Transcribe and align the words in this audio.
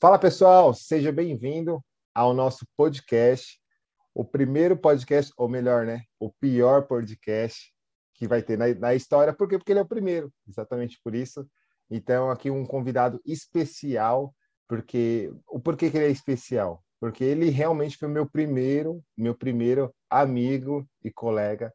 Fala 0.00 0.18
pessoal, 0.18 0.72
seja 0.72 1.12
bem-vindo 1.12 1.84
ao 2.14 2.32
nosso 2.32 2.66
podcast, 2.74 3.60
o 4.14 4.24
primeiro 4.24 4.74
podcast, 4.74 5.30
ou 5.36 5.46
melhor, 5.46 5.84
né? 5.84 6.04
O 6.18 6.32
pior 6.32 6.86
podcast 6.86 7.70
que 8.14 8.26
vai 8.26 8.42
ter 8.42 8.56
na, 8.56 8.72
na 8.72 8.94
história. 8.94 9.34
Por 9.34 9.46
quê? 9.46 9.58
Porque 9.58 9.72
ele 9.72 9.80
é 9.80 9.82
o 9.82 9.86
primeiro, 9.86 10.32
exatamente 10.48 10.98
por 11.04 11.14
isso. 11.14 11.46
Então, 11.90 12.30
aqui 12.30 12.50
um 12.50 12.64
convidado 12.64 13.20
especial, 13.26 14.34
porque 14.66 15.30
o 15.46 15.60
porquê 15.60 15.90
que 15.90 15.98
ele 15.98 16.06
é 16.06 16.10
especial? 16.10 16.82
Porque 16.98 17.22
ele 17.22 17.50
realmente 17.50 17.98
foi 17.98 18.08
meu 18.08 18.26
primeiro, 18.26 19.04
meu 19.14 19.34
primeiro 19.34 19.94
amigo 20.08 20.88
e 21.04 21.10
colega 21.10 21.70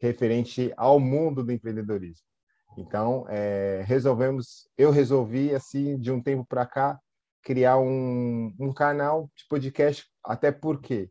referente 0.00 0.72
ao 0.78 0.98
mundo 0.98 1.44
do 1.44 1.52
empreendedorismo. 1.52 2.24
Então, 2.78 3.26
é, 3.28 3.82
resolvemos, 3.84 4.66
eu 4.78 4.90
resolvi, 4.90 5.54
assim, 5.54 5.98
de 5.98 6.10
um 6.10 6.22
tempo 6.22 6.46
para 6.48 6.64
cá, 6.64 6.98
criar 7.42 7.78
um, 7.78 8.54
um 8.58 8.72
canal 8.72 9.30
de 9.36 9.44
podcast, 9.48 10.06
até 10.24 10.52
porque 10.52 11.10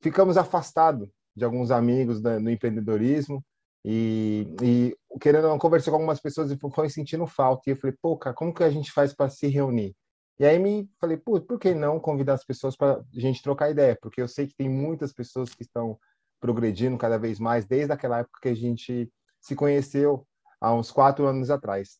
ficamos 0.00 0.36
afastados 0.36 1.08
de 1.34 1.44
alguns 1.44 1.70
amigos 1.70 2.20
da, 2.20 2.38
no 2.38 2.50
empreendedorismo 2.50 3.44
e, 3.84 4.56
e 4.62 4.96
querendo 5.20 5.56
conversar 5.58 5.90
com 5.90 5.96
algumas 5.96 6.20
pessoas 6.20 6.50
e 6.50 6.58
foi 6.58 6.90
sentindo 6.90 7.26
falta. 7.26 7.62
E 7.66 7.72
eu 7.72 7.76
falei, 7.76 7.96
pô, 8.00 8.16
cara, 8.16 8.34
como 8.34 8.52
que 8.52 8.64
a 8.64 8.70
gente 8.70 8.92
faz 8.92 9.14
para 9.14 9.30
se 9.30 9.46
reunir? 9.48 9.94
E 10.38 10.44
aí 10.44 10.58
me 10.58 10.88
falei, 11.00 11.16
pô, 11.16 11.40
por 11.40 11.58
que 11.58 11.74
não 11.74 11.98
convidar 11.98 12.34
as 12.34 12.44
pessoas 12.44 12.76
para 12.76 12.98
a 12.98 13.20
gente 13.20 13.42
trocar 13.42 13.70
ideia? 13.70 13.98
Porque 14.00 14.22
eu 14.22 14.28
sei 14.28 14.46
que 14.46 14.54
tem 14.54 14.68
muitas 14.68 15.12
pessoas 15.12 15.52
que 15.52 15.62
estão 15.62 15.98
progredindo 16.40 16.96
cada 16.96 17.18
vez 17.18 17.40
mais 17.40 17.66
desde 17.66 17.92
aquela 17.92 18.18
época 18.18 18.38
que 18.42 18.48
a 18.48 18.54
gente 18.54 19.10
se 19.40 19.56
conheceu 19.56 20.24
há 20.60 20.72
uns 20.72 20.90
quatro 20.92 21.26
anos 21.26 21.50
atrás. 21.50 21.98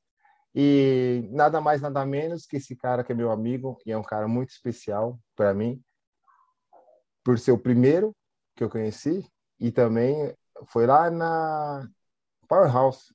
E 0.54 1.28
nada 1.30 1.60
mais, 1.60 1.80
nada 1.80 2.04
menos 2.04 2.46
que 2.46 2.56
esse 2.56 2.74
cara 2.74 3.04
que 3.04 3.12
é 3.12 3.14
meu 3.14 3.30
amigo 3.30 3.78
e 3.84 3.92
é 3.92 3.98
um 3.98 4.02
cara 4.02 4.26
muito 4.26 4.50
especial 4.50 5.18
para 5.36 5.54
mim, 5.54 5.82
por 7.22 7.38
ser 7.38 7.52
o 7.52 7.58
primeiro 7.58 8.14
que 8.56 8.64
eu 8.64 8.70
conheci 8.70 9.24
e 9.60 9.70
também 9.70 10.34
foi 10.66 10.86
lá 10.86 11.10
na 11.10 11.88
Powerhouse. 12.48 13.14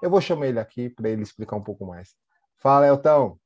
Eu 0.00 0.08
vou 0.08 0.20
chamar 0.20 0.46
ele 0.46 0.60
aqui 0.60 0.88
para 0.88 1.08
ele 1.08 1.22
explicar 1.22 1.56
um 1.56 1.62
pouco 1.62 1.84
mais. 1.84 2.14
Fala, 2.56 2.86
Elton. 2.86 3.38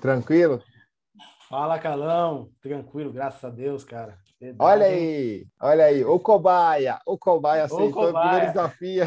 Tranquilo? 0.00 0.62
Fala, 1.48 1.78
Calão. 1.78 2.50
Tranquilo, 2.60 3.12
graças 3.12 3.44
a 3.44 3.50
Deus, 3.50 3.84
cara. 3.84 4.18
Verdade, 4.40 4.70
olha 4.70 4.86
aí, 4.86 5.46
olha 5.60 5.84
aí. 5.86 6.04
O 6.04 6.20
cobaia, 6.20 7.00
o 7.06 7.16
cobaia 7.16 7.64
aceitou 7.64 7.88
o, 7.88 7.92
cobaia. 7.92 8.12
o 8.12 8.20
primeiro 8.20 8.46
desafio. 8.52 9.04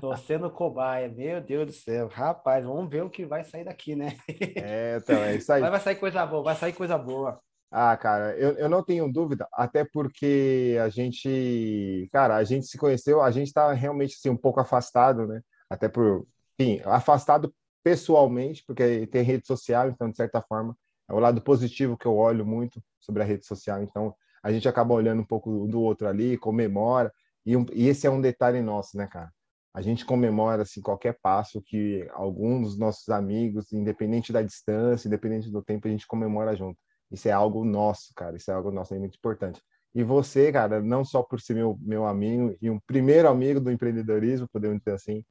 Tô 0.00 0.16
sendo 0.16 0.50
cobaia, 0.50 1.08
meu 1.08 1.40
Deus 1.40 1.66
do 1.66 1.72
céu. 1.72 2.08
Rapaz, 2.08 2.64
vamos 2.64 2.88
ver 2.88 3.02
o 3.02 3.10
que 3.10 3.26
vai 3.26 3.44
sair 3.44 3.64
daqui, 3.64 3.94
né? 3.94 4.16
É, 4.56 4.98
então, 5.02 5.16
é 5.22 5.34
isso 5.36 5.52
aí. 5.52 5.60
Mas 5.60 5.70
vai 5.70 5.80
sair 5.80 5.96
coisa 5.96 6.24
boa, 6.24 6.42
vai 6.42 6.54
sair 6.54 6.72
coisa 6.72 6.96
boa. 6.96 7.40
Ah, 7.70 7.96
cara, 7.96 8.36
eu, 8.38 8.52
eu 8.52 8.68
não 8.68 8.82
tenho 8.82 9.12
dúvida, 9.12 9.46
até 9.52 9.84
porque 9.84 10.78
a 10.82 10.88
gente, 10.88 12.08
cara, 12.12 12.36
a 12.36 12.44
gente 12.44 12.66
se 12.66 12.78
conheceu, 12.78 13.20
a 13.20 13.30
gente 13.30 13.52
tá 13.52 13.72
realmente 13.72 14.14
assim, 14.14 14.30
um 14.30 14.36
pouco 14.36 14.60
afastado, 14.60 15.26
né? 15.26 15.42
Até 15.68 15.88
por, 15.88 16.26
enfim, 16.58 16.80
afastado 16.84 17.52
pessoalmente, 17.82 18.62
porque 18.64 19.06
tem 19.08 19.22
rede 19.22 19.46
social, 19.46 19.88
então, 19.88 20.08
de 20.08 20.16
certa 20.16 20.40
forma, 20.40 20.76
é 21.08 21.12
o 21.12 21.18
lado 21.18 21.42
positivo 21.42 21.96
que 21.96 22.06
eu 22.06 22.16
olho 22.16 22.46
muito 22.46 22.80
sobre 23.00 23.22
a 23.22 23.26
rede 23.26 23.44
social, 23.44 23.82
então 23.82 24.14
a 24.46 24.52
gente 24.52 24.68
acaba 24.68 24.94
olhando 24.94 25.22
um 25.22 25.26
pouco 25.26 25.66
do 25.66 25.80
outro 25.80 26.06
ali, 26.06 26.38
comemora, 26.38 27.12
e, 27.44 27.56
um, 27.56 27.66
e 27.72 27.88
esse 27.88 28.06
é 28.06 28.10
um 28.10 28.20
detalhe 28.20 28.62
nosso, 28.62 28.96
né, 28.96 29.08
cara? 29.08 29.32
A 29.74 29.82
gente 29.82 30.04
comemora 30.06 30.62
assim 30.62 30.80
qualquer 30.80 31.18
passo 31.20 31.60
que 31.60 32.08
alguns 32.12 32.68
dos 32.68 32.78
nossos 32.78 33.08
amigos, 33.08 33.72
independente 33.72 34.32
da 34.32 34.42
distância, 34.42 35.08
independente 35.08 35.50
do 35.50 35.60
tempo, 35.64 35.88
a 35.88 35.90
gente 35.90 36.06
comemora 36.06 36.54
junto. 36.54 36.78
Isso 37.10 37.28
é 37.28 37.32
algo 37.32 37.64
nosso, 37.64 38.14
cara. 38.14 38.36
Isso 38.36 38.48
é 38.48 38.54
algo 38.54 38.70
nosso, 38.70 38.94
é 38.94 38.98
muito 39.00 39.16
importante. 39.16 39.60
E 39.92 40.04
você, 40.04 40.52
cara, 40.52 40.80
não 40.80 41.04
só 41.04 41.24
por 41.24 41.40
ser 41.40 41.54
meu, 41.54 41.76
meu 41.82 42.06
amigo 42.06 42.56
e 42.62 42.70
um 42.70 42.78
primeiro 42.86 43.28
amigo 43.28 43.58
do 43.60 43.72
empreendedorismo, 43.72 44.48
podemos 44.52 44.78
dizer 44.78 44.92
assim, 44.92 45.24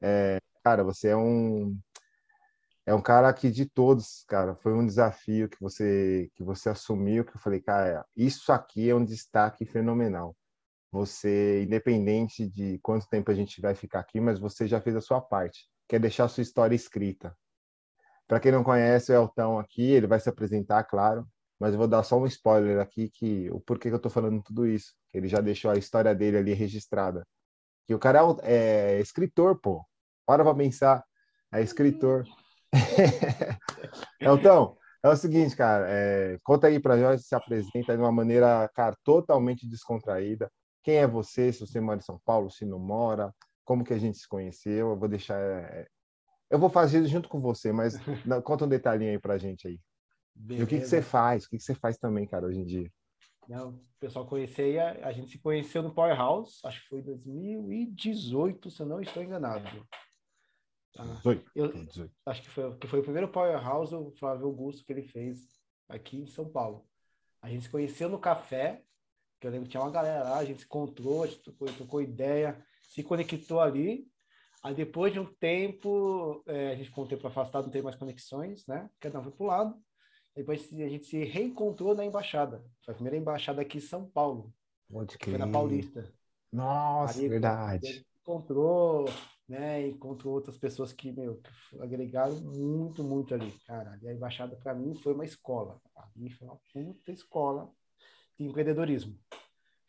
é, 0.00 0.38
cara, 0.62 0.84
você 0.84 1.08
é 1.08 1.16
um 1.16 1.76
é 2.86 2.94
um 2.94 3.02
cara 3.02 3.32
que 3.32 3.50
de 3.50 3.66
todos, 3.66 4.24
cara, 4.28 4.54
foi 4.56 4.72
um 4.74 4.84
desafio 4.86 5.48
que 5.48 5.60
você 5.60 6.30
que 6.34 6.42
você 6.42 6.70
assumiu, 6.70 7.24
que 7.24 7.36
eu 7.36 7.40
falei, 7.40 7.60
cara, 7.60 8.04
isso 8.16 8.52
aqui 8.52 8.88
é 8.88 8.94
um 8.94 9.04
destaque 9.04 9.64
fenomenal. 9.64 10.36
Você, 10.92 11.62
independente 11.64 12.48
de 12.48 12.78
quanto 12.82 13.08
tempo 13.08 13.30
a 13.30 13.34
gente 13.34 13.60
vai 13.60 13.74
ficar 13.74 14.00
aqui, 14.00 14.20
mas 14.20 14.38
você 14.40 14.66
já 14.66 14.80
fez 14.80 14.96
a 14.96 15.00
sua 15.00 15.20
parte, 15.20 15.68
que 15.88 15.96
é 15.96 15.98
deixar 15.98 16.24
a 16.24 16.28
sua 16.28 16.42
história 16.42 16.74
escrita. 16.74 17.36
Para 18.26 18.40
quem 18.40 18.52
não 18.52 18.64
conhece 18.64 19.12
o 19.12 19.14
Elton 19.14 19.58
aqui, 19.58 19.82
ele 19.82 20.06
vai 20.06 20.20
se 20.20 20.28
apresentar, 20.28 20.84
claro, 20.84 21.26
mas 21.60 21.72
eu 21.72 21.78
vou 21.78 21.86
dar 21.86 22.02
só 22.02 22.18
um 22.18 22.26
spoiler 22.26 22.80
aqui 22.80 23.10
que 23.10 23.50
o 23.50 23.60
porquê 23.60 23.88
que 23.88 23.94
eu 23.94 23.98
estou 23.98 24.10
falando 24.10 24.42
tudo 24.42 24.66
isso. 24.66 24.94
Ele 25.12 25.28
já 25.28 25.40
deixou 25.40 25.70
a 25.70 25.76
história 25.76 26.14
dele 26.14 26.38
ali 26.38 26.54
registrada. 26.54 27.26
Que 27.86 27.94
o 27.94 27.98
cara 27.98 28.20
é, 28.42 28.96
é 28.96 29.00
escritor, 29.00 29.60
pô. 29.60 29.84
Para 30.24 30.42
pra 30.42 30.54
pensar, 30.54 31.04
é 31.52 31.60
escritor. 31.60 32.24
então, 34.20 34.76
é 35.02 35.08
o 35.08 35.16
seguinte, 35.16 35.56
cara, 35.56 35.86
é, 35.88 36.38
conta 36.42 36.66
aí 36.66 36.78
para 36.78 36.96
nós, 36.96 37.26
se 37.26 37.34
apresenta 37.34 37.96
de 37.96 38.02
uma 38.02 38.12
maneira, 38.12 38.68
cara, 38.74 38.94
totalmente 39.02 39.68
descontraída. 39.68 40.50
Quem 40.82 40.96
é 40.96 41.06
você? 41.06 41.52
Se 41.52 41.60
você 41.60 41.80
mora 41.80 41.98
em 41.98 42.02
São 42.02 42.20
Paulo, 42.24 42.50
se 42.50 42.64
não 42.64 42.78
mora, 42.78 43.34
como 43.64 43.84
que 43.84 43.92
a 43.92 43.98
gente 43.98 44.18
se 44.18 44.28
conheceu? 44.28 44.90
Eu 44.90 44.98
vou 44.98 45.08
deixar, 45.08 45.38
é, 45.38 45.86
eu 46.50 46.58
vou 46.58 46.68
fazer 46.68 47.04
junto 47.06 47.28
com 47.28 47.40
você, 47.40 47.72
mas 47.72 47.94
conta 48.44 48.64
um 48.64 48.68
detalhinho 48.68 49.12
aí 49.12 49.18
pra 49.18 49.38
gente 49.38 49.68
aí. 49.68 49.80
Beleza. 50.34 50.62
E 50.62 50.64
o 50.64 50.66
que, 50.66 50.80
que 50.80 50.86
você 50.86 51.02
faz? 51.02 51.44
O 51.44 51.50
que, 51.50 51.56
que 51.56 51.62
você 51.62 51.74
faz 51.74 51.96
também, 51.98 52.26
cara, 52.26 52.46
hoje 52.46 52.60
em 52.60 52.64
dia? 52.64 52.90
Não, 53.48 53.70
o 53.70 53.80
pessoal 53.98 54.26
conhecia, 54.26 55.00
a 55.02 55.12
gente 55.12 55.30
se 55.30 55.38
conheceu 55.38 55.82
no 55.82 55.92
Powerhouse, 55.92 56.60
acho 56.64 56.82
que 56.82 56.88
foi 56.88 56.98
em 57.00 57.04
2018, 57.04 58.70
se 58.70 58.80
eu 58.80 58.86
não 58.86 59.00
estou 59.00 59.22
enganado. 59.22 59.86
Ah, 60.98 61.04
18, 61.04 61.50
eu, 61.54 61.72
18. 61.72 62.12
Acho 62.26 62.42
que 62.42 62.50
foi, 62.50 62.76
que 62.76 62.86
foi 62.86 63.00
o 63.00 63.02
primeiro 63.02 63.28
Powerhouse, 63.28 63.94
o 63.94 64.10
Flávio 64.12 64.46
Augusto, 64.46 64.84
que 64.84 64.92
ele 64.92 65.02
fez 65.02 65.60
aqui 65.88 66.18
em 66.18 66.26
São 66.26 66.48
Paulo. 66.48 66.86
A 67.42 67.48
gente 67.48 67.64
se 67.64 67.70
conheceu 67.70 68.08
no 68.08 68.18
café, 68.18 68.82
que 69.40 69.46
eu 69.46 69.50
lembro 69.50 69.66
que 69.66 69.70
tinha 69.70 69.82
uma 69.82 69.90
galera 69.90 70.24
lá, 70.24 70.38
a 70.38 70.44
gente 70.44 70.60
se 70.60 70.66
encontrou, 70.66 71.22
a 71.22 71.26
gente 71.26 71.42
trocou, 71.42 71.72
trocou 71.72 72.02
ideia, 72.02 72.62
se 72.82 73.02
conectou 73.02 73.60
ali. 73.60 74.06
Aí 74.62 74.74
depois 74.74 75.12
de 75.12 75.18
um 75.18 75.24
tempo, 75.24 76.42
é, 76.46 76.72
a 76.72 76.74
gente 76.74 76.88
ficou 76.88 77.04
um 77.04 77.08
tempo 77.08 77.26
afastado, 77.26 77.64
não 77.64 77.70
tem 77.70 77.80
mais 77.80 77.96
conexões, 77.96 78.66
né? 78.66 78.90
Cada 79.00 79.18
um 79.20 79.22
foi 79.22 79.32
para 79.32 79.44
o 79.44 79.46
lado. 79.46 79.82
Depois 80.36 80.70
a 80.72 80.88
gente 80.88 81.06
se 81.06 81.24
reencontrou 81.24 81.94
na 81.94 82.04
embaixada. 82.04 82.62
Foi 82.84 82.92
a 82.92 82.94
primeira 82.94 83.16
embaixada 83.16 83.62
aqui 83.62 83.78
em 83.78 83.82
São 83.82 84.04
Paulo. 84.04 84.52
Pode 84.90 85.16
que 85.16 85.30
foi 85.30 85.38
na 85.38 85.48
Paulista. 85.48 86.12
Nossa, 86.52 87.18
ali, 87.18 87.28
verdade. 87.28 88.06
Encontrou, 88.20 89.06
né? 89.50 89.88
Encontrou 89.88 90.32
outras 90.32 90.56
pessoas 90.56 90.92
que, 90.92 91.10
meu, 91.10 91.42
que 91.42 91.82
agregaram 91.82 92.36
muito, 92.36 93.02
muito 93.02 93.34
ali. 93.34 93.52
Cara, 93.66 93.92
ali 93.92 94.08
a 94.08 94.12
embaixada 94.12 94.54
para 94.54 94.72
mim 94.72 94.94
foi 94.94 95.12
uma 95.12 95.24
escola. 95.24 95.80
Ali 95.96 96.30
foi 96.30 96.46
uma 96.46 96.60
puta 96.72 97.10
escola 97.10 97.68
de 98.38 98.46
empreendedorismo. 98.46 99.18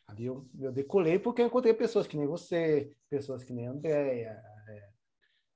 Ali 0.08 0.26
eu, 0.26 0.48
eu 0.58 0.72
decolei 0.72 1.16
porque 1.16 1.40
eu 1.40 1.46
encontrei 1.46 1.72
pessoas 1.72 2.08
que 2.08 2.16
nem 2.16 2.26
você, 2.26 2.92
pessoas 3.08 3.44
que 3.44 3.52
nem 3.52 3.68
a 3.68 3.70
Andréia, 3.70 4.42
é, 4.68 4.90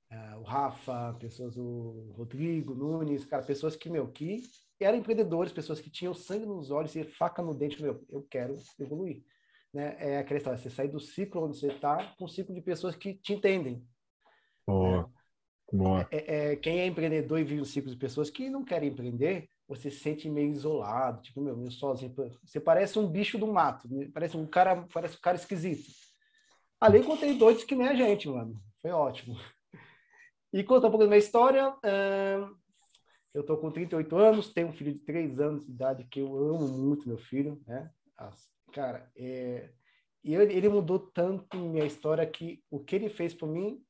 é, 0.09 0.35
o 0.37 0.43
Rafa, 0.43 1.13
pessoas, 1.19 1.57
o 1.57 2.13
Rodrigo, 2.15 2.73
Nunes, 2.73 3.25
cara, 3.25 3.43
pessoas 3.43 3.75
que, 3.75 3.89
meu, 3.89 4.07
que 4.07 4.41
eram 4.79 4.97
empreendedores, 4.97 5.51
pessoas 5.51 5.81
que 5.81 5.89
tinham 5.89 6.13
sangue 6.13 6.45
nos 6.45 6.71
olhos 6.71 6.95
e 6.95 7.03
faca 7.03 7.41
no 7.41 7.53
dente, 7.53 7.81
meu, 7.81 8.05
eu 8.09 8.25
quero 8.29 8.57
evoluir. 8.79 9.21
Né? 9.73 9.97
É 9.99 10.19
aquela 10.19 10.37
história, 10.37 10.57
você 10.57 10.69
sai 10.69 10.87
do 10.87 10.99
ciclo 10.99 11.43
onde 11.43 11.57
você 11.57 11.67
está 11.67 12.15
com 12.17 12.23
um 12.23 12.29
ciclo 12.29 12.55
de 12.55 12.61
pessoas 12.61 12.95
que 12.95 13.13
te 13.13 13.33
entendem, 13.33 13.85
Boa. 14.67 15.09
Boa. 15.71 16.07
É, 16.11 16.51
é, 16.51 16.55
quem 16.55 16.79
é 16.79 16.85
empreendedor 16.85 17.39
e 17.39 17.43
vive 17.43 17.61
um 17.61 17.65
ciclo 17.65 17.89
de 17.89 17.97
pessoas 17.97 18.29
que 18.29 18.49
não 18.49 18.63
querem 18.63 18.89
empreender, 18.89 19.49
você 19.67 19.89
se 19.89 19.99
sente 19.99 20.29
meio 20.29 20.51
isolado, 20.51 21.21
tipo, 21.21 21.41
meu, 21.41 21.55
meio 21.55 21.71
sozinho. 21.71 22.13
Você 22.43 22.59
parece 22.59 22.99
um 22.99 23.07
bicho 23.07 23.37
do 23.37 23.47
mato, 23.47 23.87
né? 23.89 24.09
parece 24.13 24.37
um 24.37 24.45
cara, 24.45 24.85
parece 24.93 25.17
um 25.17 25.21
cara 25.21 25.37
esquisito. 25.37 25.89
Ali 26.79 26.99
encontrei 26.99 27.37
doidos 27.37 27.63
que 27.63 27.75
nem 27.75 27.87
a 27.87 27.95
gente, 27.95 28.29
mano. 28.29 28.61
Foi 28.81 28.91
ótimo. 28.91 29.37
E 30.53 30.63
contar 30.63 30.87
um 30.87 30.91
pouco 30.91 31.03
da 31.03 31.09
minha 31.09 31.19
história. 31.19 31.75
eu 33.33 33.43
tô 33.43 33.57
com 33.57 33.69
38 33.69 34.15
anos, 34.15 34.53
tenho 34.53 34.69
um 34.69 34.73
filho 34.73 34.93
de 34.93 34.99
3 34.99 35.39
anos 35.39 35.65
de 35.65 35.71
idade 35.71 36.05
que 36.05 36.21
eu 36.21 36.35
amo 36.35 36.67
muito, 36.67 37.07
meu 37.07 37.17
filho, 37.17 37.61
né? 37.67 37.91
Cara, 38.71 39.11
é... 39.15 39.69
e 40.23 40.33
ele 40.33 40.69
mudou 40.69 40.99
tanto 40.99 41.57
minha 41.57 41.85
história 41.85 42.25
que 42.25 42.63
o 42.71 42.79
que 42.79 42.95
ele 42.95 43.09
fez 43.09 43.33
por 43.33 43.47
mim 43.47 43.83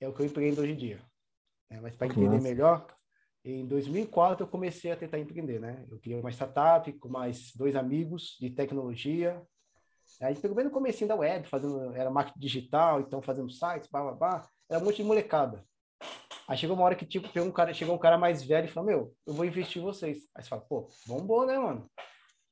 é 0.00 0.08
o 0.08 0.12
que 0.12 0.22
eu 0.22 0.26
empreendo 0.26 0.62
hoje 0.62 0.72
em 0.72 0.76
dia. 0.76 1.00
É, 1.68 1.80
mas 1.80 1.96
para 1.96 2.08
entender 2.08 2.28
Nossa. 2.28 2.42
melhor, 2.42 2.86
em 3.44 3.66
2004 3.66 4.44
eu 4.44 4.48
comecei 4.48 4.90
a 4.90 4.96
tentar 4.96 5.18
empreender, 5.18 5.60
né? 5.60 5.86
Eu 5.90 5.98
criei 5.98 6.18
uma 6.18 6.30
startup 6.30 6.92
com 6.94 7.08
mais 7.08 7.52
dois 7.54 7.76
amigos 7.76 8.36
de 8.40 8.50
tecnologia 8.50 9.40
A 10.20 10.28
gente 10.28 10.40
pegou 10.40 10.56
bem 10.56 10.64
no 10.64 10.70
comecinho 10.70 11.08
da 11.08 11.14
web, 11.14 11.46
fazendo, 11.48 11.94
era 11.94 12.10
marketing 12.10 12.40
digital, 12.40 13.00
então 13.00 13.22
fazendo 13.22 13.50
sites, 13.50 13.88
blá, 13.90 14.02
blá, 14.02 14.12
blá. 14.12 14.48
Era 14.68 14.80
um 14.80 14.84
monte 14.84 14.96
de 14.96 15.04
molecada. 15.04 15.64
Aí 16.48 16.56
chegou 16.56 16.74
uma 16.74 16.84
hora 16.84 16.96
que, 16.96 17.06
tipo, 17.06 17.28
um 17.40 17.52
cara, 17.52 17.72
chegou 17.72 17.94
um 17.94 17.98
cara 17.98 18.18
mais 18.18 18.42
velho 18.42 18.66
e 18.66 18.70
falou, 18.70 18.90
meu, 18.90 19.14
eu 19.24 19.32
vou 19.32 19.44
investir 19.44 19.80
em 19.80 19.84
vocês. 19.84 20.28
Aí 20.34 20.42
você 20.42 20.48
fala, 20.48 20.62
pô, 20.62 20.88
bombou, 21.06 21.46
né, 21.46 21.56
mano? 21.56 21.88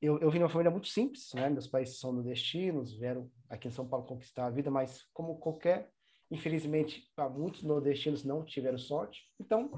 Eu, 0.01 0.19
eu 0.21 0.31
vim 0.31 0.39
de 0.39 0.45
uma 0.45 0.49
família 0.49 0.71
muito 0.71 0.87
simples, 0.87 1.31
né? 1.35 1.49
Meus 1.51 1.67
pais 1.67 1.99
são 1.99 2.13
nordestinos, 2.13 2.97
vieram 2.97 3.29
aqui 3.51 3.67
em 3.67 3.73
São 3.73 3.89
Paulo 3.89 4.07
conquistar 4.07 4.47
a 4.47 4.51
vida, 4.51 4.71
mas 4.71 5.05
como 5.13 5.39
qualquer, 5.39 5.91
infelizmente, 6.31 7.05
muitos 7.35 7.63
nordestinos 7.63 8.25
não 8.25 8.45
tiveram 8.45 8.79
sorte. 8.79 9.23
Então, 9.41 9.71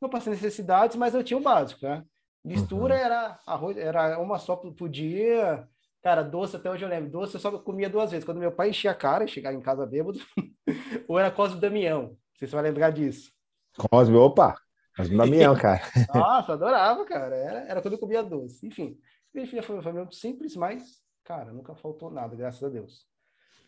não 0.00 0.08
passei 0.08 0.32
necessidades, 0.32 0.96
mas 0.96 1.14
eu 1.14 1.24
tinha 1.24 1.38
o 1.38 1.42
básico, 1.42 1.84
né? 1.84 2.04
Mistura 2.44 2.94
uhum. 2.94 3.00
era 3.00 3.40
arroz, 3.46 3.76
era 3.76 4.18
uma 4.18 4.38
só 4.38 4.54
por 4.54 4.88
dia. 4.88 5.66
Cara, 6.02 6.22
doce 6.22 6.56
até 6.56 6.70
hoje 6.70 6.84
eu 6.84 6.88
lembro. 6.88 7.10
Doce 7.10 7.34
eu 7.34 7.40
só 7.40 7.50
comia 7.58 7.88
duas 7.88 8.10
vezes. 8.10 8.24
Quando 8.24 8.38
meu 8.38 8.52
pai 8.52 8.68
enchia 8.68 8.90
a 8.90 8.94
cara 8.94 9.24
e 9.24 9.28
chegava 9.28 9.56
em 9.56 9.62
casa 9.62 9.86
bêbado, 9.86 10.18
ou 11.08 11.18
era 11.18 11.30
Cosme 11.30 11.58
Damião. 11.58 12.14
Você 12.38 12.46
vai 12.46 12.64
lembrar 12.64 12.90
disso. 12.90 13.32
Cosme, 13.78 14.14
opa! 14.16 14.56
Cosme 14.94 15.16
Damião, 15.16 15.56
cara. 15.58 15.80
Nossa, 16.14 16.52
adorava, 16.52 17.06
cara. 17.06 17.34
Era, 17.34 17.58
era 17.60 17.82
quando 17.82 17.94
eu 17.94 17.98
comia 17.98 18.22
doce. 18.22 18.66
Enfim, 18.66 18.98
minha 19.32 19.46
filha 19.46 19.62
foi 19.62 19.76
uma 19.76 19.82
família 19.82 20.02
muito 20.02 20.16
simples, 20.16 20.54
mas, 20.54 21.00
cara, 21.24 21.50
nunca 21.50 21.74
faltou 21.74 22.10
nada, 22.10 22.36
graças 22.36 22.62
a 22.62 22.68
Deus. 22.68 23.06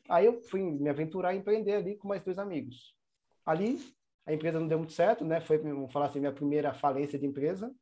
Aí 0.09 0.27
eu 0.27 0.41
fui 0.43 0.61
me 0.63 0.89
aventurar 0.89 1.35
e 1.35 1.39
empreender 1.39 1.75
ali 1.75 1.97
com 1.97 2.09
mais 2.09 2.23
dois 2.23 2.39
amigos. 2.39 2.95
Ali, 3.45 3.81
a 4.27 4.33
empresa 4.33 4.59
não 4.59 4.69
deu 4.69 4.79
muito 4.79 4.93
certo, 4.93 5.25
né? 5.25 5.41
Foi, 5.41 5.59
vamos 5.59 5.93
falar 5.93 6.07
assim, 6.07 6.21
minha 6.21 6.33
primeira 6.33 6.75
falência 6.75 7.19
de 7.19 7.27
empresa. 7.27 7.73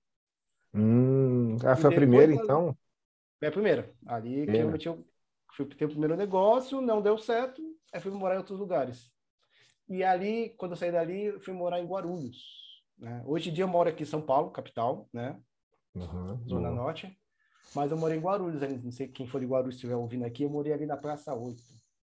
Hum, 0.74 1.56
ah, 1.64 1.76
foi 1.76 1.90
a 1.90 1.94
primeira, 1.94 2.32
então? 2.32 2.76
Minha 3.40 3.52
primeira. 3.52 3.94
Ali 4.06 4.46
que 4.46 4.56
eu 4.56 4.70
meti, 4.70 4.88
fui 5.54 5.66
ter 5.66 5.84
o 5.84 5.90
primeiro 5.90 6.16
negócio, 6.16 6.80
não 6.80 7.00
deu 7.00 7.16
certo, 7.16 7.62
aí 7.92 8.00
fui 8.00 8.10
morar 8.10 8.34
em 8.34 8.38
outros 8.38 8.58
lugares. 8.58 9.10
E 9.88 10.02
ali, 10.02 10.50
quando 10.56 10.72
eu 10.72 10.76
saí 10.76 10.90
dali, 10.90 11.38
fui 11.40 11.52
morar 11.52 11.80
em 11.80 11.86
Guarulhos. 11.86 12.42
Né? 12.98 13.22
Hoje 13.26 13.50
em 13.50 13.52
dia 13.52 13.64
eu 13.64 13.68
moro 13.68 13.88
aqui 13.88 14.02
em 14.02 14.06
São 14.06 14.22
Paulo, 14.22 14.50
capital, 14.50 15.08
né? 15.12 15.38
Uhum, 15.94 16.48
Zona. 16.48 16.70
Norte. 16.70 17.18
Mas 17.74 17.90
eu 17.90 17.96
morei 17.96 18.18
em 18.18 18.20
Guarulhos, 18.20 18.60
não 18.82 18.90
sei 18.90 19.08
quem 19.08 19.26
for 19.26 19.40
de 19.40 19.46
Guarulhos 19.46 19.76
estiver 19.76 19.96
ouvindo 19.96 20.24
aqui, 20.24 20.42
eu 20.42 20.50
morei 20.50 20.72
ali 20.72 20.86
na 20.86 20.96
Praça 20.96 21.34
8. 21.34 21.62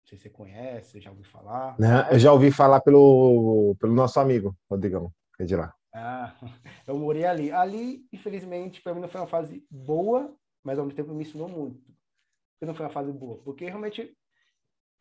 Não 0.06 0.10
sei 0.10 0.18
se 0.18 0.22
você 0.22 0.30
conhece, 0.30 1.00
já 1.00 1.10
ouviu 1.10 1.24
falar. 1.24 1.74
Não, 1.80 2.08
eu 2.10 2.18
já 2.18 2.32
ouvi 2.32 2.52
falar 2.52 2.80
pelo, 2.80 3.74
pelo 3.80 3.92
nosso 3.92 4.20
amigo, 4.20 4.56
Rodrigão, 4.70 5.12
que 5.36 5.42
é 5.42 5.46
de 5.46 5.56
lá. 5.56 5.74
Ah, 5.92 6.32
eu 6.86 6.96
morei 6.96 7.24
ali. 7.24 7.50
Ali, 7.50 8.06
infelizmente, 8.12 8.80
para 8.80 8.94
mim 8.94 9.00
não 9.00 9.08
foi 9.08 9.20
uma 9.20 9.26
fase 9.26 9.66
boa, 9.68 10.32
mas 10.62 10.78
ao 10.78 10.84
mesmo 10.84 10.96
tempo 10.96 11.12
me 11.12 11.24
ensinou 11.24 11.48
muito. 11.48 11.82
Porque 12.52 12.66
não 12.66 12.74
foi 12.74 12.86
uma 12.86 12.92
fase 12.92 13.10
boa. 13.10 13.38
Porque 13.42 13.64
realmente, 13.64 14.16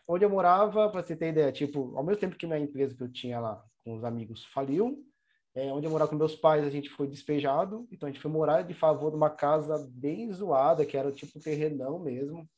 onde 0.08 0.26
eu 0.26 0.30
morava, 0.30 0.90
para 0.90 1.04
você 1.04 1.16
ter 1.16 1.30
ideia, 1.30 1.52
tipo, 1.52 1.96
ao 1.96 2.04
mesmo 2.04 2.20
tempo 2.20 2.36
que 2.36 2.48
minha 2.48 2.58
empresa 2.58 2.96
que 2.96 3.04
eu 3.04 3.12
tinha 3.12 3.40
lá 3.40 3.64
com 3.84 3.94
os 3.94 4.04
amigos 4.04 4.44
faliu, 4.46 5.06
é, 5.54 5.72
onde 5.72 5.86
eu 5.86 5.92
morava 5.92 6.10
com 6.10 6.18
meus 6.18 6.36
pais, 6.36 6.66
a 6.66 6.70
gente 6.72 6.90
foi 6.90 7.08
despejado, 7.08 7.88
então 7.92 8.10
a 8.10 8.12
gente 8.12 8.22
foi 8.22 8.32
morar 8.32 8.64
de 8.64 8.74
favor 8.74 9.12
de 9.12 9.18
uma 9.18 9.30
casa 9.30 9.88
bem 9.92 10.34
zoada, 10.34 10.84
que 10.84 10.98
era 10.98 11.12
tipo 11.12 11.38
um 11.38 11.42
terrenão 11.42 12.00
mesmo. 12.00 12.50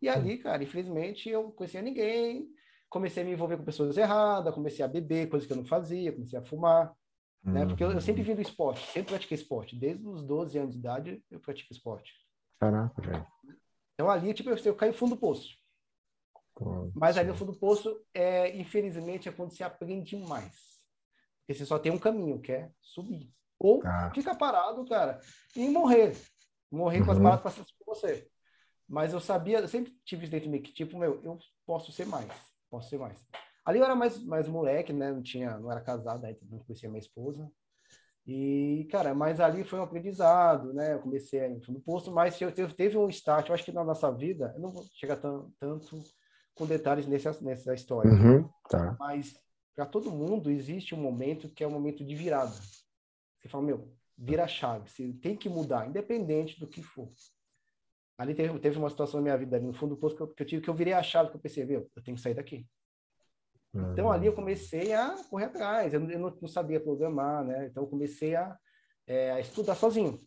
E 0.00 0.08
ali, 0.08 0.38
cara, 0.38 0.62
infelizmente, 0.62 1.28
eu 1.28 1.44
não 1.44 1.50
conhecia 1.50 1.82
ninguém, 1.82 2.48
comecei 2.88 3.22
a 3.22 3.26
me 3.26 3.32
envolver 3.32 3.56
com 3.56 3.64
pessoas 3.64 3.96
erradas, 3.96 4.54
comecei 4.54 4.84
a 4.84 4.88
beber, 4.88 5.28
coisas 5.28 5.46
que 5.46 5.52
eu 5.52 5.56
não 5.56 5.64
fazia, 5.64 6.12
comecei 6.12 6.38
a 6.38 6.42
fumar, 6.42 6.94
uhum. 7.44 7.52
né? 7.52 7.66
Porque 7.66 7.84
eu, 7.84 7.92
eu, 7.92 8.00
sempre 8.00 8.22
vim 8.22 8.34
do 8.34 8.42
esporte, 8.42 8.84
sempre 8.86 9.10
pratiquei 9.10 9.36
esporte. 9.36 9.76
Desde 9.76 10.06
os 10.06 10.22
12 10.22 10.58
anos 10.58 10.72
de 10.72 10.78
idade, 10.78 11.24
eu 11.30 11.38
pratico 11.38 11.72
esporte. 11.72 12.12
Caraca, 12.58 13.00
velho. 13.00 13.26
Então 13.94 14.10
ali, 14.10 14.32
tipo, 14.32 14.50
eu, 14.50 14.56
eu 14.56 14.74
caí 14.74 14.92
fundo 14.92 15.14
do 15.14 15.20
poço. 15.20 15.60
Mas 16.94 17.16
ali 17.16 17.28
no 17.28 17.34
fundo 17.34 17.52
do 17.52 17.58
poço, 17.58 18.02
é, 18.12 18.54
infelizmente, 18.56 19.28
é 19.28 19.32
quando 19.32 19.50
se 19.50 19.62
aprende 19.62 20.16
mais. 20.16 20.80
Porque 21.40 21.54
você 21.54 21.64
só 21.64 21.78
tem 21.78 21.90
um 21.90 21.98
caminho, 21.98 22.40
que 22.40 22.52
é 22.52 22.70
subir. 22.80 23.32
Ou 23.58 23.82
ah. 23.84 24.10
ficar 24.14 24.34
parado, 24.34 24.84
cara, 24.86 25.20
e 25.56 25.68
morrer. 25.68 26.16
Morrer 26.70 27.00
uhum. 27.00 27.06
com 27.06 27.12
as 27.12 27.18
balas 27.18 27.40
passando 27.40 27.66
por 27.78 27.94
você. 27.94 28.28
Mas 28.90 29.12
eu 29.12 29.20
sabia, 29.20 29.60
eu 29.60 29.68
sempre 29.68 29.92
tive 30.04 30.24
isso 30.24 30.32
dentro 30.32 30.46
de 30.46 30.50
mim, 30.50 30.60
que 30.60 30.72
tipo, 30.72 30.98
meu, 30.98 31.22
eu 31.22 31.38
posso 31.64 31.92
ser 31.92 32.04
mais. 32.06 32.28
Posso 32.68 32.90
ser 32.90 32.98
mais. 32.98 33.24
Ali 33.64 33.78
eu 33.78 33.84
era 33.84 33.94
mais, 33.94 34.20
mais 34.24 34.48
moleque, 34.48 34.92
né? 34.92 35.12
Não 35.12 35.22
tinha, 35.22 35.56
não 35.58 35.70
era 35.70 35.80
casado, 35.80 36.24
aí 36.24 36.36
não 36.50 36.58
conhecia 36.58 36.88
minha 36.88 36.98
esposa. 36.98 37.48
E, 38.26 38.88
cara, 38.90 39.14
mas 39.14 39.38
ali 39.38 39.62
foi 39.62 39.78
um 39.78 39.84
aprendizado, 39.84 40.72
né? 40.74 40.94
Eu 40.94 40.98
comecei 40.98 41.40
a 41.40 41.48
ir 41.48 41.60
no 41.68 41.80
posto, 41.80 42.10
mas 42.10 42.36
teve, 42.36 42.74
teve 42.74 42.98
um 42.98 43.08
start, 43.08 43.48
eu 43.48 43.54
acho 43.54 43.64
que 43.64 43.70
na 43.70 43.84
nossa 43.84 44.10
vida, 44.10 44.52
eu 44.56 44.60
não 44.60 44.72
vou 44.72 44.82
chegar 44.94 45.16
tão, 45.16 45.52
tanto 45.60 46.02
com 46.52 46.66
detalhes 46.66 47.06
nessa, 47.06 47.40
nessa 47.40 47.72
história, 47.72 48.10
uhum, 48.10 48.48
tá. 48.68 48.96
mas 48.98 49.34
para 49.74 49.86
todo 49.86 50.10
mundo 50.10 50.50
existe 50.50 50.94
um 50.94 51.00
momento 51.00 51.48
que 51.48 51.62
é 51.62 51.66
o 51.66 51.70
um 51.70 51.72
momento 51.72 52.04
de 52.04 52.14
virada. 52.14 52.52
Você 53.38 53.48
fala, 53.48 53.64
meu, 53.64 53.94
vira 54.18 54.44
a 54.44 54.48
chave, 54.48 54.90
você 54.90 55.12
tem 55.14 55.36
que 55.36 55.48
mudar, 55.48 55.88
independente 55.88 56.58
do 56.58 56.66
que 56.66 56.82
for. 56.82 57.08
Ali 58.20 58.34
teve, 58.34 58.58
teve 58.58 58.76
uma 58.76 58.90
situação 58.90 59.18
na 59.18 59.24
minha 59.24 59.38
vida, 59.38 59.56
ali 59.56 59.66
no 59.66 59.72
fundo 59.72 59.94
do 59.94 59.98
posto, 59.98 60.14
que 60.14 60.22
eu, 60.22 60.28
que 60.28 60.42
eu 60.42 60.46
tive 60.46 60.62
que 60.62 60.68
eu 60.68 60.74
virei 60.74 60.92
a 60.92 61.02
chave, 61.02 61.30
que 61.30 61.60
eu 61.60 61.66
meu, 61.66 61.90
eu 61.96 62.02
tenho 62.02 62.18
que 62.18 62.22
sair 62.22 62.34
daqui. 62.34 62.66
Uhum. 63.72 63.92
Então 63.92 64.12
ali 64.12 64.26
eu 64.26 64.34
comecei 64.34 64.92
a 64.92 65.16
correr 65.30 65.46
atrás, 65.46 65.94
eu, 65.94 66.10
eu 66.10 66.18
não, 66.18 66.36
não, 66.38 66.46
sabia 66.46 66.78
programar, 66.78 67.42
né? 67.42 67.68
Então 67.68 67.82
eu 67.82 67.88
comecei 67.88 68.36
a, 68.36 68.54
é, 69.06 69.30
a 69.30 69.40
estudar 69.40 69.74
sozinho. 69.74 70.20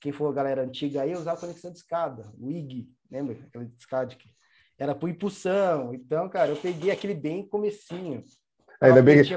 Quem 0.00 0.12
for 0.12 0.28
a 0.28 0.32
galera 0.32 0.62
antiga 0.62 1.02
aí, 1.02 1.12
usava 1.12 1.40
conexão 1.40 1.72
de 1.72 1.78
escada, 1.78 2.32
o 2.38 2.52
IG, 2.52 2.88
lembra? 3.10 3.36
Aquela 3.44 3.64
de 3.64 3.76
escada 3.76 4.14
que 4.14 4.32
era 4.78 4.94
por 4.94 5.10
impulsão. 5.10 5.92
Então, 5.92 6.28
cara, 6.28 6.52
eu 6.52 6.56
peguei 6.56 6.92
aquele 6.92 7.14
bem 7.14 7.44
comecinho. 7.44 8.22
Ainda 8.80 9.02
bem, 9.02 9.24
que, 9.24 9.36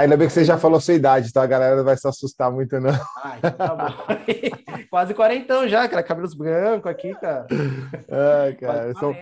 ainda 0.00 0.16
bem 0.16 0.26
que 0.26 0.32
você 0.32 0.44
já 0.44 0.58
falou 0.58 0.80
sua 0.80 0.94
idade, 0.94 1.28
então 1.28 1.42
a 1.42 1.46
galera 1.46 1.76
não 1.76 1.84
vai 1.84 1.96
se 1.96 2.06
assustar 2.06 2.50
muito, 2.50 2.78
não. 2.80 2.90
Ah, 3.22 3.38
então 3.38 3.52
tá 3.52 3.74
bom. 3.74 4.86
Quase 4.90 5.14
quarentão 5.14 5.68
já, 5.68 5.88
cara. 5.88 6.02
Cabelos 6.02 6.34
brancos 6.34 6.90
aqui, 6.90 7.14
cara. 7.14 7.46
É, 8.08 8.52
cara. 8.54 8.94
40, 8.94 8.98
são... 8.98 9.14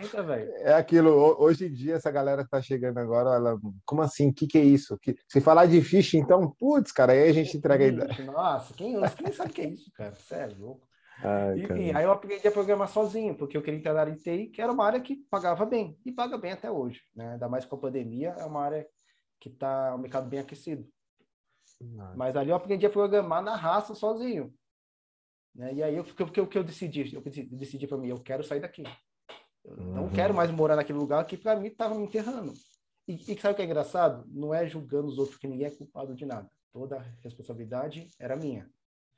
É 0.61 0.73
aquilo. 0.73 1.37
Hoje 1.39 1.67
em 1.67 1.73
dia, 1.73 1.97
essa 1.97 2.11
galera 2.11 2.43
que 2.43 2.51
tá 2.51 2.63
chegando 2.63 2.99
agora, 2.99 3.35
ela. 3.35 3.59
Como 3.85 4.01
assim? 4.01 4.31
O 4.31 4.33
que, 4.33 4.47
que 4.47 4.59
é 4.59 4.63
isso? 4.63 4.99
Que... 4.99 5.15
Se 5.29 5.41
falar 5.41 5.67
de 5.67 5.81
ficha, 5.83 6.17
então, 6.17 6.55
putz, 6.59 6.91
cara, 6.91 7.13
aí 7.13 7.29
a 7.29 7.33
gente 7.33 7.57
entrega 7.57 7.85
a 7.85 7.89
idade. 7.89 8.23
Nossa, 8.25 8.73
quem, 8.73 8.99
quem 9.17 9.33
sabe 9.33 9.51
o 9.51 9.53
que 9.53 9.61
é 9.61 9.69
isso, 9.69 9.91
cara? 9.95 10.15
Sério, 10.15 10.57
louco. 10.59 10.89
Ai, 11.23 11.61
Enfim, 11.61 11.93
aí 11.93 12.05
eu 12.05 12.13
aprendi 12.13 12.47
a 12.47 12.53
programar 12.53 12.89
sozinho, 12.89 13.35
porque 13.35 13.57
eu 13.57 13.63
queria 13.63 13.79
entrar 13.79 13.93
na 13.93 14.01
área 14.01 14.13
de 14.13 14.23
TI, 14.23 14.47
que 14.47 14.63
era 14.63 14.73
uma 14.73 14.87
área 14.87 15.01
que 15.01 15.17
pagava 15.29 15.67
bem, 15.67 15.99
e 16.07 16.13
paga 16.13 16.39
bem 16.39 16.53
até 16.53 16.71
hoje, 16.71 17.01
né? 17.15 17.33
Ainda 17.33 17.49
mais 17.49 17.65
com 17.65 17.75
a 17.75 17.81
pandemia, 17.81 18.37
é 18.39 18.45
uma 18.45 18.63
área 18.63 18.87
que 19.41 19.49
está 19.49 19.95
o 19.95 19.99
mercado 19.99 20.29
bem 20.29 20.41
aquecido. 20.41 20.89
Mas 22.17 22.37
ali 22.37 22.51
eu 22.51 22.57
aprendi 22.57 22.87
a 22.87 22.91
programar 22.91 23.43
na 23.43 23.55
raça 23.55 23.95
sozinho. 23.95 24.53
Né? 25.55 25.75
E 25.75 25.83
aí 25.83 25.99
o 26.01 26.05
que, 26.05 26.41
eu, 26.41 26.47
que 26.47 26.59
eu 26.59 26.65
decidi? 26.65 27.15
Eu 27.15 27.23
decidi 27.23 27.87
para 27.87 27.99
mim, 27.99 28.09
eu 28.09 28.21
quero 28.21 28.43
sair 28.43 28.61
daqui. 28.61 28.83
Eu 29.65 29.77
uhum. 29.77 29.95
não 29.95 30.11
quero 30.11 30.35
mais 30.35 30.51
morar 30.51 30.77
naquele 30.77 30.99
lugar 30.99 31.25
que 31.27 31.37
para 31.37 31.57
mim 31.57 31.69
estava 31.69 31.95
me 31.95 32.05
enterrando. 32.05 32.53
E, 33.07 33.15
e 33.33 33.41
sabe 33.41 33.53
o 33.53 33.57
que 33.57 33.63
é 33.63 33.65
engraçado? 33.65 34.25
Não 34.29 34.53
é 34.53 34.67
julgando 34.67 35.09
os 35.09 35.19
outros, 35.19 35.39
que 35.39 35.49
ninguém 35.49 35.67
é 35.67 35.71
culpado 35.71 36.15
de 36.15 36.27
nada. 36.27 36.51
Toda 36.73 36.99
a 36.99 37.03
responsabilidade 37.23 38.09
era 38.19 38.37
minha. 38.37 38.69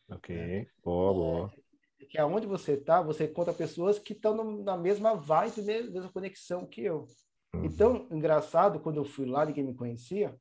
Ok, 0.09 0.35
né? 0.35 0.67
boa, 0.83 1.13
boa. 1.13 1.53
É, 2.01 2.05
que 2.07 2.19
aonde 2.19 2.47
você 2.47 2.73
está, 2.73 3.03
você 3.03 3.25
encontra 3.25 3.53
pessoas 3.53 3.99
que 3.99 4.13
estão 4.13 4.35
na 4.63 4.77
mesma 4.77 5.15
vibe, 5.15 5.63
mesma 5.63 6.11
conexão 6.11 6.67
que 6.67 6.83
eu. 6.83 7.07
Uhum. 7.55 7.65
Então, 7.65 8.07
engraçado, 8.11 8.81
quando 8.81 8.97
eu 8.97 9.05
fui 9.05 9.27
lá, 9.27 9.45
ninguém 9.45 9.65
me 9.65 9.75
conhecia, 9.75 10.35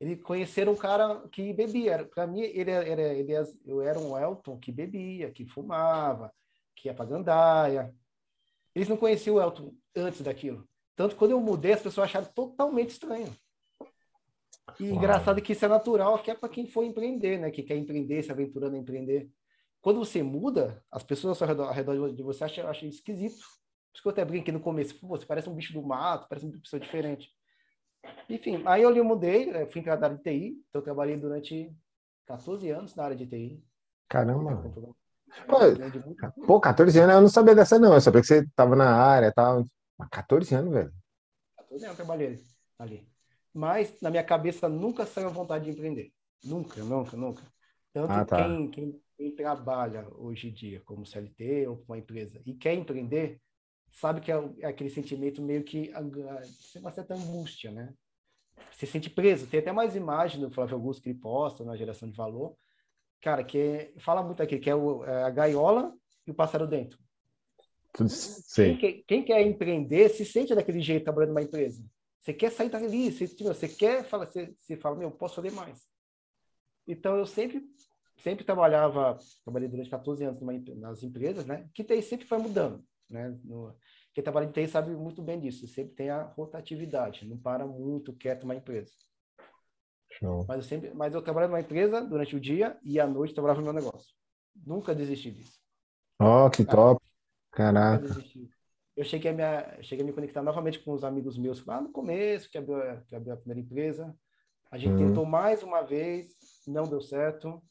eles 0.00 0.22
conheceram 0.22 0.72
um 0.72 0.76
cara 0.76 1.26
que 1.28 1.52
bebia. 1.52 2.04
Para 2.06 2.26
mim, 2.26 2.40
ele 2.40 2.70
era, 2.70 3.14
ele, 3.14 3.32
eu 3.64 3.80
era 3.80 3.98
um 3.98 4.18
Elton 4.18 4.58
que 4.58 4.70
bebia, 4.70 5.30
que 5.30 5.46
fumava, 5.46 6.32
que 6.74 6.88
ia 6.88 6.94
para 6.94 7.06
gandaia. 7.06 7.94
Eles 8.74 8.88
não 8.88 8.96
conheciam 8.96 9.36
o 9.36 9.40
Elton 9.40 9.74
antes 9.94 10.20
daquilo. 10.20 10.68
Tanto 10.94 11.16
quando 11.16 11.30
eu 11.30 11.40
mudei, 11.40 11.72
as 11.72 11.82
pessoas 11.82 12.06
acharam 12.06 12.26
totalmente 12.26 12.90
estranho. 12.90 13.34
E 14.78 14.84
Uau. 14.84 14.96
engraçado 14.96 15.40
que 15.40 15.52
isso 15.52 15.64
é 15.64 15.68
natural, 15.68 16.18
que 16.18 16.30
é 16.30 16.34
para 16.34 16.48
quem 16.48 16.66
for 16.66 16.84
empreender, 16.84 17.38
né? 17.38 17.50
Que 17.50 17.62
quer 17.62 17.76
empreender, 17.76 18.22
se 18.22 18.30
aventurando 18.30 18.76
a 18.76 18.78
empreender. 18.78 19.30
Quando 19.80 19.98
você 19.98 20.22
muda, 20.22 20.82
as 20.90 21.02
pessoas 21.02 21.40
ao 21.40 21.48
redor, 21.48 21.68
ao 21.68 21.72
redor 21.72 22.12
de 22.12 22.22
você 22.22 22.44
acham, 22.44 22.66
acham 22.68 22.88
esquisito 22.88 23.46
isso 23.96 24.02
que 24.02 24.08
eu 24.08 24.12
até 24.12 24.24
brinquei 24.24 24.52
no 24.52 24.60
começo. 24.60 24.98
Pô, 25.00 25.08
você 25.08 25.24
parece 25.24 25.48
um 25.48 25.54
bicho 25.54 25.72
do 25.72 25.82
mato, 25.82 26.28
parece 26.28 26.46
uma 26.46 26.58
pessoa 26.58 26.78
diferente. 26.78 27.30
Enfim, 28.28 28.62
aí 28.66 28.82
eu 28.82 29.04
mudei, 29.04 29.46
né, 29.46 29.66
fui 29.66 29.80
entrar 29.80 29.98
na 29.98 30.06
área 30.06 30.16
de 30.16 30.22
TI, 30.22 30.62
então 30.68 30.80
eu 30.80 30.84
trabalhei 30.84 31.16
durante 31.16 31.74
14 32.26 32.70
anos 32.70 32.94
na 32.94 33.04
área 33.04 33.16
de 33.16 33.26
TI. 33.26 33.64
Caramba! 34.08 34.62
Pô, 35.48 36.46
pô, 36.46 36.60
14 36.60 36.98
anos 37.00 37.14
eu 37.14 37.20
não 37.20 37.28
sabia 37.28 37.54
dessa 37.54 37.78
não, 37.78 37.94
eu 37.94 38.00
sabia 38.00 38.20
que 38.20 38.26
você 38.26 38.40
estava 38.40 38.76
na 38.76 38.94
área 38.94 39.28
e 39.28 39.32
tal. 39.32 39.66
14 40.10 40.54
anos, 40.54 40.72
velho. 40.72 40.92
14 41.56 41.84
anos 41.84 41.98
eu 41.98 42.04
trabalhei 42.04 42.42
ali. 42.78 43.08
Mas 43.52 44.00
na 44.00 44.10
minha 44.10 44.22
cabeça 44.22 44.68
nunca 44.68 45.04
saiu 45.06 45.28
a 45.28 45.32
vontade 45.32 45.64
de 45.64 45.70
empreender. 45.70 46.12
Nunca, 46.44 46.82
nunca, 46.84 47.16
nunca. 47.16 47.42
Tanto 47.92 48.12
ah, 48.12 48.24
tá. 48.24 48.36
quem, 48.36 48.70
quem, 48.70 49.02
quem 49.16 49.34
trabalha 49.34 50.06
hoje 50.14 50.48
em 50.48 50.52
dia 50.52 50.80
como 50.84 51.06
CLT 51.06 51.66
ou 51.66 51.78
com 51.78 51.92
uma 51.92 51.98
empresa 51.98 52.40
e 52.44 52.54
quer 52.54 52.74
empreender, 52.74 53.40
sabe 53.96 54.20
que 54.20 54.30
é, 54.30 54.36
é 54.60 54.66
aquele 54.66 54.90
sentimento 54.90 55.42
meio 55.42 55.64
que 55.64 55.90
uma 56.76 56.92
certa 56.92 57.14
angústia, 57.14 57.72
né? 57.72 57.92
Você 58.70 58.86
se 58.86 58.92
sente 58.92 59.10
preso. 59.10 59.46
Tem 59.46 59.60
até 59.60 59.72
mais 59.72 59.96
imagem 59.96 60.40
do 60.40 60.50
Flávio 60.50 60.76
Augusto 60.76 61.02
que 61.02 61.10
ele 61.10 61.18
posta 61.18 61.64
na 61.64 61.76
geração 61.76 62.08
de 62.08 62.16
valor, 62.16 62.56
cara, 63.20 63.42
que 63.42 63.58
é, 63.58 63.92
fala 63.98 64.22
muito 64.22 64.42
aqui, 64.42 64.58
que 64.58 64.68
é, 64.68 64.74
o, 64.74 65.04
é 65.04 65.24
a 65.24 65.30
gaiola 65.30 65.94
e 66.26 66.30
o 66.30 66.34
pássaro 66.34 66.66
dentro. 66.66 66.98
Sim. 68.06 68.76
Quem, 68.76 68.78
quer, 68.78 69.02
quem 69.06 69.24
quer 69.24 69.46
empreender 69.46 70.10
se 70.10 70.24
sente 70.24 70.54
daquele 70.54 70.80
jeito 70.80 71.04
trabalhando 71.04 71.30
numa 71.30 71.42
empresa. 71.42 71.82
Você 72.20 72.34
quer 72.34 72.50
sair 72.50 72.68
dali, 72.68 73.10
você, 73.10 73.26
tipo, 73.26 73.44
você 73.44 73.68
quer, 73.68 74.04
fala, 74.04 74.26
você, 74.26 74.54
você 74.58 74.76
fala, 74.76 74.96
meu, 74.96 75.10
posso 75.10 75.36
fazer 75.36 75.52
mais. 75.52 75.86
Então, 76.86 77.16
eu 77.16 77.24
sempre 77.24 77.64
sempre 78.18 78.44
trabalhava, 78.44 79.18
trabalhei 79.44 79.68
durante 79.68 79.90
14 79.90 80.24
anos 80.24 80.40
numa, 80.40 80.52
nas 80.76 81.02
empresas, 81.02 81.46
né? 81.46 81.68
Que 81.74 81.84
TI 81.84 82.02
sempre 82.02 82.26
foi 82.26 82.38
mudando, 82.38 82.84
né? 83.08 83.38
No, 83.44 83.74
quem 84.14 84.24
trabalha 84.24 84.46
em 84.46 84.52
TI 84.52 84.68
sabe 84.68 84.90
muito 84.90 85.22
bem 85.22 85.38
disso, 85.38 85.66
sempre 85.68 85.94
tem 85.94 86.10
a 86.10 86.22
rotatividade, 86.22 87.26
não 87.26 87.36
para 87.36 87.66
muito 87.66 88.12
quieto 88.12 88.44
uma 88.44 88.54
empresa. 88.54 88.92
Show. 90.12 90.44
Mas 90.48 90.56
eu 90.58 90.62
sempre, 90.62 90.94
mas 90.94 91.14
eu 91.14 91.22
trabalhava 91.22 91.52
numa 91.52 91.60
empresa 91.60 92.00
durante 92.00 92.34
o 92.36 92.40
dia 92.40 92.78
e 92.82 92.98
à 92.98 93.06
noite 93.06 93.34
trabalhava 93.34 93.60
no 93.60 93.66
meu 93.66 93.74
negócio. 93.74 94.14
Nunca 94.54 94.94
desisti 94.94 95.30
disso. 95.30 95.58
Oh, 96.20 96.48
que 96.48 96.64
top. 96.64 97.04
Caraca. 97.50 98.06
Eu 98.96 99.04
cheguei 99.04 99.30
a, 99.30 99.34
me, 99.34 99.82
cheguei 99.82 100.02
a 100.02 100.06
me 100.06 100.12
conectar 100.12 100.42
novamente 100.42 100.78
com 100.78 100.92
os 100.92 101.04
amigos 101.04 101.36
meus 101.36 101.64
lá 101.66 101.80
no 101.82 101.90
começo, 101.90 102.50
que 102.50 102.56
abriu, 102.56 102.78
que 103.06 103.14
abriu 103.14 103.34
a 103.34 103.36
primeira 103.36 103.60
empresa. 103.60 104.16
A 104.70 104.78
gente 104.78 104.94
hum. 104.94 105.08
tentou 105.08 105.26
mais 105.26 105.62
uma 105.62 105.82
vez, 105.82 106.34
não 106.66 106.84
deu 106.84 107.02
certo. 107.02 107.62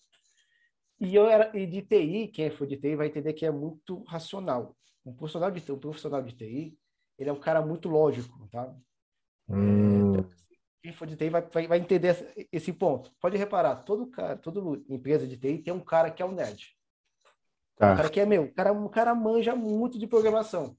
E 1.00 1.16
eu 1.16 1.28
era 1.28 1.52
e 1.58 1.66
de 1.66 1.82
TI, 1.82 2.28
quem 2.28 2.52
for 2.52 2.68
de 2.68 2.78
TI 2.78 2.96
vai 2.96 3.08
entender 3.08 3.34
que 3.34 3.46
é 3.46 3.52
muito 3.52 4.04
racional. 4.04 4.76
Um 5.06 5.14
profissional 5.14 5.52
de 5.52 5.72
um 5.72 5.78
profissional 5.78 6.22
de 6.22 6.34
TI, 6.34 6.78
ele 7.18 7.30
é 7.30 7.34
um 7.34 7.40
cara 7.40 7.62
muito 7.62 7.88
lógico, 7.88 8.48
tá? 8.50 8.76
Hum. 9.48 10.20
É, 10.20 10.26
quem 10.82 10.94
for 10.94 11.08
de 11.08 11.16
TI 11.16 11.30
vai, 11.30 11.42
vai, 11.42 11.68
vai 11.68 11.80
entender 11.80 12.48
esse 12.52 12.74
ponto. 12.74 13.12
Pode 13.20 13.38
reparar, 13.38 13.84
todo 13.84 14.08
cara, 14.08 14.36
toda 14.36 14.82
empresa 14.90 15.28
de 15.28 15.38
TI 15.38 15.60
tem 15.60 15.74
um 15.74 15.80
cara 15.80 16.10
que 16.10 16.22
é 16.22 16.26
o 16.26 16.32
nerd. 16.32 16.76
Tá. 17.76 17.94
Um 17.94 17.98
cara 17.98 18.10
que 18.10 18.20
é 18.20 18.26
meu, 18.26 18.44
o 18.44 18.54
cara, 18.54 18.74
um 18.74 18.88
cara 18.88 19.14
manja 19.14 19.56
muito 19.56 20.00
de 20.00 20.08
programação. 20.08 20.78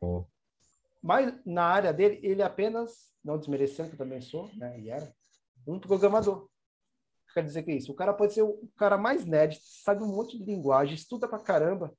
Oh. 0.00 0.24
Mas 1.02 1.34
na 1.44 1.64
área 1.64 1.92
dele, 1.92 2.20
ele 2.22 2.42
apenas, 2.42 3.12
não 3.22 3.38
desmerecendo 3.38 3.88
que 3.88 3.94
eu 3.94 3.98
também 3.98 4.20
sou, 4.20 4.48
né, 4.54 4.78
e 4.80 4.88
era, 4.88 5.12
um 5.66 5.78
programador 5.78 6.48
quer 7.34 7.42
dizer 7.42 7.64
que 7.64 7.72
é 7.72 7.74
isso? 7.74 7.90
O 7.90 7.96
cara 7.96 8.14
pode 8.14 8.32
ser 8.32 8.42
o 8.42 8.68
cara 8.76 8.96
mais 8.96 9.26
nerd, 9.26 9.58
sabe 9.60 10.02
um 10.02 10.06
monte 10.06 10.38
de 10.38 10.44
linguagem, 10.44 10.94
estuda 10.94 11.28
pra 11.28 11.40
caramba, 11.40 11.92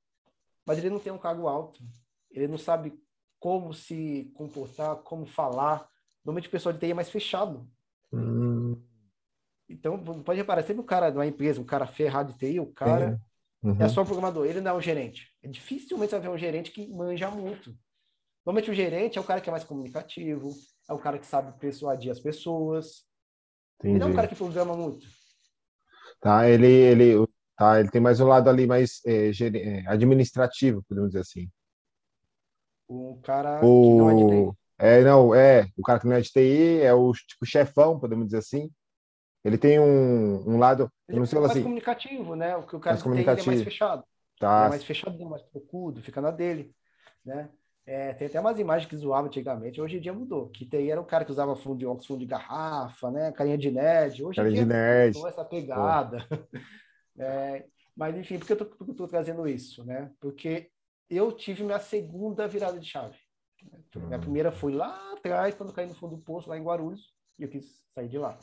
mas 0.66 0.78
ele 0.78 0.90
não 0.90 1.00
tem 1.00 1.14
um 1.14 1.18
cargo 1.18 1.48
alto. 1.48 1.84
Ele 2.32 2.48
não 2.48 2.58
sabe 2.58 2.94
como 3.40 3.74
se 3.74 4.32
comportar, 4.34 4.96
como 4.98 5.26
falar. 5.26 5.88
Normalmente 6.24 6.48
o 6.48 6.52
pessoal 6.52 6.74
de 6.74 6.80
TI 6.80 6.92
é 6.92 6.94
mais 6.94 7.10
fechado. 7.10 7.70
Hum. 8.12 8.82
Então, 9.70 9.98
pode 10.24 10.40
reparar, 10.40 10.64
sempre 10.64 10.82
o 10.82 10.86
cara 10.86 11.10
de 11.10 11.18
uma 11.18 11.26
empresa, 11.26 11.62
um 11.62 11.66
cara 11.66 11.88
ferrado 11.88 12.34
de 12.34 12.40
TI, 12.40 12.60
o 12.60 12.72
cara 12.72 13.20
uhum. 13.64 13.78
é 13.80 13.88
só 13.90 14.04
um 14.04 14.06
programador, 14.06 14.46
ele 14.46 14.62
não 14.62 14.72
é 14.72 14.74
um 14.76 14.82
gerente. 14.82 15.32
É 15.42 15.48
dificilmente 15.48 16.12
você 16.12 16.20
vai 16.20 16.28
ver 16.28 16.36
um 16.36 16.38
gerente 16.38 16.72
que 16.72 16.88
manja 16.88 17.30
muito. 17.32 17.76
Normalmente 18.46 18.70
o 18.70 18.76
gerente 18.76 19.18
é 19.18 19.22
o 19.22 19.24
cara 19.24 19.42
que 19.42 19.50
é 19.50 19.52
mais 19.52 19.64
comunicativo, 19.64 20.54
é 20.88 20.94
o 20.94 21.00
cara 21.00 21.18
que 21.18 21.26
sabe 21.26 21.58
persuadir 21.60 22.12
as 22.12 22.20
pessoas. 22.20 23.06
Entendi. 23.80 23.94
Ele 23.94 24.00
não 24.00 24.08
é 24.08 24.12
um 24.12 24.16
cara 24.16 24.28
que 24.28 24.36
programa 24.36 24.76
muito. 24.76 25.08
Tá? 26.22 26.48
Ele, 26.48 26.68
ele, 26.68 27.28
tá? 27.58 27.80
ele 27.80 27.90
tem 27.90 28.02
mais 28.02 28.20
um 28.20 28.28
lado 28.28 28.50
ali 28.50 28.68
mais 28.68 29.02
é, 29.06 29.30
é 29.30 29.88
administrativo, 29.88 30.84
podemos 30.88 31.10
dizer 31.10 31.22
assim. 31.22 31.50
O 32.88 33.20
cara 33.24 33.66
o... 33.66 33.82
que 33.82 33.98
não 33.98 34.10
é 34.10 34.16
de 34.16 34.52
TI. 34.52 34.58
É, 34.78 35.04
não, 35.04 35.34
é. 35.34 35.68
O 35.78 35.82
cara 35.82 36.00
que 36.00 36.08
não 36.08 36.16
é 36.16 36.22
de 36.22 36.30
TI 36.30 36.82
é 36.82 36.94
o 36.94 37.12
tipo 37.14 37.46
chefão, 37.46 38.00
podemos 38.00 38.26
dizer 38.26 38.40
assim. 38.40 38.70
Ele 39.44 39.58
tem 39.58 39.80
um, 39.80 40.44
um 40.50 40.58
lado. 40.58 40.92
Ele 41.08 41.20
não 41.20 41.26
sei 41.26 41.38
é 41.38 41.42
mais 41.42 41.52
assim, 41.52 41.64
comunicativo, 41.64 42.36
né? 42.36 42.56
O 42.58 42.64
que 42.66 42.76
o 42.76 42.80
cara 42.80 42.98
TI 42.98 43.08
é 43.08 43.46
mais 43.46 43.64
fechado. 43.64 44.04
Tá. 44.40 44.66
É 44.66 44.70
mais 44.70 44.84
fechado, 44.84 45.30
mais 45.30 45.44
procudo, 45.44 46.02
fica 46.02 46.20
na 46.20 46.32
dele. 46.32 46.74
Né? 47.24 47.50
É, 47.86 48.14
tem 48.14 48.28
até 48.28 48.40
umas 48.40 48.60
imagens 48.60 48.90
que 48.90 48.98
zoavam 48.98 49.28
antigamente, 49.28 49.80
hoje 49.80 49.98
em 49.98 50.02
dia 50.02 50.12
mudou. 50.12 50.50
Que 50.50 50.66
TI 50.66 50.92
era 50.92 51.00
o 51.00 51.06
cara 51.06 51.24
que 51.24 51.32
usava 51.32 51.56
fundo 51.56 51.78
de 51.78 51.86
óculos, 51.86 52.06
fundo 52.06 52.20
de 52.20 52.26
garrafa, 52.26 53.10
né? 53.12 53.32
Carinha 53.32 53.58
de 53.58 53.72
nerd. 53.72 54.24
Hoje 54.24 54.36
Carinha 54.38 54.52
em 54.52 54.54
dia 54.56 54.64
de 54.64 54.70
nerd. 54.70 55.28
essa 55.28 55.46
pegada. 55.46 56.28
É, 57.18 57.66
mas, 57.96 58.16
enfim, 58.18 58.38
por 58.38 58.48
que 58.48 58.54
eu 58.54 58.92
estou 58.92 59.08
trazendo 59.08 59.48
isso? 59.48 59.84
Né? 59.86 60.14
Porque 60.20 60.70
eu 61.10 61.32
tive 61.32 61.64
minha 61.64 61.80
segunda 61.80 62.48
virada 62.48 62.80
de 62.80 62.88
chave. 62.88 63.18
Minha 63.96 64.18
hum. 64.18 64.22
primeira 64.22 64.52
foi 64.52 64.74
lá 64.74 65.14
atrás, 65.14 65.56
quando 65.56 65.70
eu 65.70 65.76
caí 65.76 65.88
no 65.88 65.96
fundo 65.96 66.18
do 66.18 66.22
poço, 66.22 66.50
lá 66.50 66.58
em 66.58 66.64
Guarulhos, 66.64 67.14
e 67.40 67.44
eu 67.44 67.50
quis 67.50 67.84
sair 67.94 68.10
de 68.10 68.18
lá. 68.18 68.38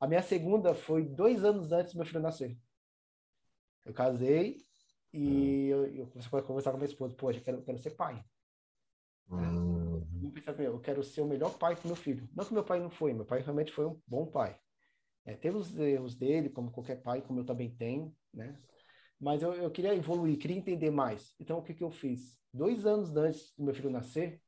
A 0.00 0.06
minha 0.06 0.22
segunda 0.22 0.74
foi 0.74 1.04
dois 1.04 1.44
anos 1.44 1.72
antes 1.72 1.92
do 1.92 1.98
meu 1.98 2.06
filho 2.06 2.20
nascer. 2.20 2.56
Eu 3.84 3.92
casei 3.92 4.58
e 5.12 5.72
hum. 5.72 5.84
eu, 5.84 5.86
eu 5.96 6.06
comecei 6.08 6.38
a 6.38 6.42
conversar 6.42 6.70
com 6.70 6.76
a 6.76 6.80
minha 6.80 6.90
esposa. 6.90 7.14
Poxa, 7.14 7.38
eu 7.38 7.44
quero, 7.44 7.58
eu 7.58 7.62
quero 7.62 7.78
ser 7.78 7.90
pai. 7.90 8.24
Hum. 9.30 9.76
Eu 10.58 10.80
quero 10.80 11.02
ser 11.02 11.22
o 11.22 11.26
melhor 11.26 11.56
pai 11.58 11.74
para 11.74 11.86
meu 11.86 11.96
filho. 11.96 12.28
Não 12.34 12.44
que 12.44 12.52
meu 12.52 12.64
pai 12.64 12.78
não 12.78 12.90
foi, 12.90 13.12
meu 13.12 13.24
pai 13.24 13.40
realmente 13.40 13.72
foi 13.72 13.86
um 13.86 14.00
bom 14.06 14.26
pai. 14.26 14.58
É, 15.26 15.34
teve 15.34 15.56
os 15.56 15.76
erros 15.76 16.14
dele, 16.14 16.48
como 16.48 16.70
qualquer 16.70 17.02
pai, 17.02 17.20
como 17.20 17.40
eu 17.40 17.44
também 17.44 17.68
tenho, 17.68 18.14
né? 18.32 18.56
Mas 19.18 19.42
eu, 19.42 19.52
eu 19.54 19.70
queria 19.70 19.94
evoluir, 19.94 20.38
queria 20.38 20.56
entender 20.56 20.90
mais. 20.90 21.34
Então, 21.40 21.58
o 21.58 21.62
que, 21.62 21.74
que 21.74 21.82
eu 21.82 21.90
fiz? 21.90 22.38
Dois 22.54 22.86
anos 22.86 23.16
antes 23.16 23.52
do 23.56 23.64
meu 23.64 23.74
filho 23.74 23.90
nascer, 23.90 24.40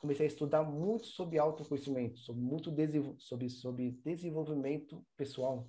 comecei 0.00 0.26
a 0.26 0.28
estudar 0.28 0.62
muito 0.62 1.06
sobre 1.06 1.38
autoconhecimento, 1.38 2.18
sobre 2.20 2.40
muito 2.40 2.72
sobre, 3.18 3.50
sobre 3.50 3.90
desenvolvimento 4.04 5.04
pessoal. 5.16 5.68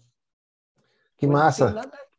Que 1.17 1.25
massa! 1.25 1.73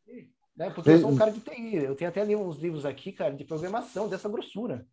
Ver, 0.05 0.29
né? 0.55 0.69
Porque 0.69 0.91
eu 0.91 0.99
sou 0.99 1.11
um 1.11 1.15
cara 1.15 1.31
de 1.31 1.39
TI, 1.39 1.75
eu 1.75 1.95
tenho 1.95 2.09
até 2.09 2.21
ali 2.21 2.35
uns 2.35 2.57
livros 2.57 2.85
aqui, 2.85 3.11
cara, 3.13 3.33
de 3.33 3.45
programação 3.45 4.09
dessa 4.09 4.27
grossura. 4.29 4.85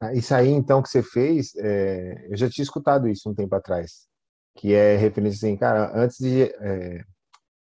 Ah, 0.00 0.12
isso 0.14 0.34
aí, 0.34 0.48
então, 0.48 0.82
que 0.82 0.88
você 0.88 1.02
fez, 1.02 1.54
é, 1.56 2.26
eu 2.28 2.36
já 2.36 2.48
tinha 2.48 2.64
escutado 2.64 3.08
isso 3.08 3.28
um 3.28 3.34
tempo 3.34 3.54
atrás, 3.54 4.08
que 4.54 4.74
é 4.74 4.96
referência 4.96 5.48
assim, 5.48 5.56
cara, 5.56 5.90
antes 5.94 6.18
de, 6.18 6.42
é, 6.42 7.04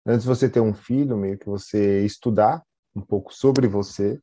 antes 0.05 0.23
de 0.23 0.27
você 0.27 0.49
ter 0.49 0.59
um 0.59 0.73
filho, 0.73 1.17
meio 1.17 1.37
que 1.37 1.45
você 1.45 2.03
estudar 2.05 2.63
um 2.95 3.01
pouco 3.01 3.33
sobre 3.33 3.67
você, 3.67 4.19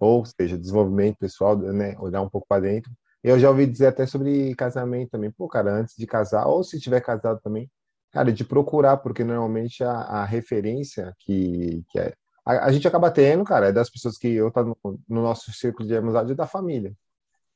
ou 0.00 0.24
seja, 0.24 0.58
desenvolvimento 0.58 1.18
pessoal, 1.18 1.56
né, 1.56 1.96
olhar 1.98 2.22
um 2.22 2.28
pouco 2.28 2.46
para 2.48 2.62
dentro. 2.62 2.90
Eu 3.22 3.38
já 3.38 3.48
ouvi 3.48 3.66
dizer 3.66 3.86
até 3.86 4.06
sobre 4.06 4.54
casamento 4.54 5.10
também, 5.10 5.30
pô, 5.30 5.48
cara, 5.48 5.72
antes 5.72 5.94
de 5.96 6.06
casar, 6.06 6.46
ou 6.46 6.62
se 6.62 6.78
tiver 6.80 7.00
casado 7.00 7.40
também, 7.42 7.70
cara, 8.12 8.32
de 8.32 8.44
procurar, 8.44 8.98
porque 8.98 9.24
normalmente 9.24 9.82
a, 9.82 9.92
a 9.92 10.24
referência 10.24 11.14
que, 11.20 11.82
que 11.88 11.98
é, 11.98 12.14
a, 12.44 12.66
a, 12.66 12.72
gente 12.72 12.86
acaba 12.86 13.10
tendo, 13.10 13.44
cara, 13.44 13.68
é 13.68 13.72
das 13.72 13.88
pessoas 13.88 14.18
que 14.18 14.28
eu 14.28 14.50
tá 14.50 14.62
no, 14.62 14.76
no 14.84 15.22
nosso 15.22 15.52
círculo 15.52 15.88
de 15.88 15.96
amizade 15.96 16.32
é 16.32 16.34
da 16.34 16.46
família. 16.46 16.94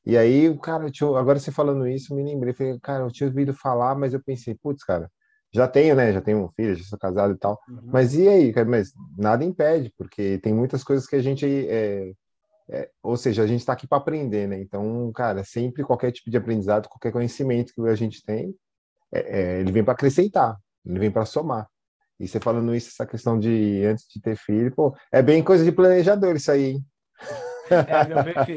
E 0.09 0.17
aí, 0.17 0.59
cara, 0.61 0.91
agora 1.19 1.39
você 1.39 1.53
falando 1.53 1.87
isso, 1.87 2.15
me 2.15 2.25
lembrei, 2.25 2.55
falei, 2.55 2.79
cara, 2.81 3.05
eu 3.05 3.11
tinha 3.11 3.29
ouvido 3.29 3.53
falar, 3.53 3.95
mas 3.95 4.15
eu 4.15 4.23
pensei, 4.23 4.55
putz, 4.55 4.83
cara, 4.83 5.11
já 5.53 5.69
tenho, 5.69 5.95
né? 5.95 6.11
Já 6.15 6.23
tenho 6.23 6.43
um 6.45 6.49
filho, 6.49 6.75
já 6.75 6.83
sou 6.85 6.99
casado 6.99 7.35
e 7.35 7.37
tal. 7.37 7.61
Uhum. 7.69 7.91
Mas 7.93 8.15
e 8.15 8.27
aí? 8.27 8.55
Mas 8.67 8.91
nada 9.19 9.45
impede, 9.45 9.93
porque 9.99 10.39
tem 10.39 10.55
muitas 10.55 10.83
coisas 10.83 11.07
que 11.07 11.15
a 11.15 11.21
gente 11.21 11.45
é, 11.47 12.13
é, 12.71 12.91
ou 13.03 13.19
seja, 13.19 13.43
a 13.43 13.47
gente 13.47 13.61
está 13.61 13.75
aqui 13.75 13.87
para 13.87 13.99
aprender, 13.99 14.49
né? 14.49 14.59
Então, 14.59 15.13
cara, 15.13 15.45
sempre 15.45 15.83
qualquer 15.83 16.11
tipo 16.11 16.31
de 16.31 16.39
aprendizado, 16.39 16.89
qualquer 16.89 17.13
conhecimento 17.13 17.75
que 17.75 17.81
a 17.83 17.95
gente 17.95 18.25
tem, 18.25 18.55
é, 19.13 19.41
é 19.41 19.61
ele 19.61 19.73
vem 19.73 19.85
para 19.85 19.93
acrescentar, 19.93 20.57
ele 20.87 20.99
vem 20.99 21.11
para 21.11 21.27
somar. 21.27 21.69
E 22.19 22.27
você 22.27 22.41
falando 22.41 22.75
isso, 22.75 22.89
essa 22.89 23.07
questão 23.07 23.39
de 23.39 23.85
antes 23.85 24.07
de 24.09 24.23
ter 24.23 24.37
filho, 24.37 24.75
pô, 24.75 24.97
é 25.13 25.21
bem 25.21 25.45
coisa 25.45 25.63
de 25.63 25.71
planejador 25.71 26.35
isso 26.35 26.51
aí, 26.51 26.65
hein? 26.65 26.87
É 27.71 28.09
meu 28.09 28.25
perfil. 28.25 28.57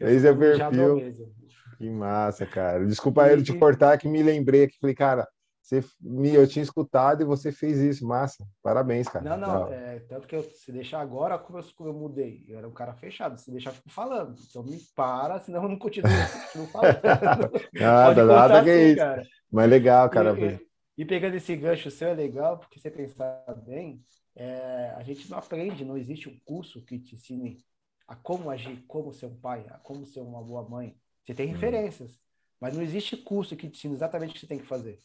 Esse 0.00 0.26
é 0.26 0.30
o 0.30 0.38
perfil. 0.38 1.14
Que 1.78 1.90
massa, 1.90 2.46
cara. 2.46 2.86
Desculpa 2.86 3.28
e, 3.28 3.32
ele 3.32 3.42
te 3.42 3.52
cortar, 3.52 3.98
que 3.98 4.08
me 4.08 4.22
lembrei 4.22 4.66
que 4.66 4.78
falei, 4.78 4.94
cara, 4.94 5.28
você, 5.66 5.84
eu 6.32 6.46
tinha 6.46 6.62
escutado 6.62 7.22
e 7.22 7.26
você 7.26 7.50
fez 7.50 7.78
isso, 7.78 8.06
massa. 8.06 8.46
Parabéns, 8.62 9.08
cara. 9.08 9.24
Não, 9.24 9.36
não, 9.36 9.72
é, 9.72 9.98
tanto 10.08 10.28
que 10.28 10.36
eu, 10.36 10.42
se 10.42 10.70
deixar 10.70 11.00
agora, 11.00 11.36
como 11.38 11.58
eu, 11.58 11.64
como 11.74 11.90
eu 11.90 11.94
mudei, 11.94 12.44
eu 12.48 12.56
era 12.56 12.68
um 12.68 12.72
cara 12.72 12.94
fechado, 12.94 13.36
se 13.36 13.50
deixar, 13.50 13.70
eu 13.70 13.74
fico 13.74 13.90
falando. 13.90 14.36
Então 14.48 14.62
me 14.62 14.78
para, 14.94 15.40
senão 15.40 15.64
eu 15.64 15.68
não 15.68 15.76
continuo, 15.76 16.08
continuo 16.44 16.68
falando. 16.68 17.00
nada, 17.74 18.24
nada 18.24 18.62
que 18.62 18.70
é 18.70 18.74
assim, 18.74 18.86
isso. 18.86 18.96
Cara. 18.96 19.22
Mas 19.50 19.70
legal, 19.70 20.08
cara. 20.08 20.38
E, 20.38 20.44
e, 20.44 20.60
e, 20.98 21.04
pegando 21.04 21.34
esse 21.34 21.56
gancho 21.56 21.90
seu 21.90 22.08
é 22.08 22.14
legal, 22.14 22.58
porque 22.58 22.78
você 22.78 22.88
pensar 22.88 23.44
bem, 23.66 24.00
é, 24.36 24.92
a 24.94 25.02
gente 25.02 25.30
não 25.30 25.38
aprende, 25.38 25.84
não 25.84 25.96
existe 25.96 26.28
um 26.28 26.38
curso 26.44 26.84
que 26.84 26.98
te 26.98 27.14
ensine 27.14 27.64
a 28.06 28.14
como 28.14 28.50
agir, 28.50 28.84
como 28.86 29.12
ser 29.12 29.26
um 29.26 29.40
pai, 29.40 29.66
a 29.70 29.78
como 29.78 30.06
ser 30.06 30.20
uma 30.20 30.42
boa 30.42 30.68
mãe. 30.68 30.96
Você 31.24 31.34
tem 31.34 31.46
uhum. 31.46 31.54
referências, 31.54 32.20
mas 32.60 32.74
não 32.76 32.82
existe 32.82 33.16
curso 33.16 33.56
que 33.56 33.68
te 33.68 33.78
ensine 33.78 33.94
exatamente 33.94 34.30
o 34.30 34.34
que 34.34 34.40
você 34.40 34.46
tem 34.46 34.58
que 34.58 34.66
fazer. 34.66 35.00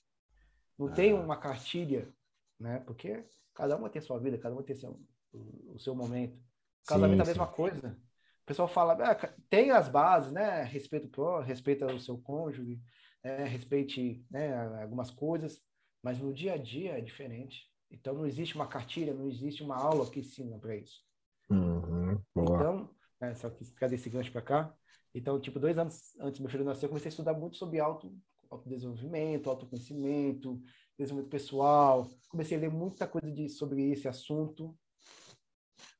Não 0.77 0.87
ah. 0.87 0.91
tem 0.91 1.13
uma 1.13 1.37
cartilha, 1.37 2.13
né? 2.59 2.79
Porque 2.85 3.25
cada 3.55 3.77
um 3.77 3.87
tem 3.87 4.01
a 4.01 4.03
sua 4.03 4.19
vida, 4.19 4.37
cada 4.37 4.55
um 4.55 4.61
tem 4.61 4.75
seu, 4.75 4.99
o 5.33 5.79
seu 5.79 5.95
momento. 5.95 6.37
Casamento 6.85 7.15
sim, 7.15 7.19
é 7.21 7.23
a 7.23 7.27
mesma 7.27 7.47
sim. 7.47 7.53
coisa. 7.53 7.97
pessoal 8.45 8.67
fala, 8.67 8.93
ah, 8.93 9.33
tem 9.49 9.71
as 9.71 9.87
bases, 9.87 10.31
né? 10.33 10.61
Respeito 10.63 11.07
pro, 11.07 11.39
respeita 11.39 11.85
o 11.87 11.99
seu 12.01 12.17
cônjuge, 12.17 12.81
é, 13.23 13.45
respeite 13.45 14.25
né, 14.29 14.53
algumas 14.81 15.09
coisas, 15.09 15.61
mas 16.03 16.19
no 16.19 16.33
dia 16.33 16.53
a 16.53 16.57
dia 16.57 16.97
é 16.97 17.01
diferente. 17.01 17.70
Então 17.91 18.13
não 18.13 18.25
existe 18.25 18.55
uma 18.55 18.67
cartilha, 18.67 19.13
não 19.13 19.27
existe 19.27 19.61
uma 19.61 19.75
aula 19.75 20.09
que 20.09 20.21
ensina 20.21 20.57
para 20.57 20.75
isso. 20.75 21.03
Uhum, 21.49 22.17
então, 22.35 22.89
é, 23.19 23.35
só 23.35 23.49
que 23.49 23.65
trazer 23.73 23.95
esse 23.95 24.09
gancho 24.09 24.31
para 24.31 24.41
cá. 24.41 24.73
Então, 25.13 25.39
tipo, 25.39 25.59
dois 25.59 25.77
anos 25.77 26.15
antes 26.19 26.39
do 26.39 26.43
meu 26.43 26.51
filho 26.51 26.63
nascer, 26.63 26.85
eu 26.85 26.89
comecei 26.89 27.09
a 27.09 27.11
estudar 27.11 27.33
muito 27.33 27.57
sobre 27.57 27.79
auto, 27.79 28.15
autodesenvolvimento, 28.49 29.49
autoconhecimento, 29.49 30.61
desenvolvimento 30.97 31.31
pessoal. 31.31 32.09
Comecei 32.29 32.57
a 32.57 32.61
ler 32.61 32.71
muita 32.71 33.05
coisa 33.05 33.29
de, 33.29 33.49
sobre 33.49 33.91
esse 33.91 34.07
assunto. 34.07 34.73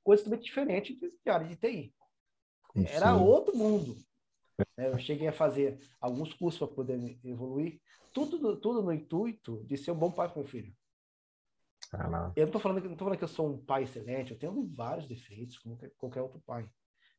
Coisa 0.01 0.23
totalmente 0.23 0.45
diferente 0.45 0.97
de 0.97 1.29
área 1.29 1.47
de 1.47 1.57
TI. 1.57 1.93
Era 2.75 3.15
outro 3.15 3.55
mundo. 3.55 3.97
É, 4.77 4.87
eu 4.87 4.97
cheguei 4.97 5.27
a 5.27 5.33
fazer 5.33 5.79
alguns 5.99 6.33
cursos 6.33 6.59
para 6.59 6.67
poder 6.67 7.19
evoluir, 7.23 7.81
tudo, 8.13 8.57
tudo 8.57 8.81
no 8.81 8.93
intuito 8.93 9.63
de 9.65 9.77
ser 9.77 9.91
um 9.91 9.97
bom 9.97 10.11
pai 10.11 10.27
para 10.27 10.41
meu 10.41 10.47
filho. 10.47 10.73
Eu 12.35 12.43
não 12.43 12.49
estou 12.49 12.61
falando, 12.61 12.89
não 12.89 12.97
falando 12.97 13.17
que 13.17 13.23
eu 13.23 13.27
sou 13.27 13.53
um 13.53 13.57
pai 13.57 13.83
excelente, 13.83 14.31
eu 14.31 14.39
tenho 14.39 14.67
vários 14.73 15.07
defeitos, 15.07 15.57
como 15.57 15.77
qualquer 15.97 16.21
outro 16.21 16.41
pai. 16.45 16.69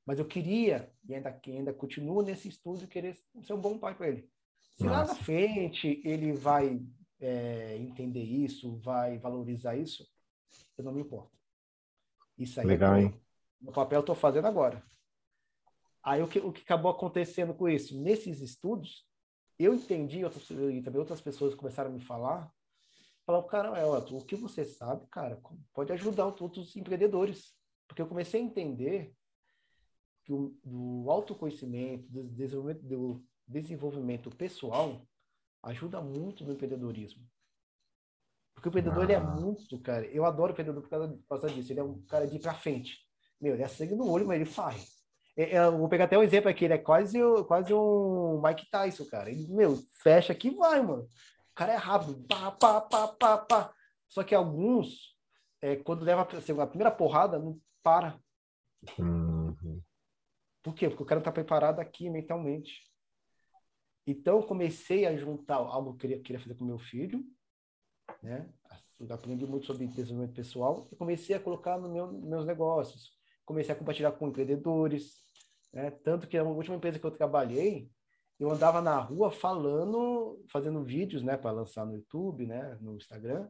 Mas 0.04 0.18
eu 0.18 0.24
queria, 0.24 0.92
e 1.06 1.14
ainda, 1.14 1.40
ainda 1.46 1.72
continuo 1.72 2.22
nesse 2.22 2.48
estudo, 2.48 2.86
querer 2.86 3.16
ser 3.42 3.52
um 3.52 3.60
bom 3.60 3.78
pai 3.78 3.94
para 3.94 4.08
ele. 4.08 4.28
Se 4.76 4.84
Nossa. 4.84 4.96
lá 4.96 5.06
na 5.06 5.14
frente 5.14 6.00
ele 6.04 6.32
vai 6.32 6.82
é, 7.20 7.76
entender 7.76 8.22
isso, 8.22 8.78
vai 8.78 9.18
valorizar 9.18 9.76
isso, 9.76 10.06
eu 10.76 10.84
não 10.84 10.92
me 10.92 11.02
importo. 11.02 11.36
Isso 12.38 12.58
aí 12.58 12.66
Legal, 12.66 12.96
é 12.96 13.02
hein? 13.02 13.20
No 13.60 13.72
papel 13.72 13.98
eu 13.98 14.00
estou 14.00 14.14
fazendo 14.14 14.46
agora. 14.46 14.82
Aí 16.02 16.20
o 16.20 16.26
que, 16.26 16.40
o 16.40 16.52
que 16.52 16.62
acabou 16.62 16.90
acontecendo 16.90 17.54
com 17.54 17.68
isso? 17.68 18.00
Nesses 18.00 18.40
estudos, 18.40 19.06
eu 19.56 19.72
entendi, 19.72 20.24
outras, 20.24 20.50
e 20.50 20.82
também 20.82 20.98
outras 20.98 21.20
pessoas 21.20 21.54
começaram 21.54 21.90
a 21.90 21.92
me 21.92 22.00
falar, 22.00 22.52
falaram, 23.24 23.46
cara, 23.46 23.78
é, 23.78 23.84
o 23.84 24.24
que 24.24 24.36
você 24.36 24.64
sabe, 24.64 25.06
cara, 25.08 25.40
pode 25.72 25.92
ajudar 25.92 26.26
outros 26.26 26.76
empreendedores. 26.76 27.54
Porque 27.86 28.00
eu 28.00 28.06
comecei 28.06 28.40
a 28.40 28.44
entender 28.44 29.14
que 30.24 30.32
o, 30.32 30.56
do 30.64 31.10
autoconhecimento, 31.10 32.08
do 32.08 32.24
desenvolvimento, 32.24 32.82
do 32.82 33.24
desenvolvimento 33.46 34.30
pessoal, 34.30 35.06
ajuda 35.62 36.00
muito 36.00 36.44
no 36.44 36.52
empreendedorismo. 36.52 37.22
Porque 38.54 38.68
o 38.68 38.70
empreendedor, 38.70 39.00
ah. 39.00 39.04
ele 39.04 39.12
é 39.12 39.20
muito, 39.20 39.80
cara, 39.80 40.06
eu 40.06 40.24
adoro 40.24 40.50
o 40.50 40.52
empreendedor 40.52 40.82
por 40.82 40.90
causa, 40.90 41.08
por 41.08 41.26
causa 41.28 41.50
disso, 41.50 41.72
ele 41.72 41.80
é 41.80 41.84
um 41.84 42.00
cara 42.02 42.26
de 42.26 42.36
ir 42.36 42.40
pra 42.40 42.54
frente. 42.54 42.98
Meu, 43.40 43.54
ele 43.54 43.62
é 43.62 43.68
sangue 43.68 43.94
no 43.94 44.08
olho, 44.08 44.26
mas 44.26 44.36
ele 44.36 44.48
faz. 44.48 45.02
É, 45.36 45.56
é, 45.56 45.58
eu 45.58 45.78
vou 45.78 45.88
pegar 45.88 46.04
até 46.04 46.16
um 46.16 46.22
exemplo 46.22 46.48
aqui, 46.48 46.64
ele 46.64 46.74
é 46.74 46.78
quase, 46.78 47.18
quase 47.46 47.72
um 47.72 48.40
Mike 48.42 48.70
Tyson, 48.70 49.04
cara. 49.06 49.30
Ele, 49.30 49.46
meu, 49.48 49.76
fecha 50.02 50.32
aqui 50.32 50.48
e 50.48 50.54
vai, 50.54 50.80
mano. 50.82 51.08
O 51.52 51.54
cara 51.54 51.74
é 51.74 51.76
rápido, 51.76 52.24
pá, 52.26 52.50
pá, 52.50 52.80
pá, 52.80 53.08
pá, 53.08 53.38
pá. 53.38 53.74
Só 54.08 54.24
que 54.24 54.34
alguns, 54.34 55.14
é, 55.60 55.76
quando 55.76 56.04
leva 56.04 56.26
assim, 56.36 56.58
a 56.58 56.66
primeira 56.66 56.90
porrada, 56.90 57.38
não 57.38 57.60
para. 57.82 58.18
Uhum. 58.98 59.82
Por 60.62 60.74
quê? 60.74 60.88
Porque 60.88 61.02
o 61.02 61.06
cara 61.06 61.18
não 61.18 61.24
tá 61.24 61.30
preparado 61.32 61.78
aqui 61.78 62.08
mentalmente. 62.08 62.90
Então, 64.06 64.38
eu 64.38 64.46
comecei 64.46 65.06
a 65.06 65.14
juntar 65.14 65.56
algo 65.56 65.90
que 65.90 66.06
eu 66.06 66.10
queria, 66.10 66.22
queria 66.22 66.40
fazer 66.40 66.54
com 66.54 66.64
meu 66.64 66.78
filho, 66.78 67.22
né? 68.22 68.50
Aprendi 69.10 69.44
muito 69.46 69.66
sobre 69.66 69.86
desenvolvimento 69.86 70.34
pessoal 70.34 70.88
e 70.90 70.96
comecei 70.96 71.36
a 71.36 71.40
colocar 71.40 71.78
nos 71.78 71.90
meu, 71.90 72.12
meus 72.12 72.46
negócios. 72.46 73.12
Comecei 73.44 73.74
a 73.74 73.78
compartilhar 73.78 74.12
com 74.12 74.28
empreendedores, 74.28 75.20
né? 75.72 75.90
Tanto 75.90 76.26
que 76.26 76.38
a 76.38 76.44
última 76.44 76.76
empresa 76.76 76.98
que 76.98 77.04
eu 77.04 77.10
trabalhei, 77.10 77.90
eu 78.42 78.50
andava 78.50 78.80
na 78.80 78.98
rua 78.98 79.30
falando, 79.30 80.42
fazendo 80.50 80.82
vídeos, 80.82 81.22
né, 81.22 81.36
para 81.36 81.50
lançar 81.50 81.84
no 81.86 81.94
YouTube, 81.94 82.46
né, 82.46 82.76
no 82.80 82.96
Instagram, 82.96 83.48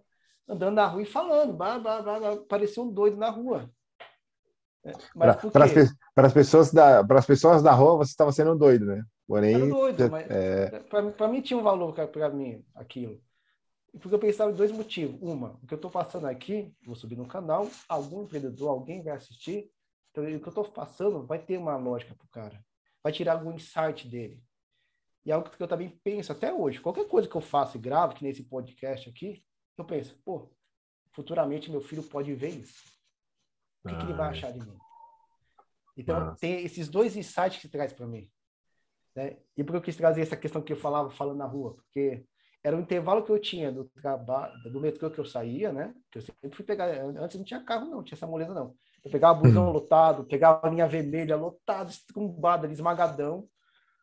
andando 0.48 0.74
na 0.74 0.86
rua 0.86 1.02
e 1.02 1.06
falando, 1.06 1.52
blá, 1.52 1.78
blá, 1.78 2.02
blá, 2.02 2.18
blá 2.18 2.36
parecia 2.48 2.82
um 2.82 2.90
doido 2.90 3.16
na 3.16 3.30
rua. 3.30 3.70
É, 4.84 4.92
para 5.14 6.26
as 6.26 6.32
pessoas 6.32 6.72
da 6.72 7.04
para 7.04 7.20
as 7.20 7.26
pessoas 7.26 7.62
da 7.62 7.70
rua 7.70 7.98
você 7.98 8.10
estava 8.10 8.32
sendo 8.32 8.58
doido, 8.58 8.84
né? 8.84 9.04
Porém, 9.28 9.54
Era 9.54 9.66
doido, 9.68 10.10
mas 10.10 10.28
é... 10.28 10.80
para 11.16 11.28
mim 11.28 11.40
tinha 11.40 11.56
um 11.56 11.62
valor 11.62 11.94
para 11.94 12.28
mim 12.30 12.64
aquilo. 12.74 13.20
Porque 13.92 14.14
eu 14.14 14.18
pensava 14.18 14.50
em 14.50 14.54
dois 14.54 14.72
motivos. 14.72 15.16
Uma, 15.20 15.58
o 15.62 15.66
que 15.66 15.74
eu 15.74 15.76
estou 15.76 15.90
passando 15.90 16.26
aqui, 16.26 16.74
vou 16.84 16.96
subir 16.96 17.16
no 17.16 17.28
canal, 17.28 17.68
algum 17.88 18.24
empreendedor, 18.24 18.70
alguém 18.70 19.02
vai 19.02 19.14
assistir, 19.14 19.70
então, 20.12 20.24
o 20.24 20.26
que 20.26 20.34
eu 20.34 20.48
estou 20.48 20.64
passando 20.64 21.26
vai 21.26 21.38
ter 21.38 21.56
uma 21.56 21.76
lógica 21.76 22.14
para 22.14 22.24
o 22.24 22.28
cara. 22.28 22.64
Vai 23.02 23.12
tirar 23.12 23.32
algum 23.32 23.52
insight 23.52 24.06
dele. 24.06 24.42
E 25.24 25.30
é 25.30 25.34
algo 25.34 25.48
que 25.48 25.62
eu 25.62 25.68
também 25.68 26.00
penso 26.02 26.32
até 26.32 26.52
hoje. 26.52 26.80
Qualquer 26.80 27.06
coisa 27.06 27.28
que 27.28 27.36
eu 27.36 27.40
faço 27.40 27.76
e 27.76 27.80
gravo, 27.80 28.14
que 28.14 28.24
nesse 28.24 28.42
podcast 28.42 29.08
aqui, 29.08 29.42
eu 29.78 29.84
penso, 29.84 30.20
pô, 30.24 30.50
futuramente 31.12 31.70
meu 31.70 31.80
filho 31.80 32.02
pode 32.02 32.34
ver 32.34 32.50
isso. 32.50 32.82
O 33.84 33.88
que, 33.88 33.96
que 33.96 34.04
ele 34.04 34.14
vai 34.14 34.30
achar 34.30 34.52
de 34.52 34.60
mim? 34.60 34.76
Então, 35.96 36.18
Nossa. 36.18 36.40
tem 36.40 36.64
esses 36.64 36.88
dois 36.88 37.16
insights 37.16 37.60
que 37.60 37.68
traz 37.68 37.92
para 37.92 38.06
mim. 38.06 38.30
Né? 39.14 39.36
E 39.56 39.62
por 39.62 39.72
que 39.72 39.76
eu 39.76 39.82
quis 39.82 39.96
trazer 39.96 40.22
essa 40.22 40.36
questão 40.36 40.62
que 40.62 40.72
eu 40.72 40.76
falava 40.76 41.10
falando 41.10 41.38
na 41.38 41.46
rua? 41.46 41.74
Porque 41.74 42.24
era 42.64 42.76
o 42.76 42.80
intervalo 42.80 43.24
que 43.24 43.30
eu 43.30 43.38
tinha 43.40 43.72
do 43.72 43.84
trabalho, 43.84 44.54
do 44.70 44.80
metrô 44.80 45.10
que 45.10 45.18
eu 45.18 45.24
saía, 45.24 45.72
né? 45.72 45.92
Que 46.10 46.18
eu 46.18 46.22
sempre 46.22 46.56
fui 46.56 46.64
pegar. 46.64 46.86
Antes 46.86 47.36
não 47.36 47.44
tinha 47.44 47.62
carro, 47.62 47.86
não, 47.86 48.02
tinha 48.02 48.16
essa 48.16 48.26
moleza, 48.26 48.54
não. 48.54 48.74
Eu 49.04 49.10
pegava 49.10 49.40
busão 49.40 49.68
hum. 49.68 49.72
lotado, 49.72 50.24
pegava 50.24 50.66
a 50.66 50.70
linha 50.70 50.86
vermelha 50.86 51.36
lotado, 51.36 51.90
estrumbada, 51.90 52.70
esmagadão. 52.70 53.48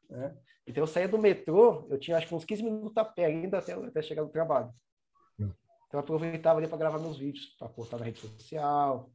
Né? 0.10 0.38
Então 0.70 0.84
eu 0.84 0.88
saía 0.88 1.08
do 1.08 1.18
metrô, 1.18 1.88
eu 1.90 1.98
tinha 1.98 2.16
acho 2.16 2.28
que 2.28 2.36
uns 2.36 2.46
15 2.46 2.62
minutos 2.62 2.96
a 2.96 3.04
pé 3.04 3.26
ainda 3.26 3.58
até, 3.58 3.74
até 3.74 4.02
chegar 4.04 4.22
no 4.22 4.30
trabalho. 4.30 4.72
Hum. 5.40 5.52
Então 5.88 5.94
eu 5.94 6.00
aproveitava 6.00 6.60
ali 6.60 6.68
para 6.68 6.78
gravar 6.78 7.00
meus 7.00 7.18
vídeos, 7.18 7.56
para 7.58 7.68
postar 7.70 7.98
na 7.98 8.06
rede 8.06 8.20
social. 8.20 9.12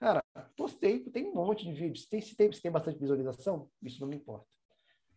Cara, 0.00 0.22
postei, 0.56 0.98
tem 1.10 1.28
um 1.28 1.34
monte 1.34 1.64
de 1.64 1.72
vídeos. 1.72 2.06
Tem, 2.06 2.20
se, 2.20 2.34
tem, 2.34 2.50
se 2.52 2.60
tem 2.60 2.72
bastante 2.72 2.98
visualização, 2.98 3.70
isso 3.80 4.00
não 4.00 4.08
me 4.08 4.16
importa. 4.16 4.46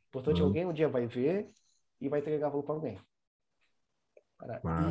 Importante 0.10 0.40
é 0.40 0.44
hum. 0.44 0.48
alguém 0.48 0.66
um 0.68 0.74
dia 0.74 0.88
vai 0.88 1.08
ver 1.08 1.50
e 2.00 2.08
vai 2.08 2.20
entregar 2.20 2.50
valor 2.50 2.64
para 2.64 2.76
alguém. 2.76 3.00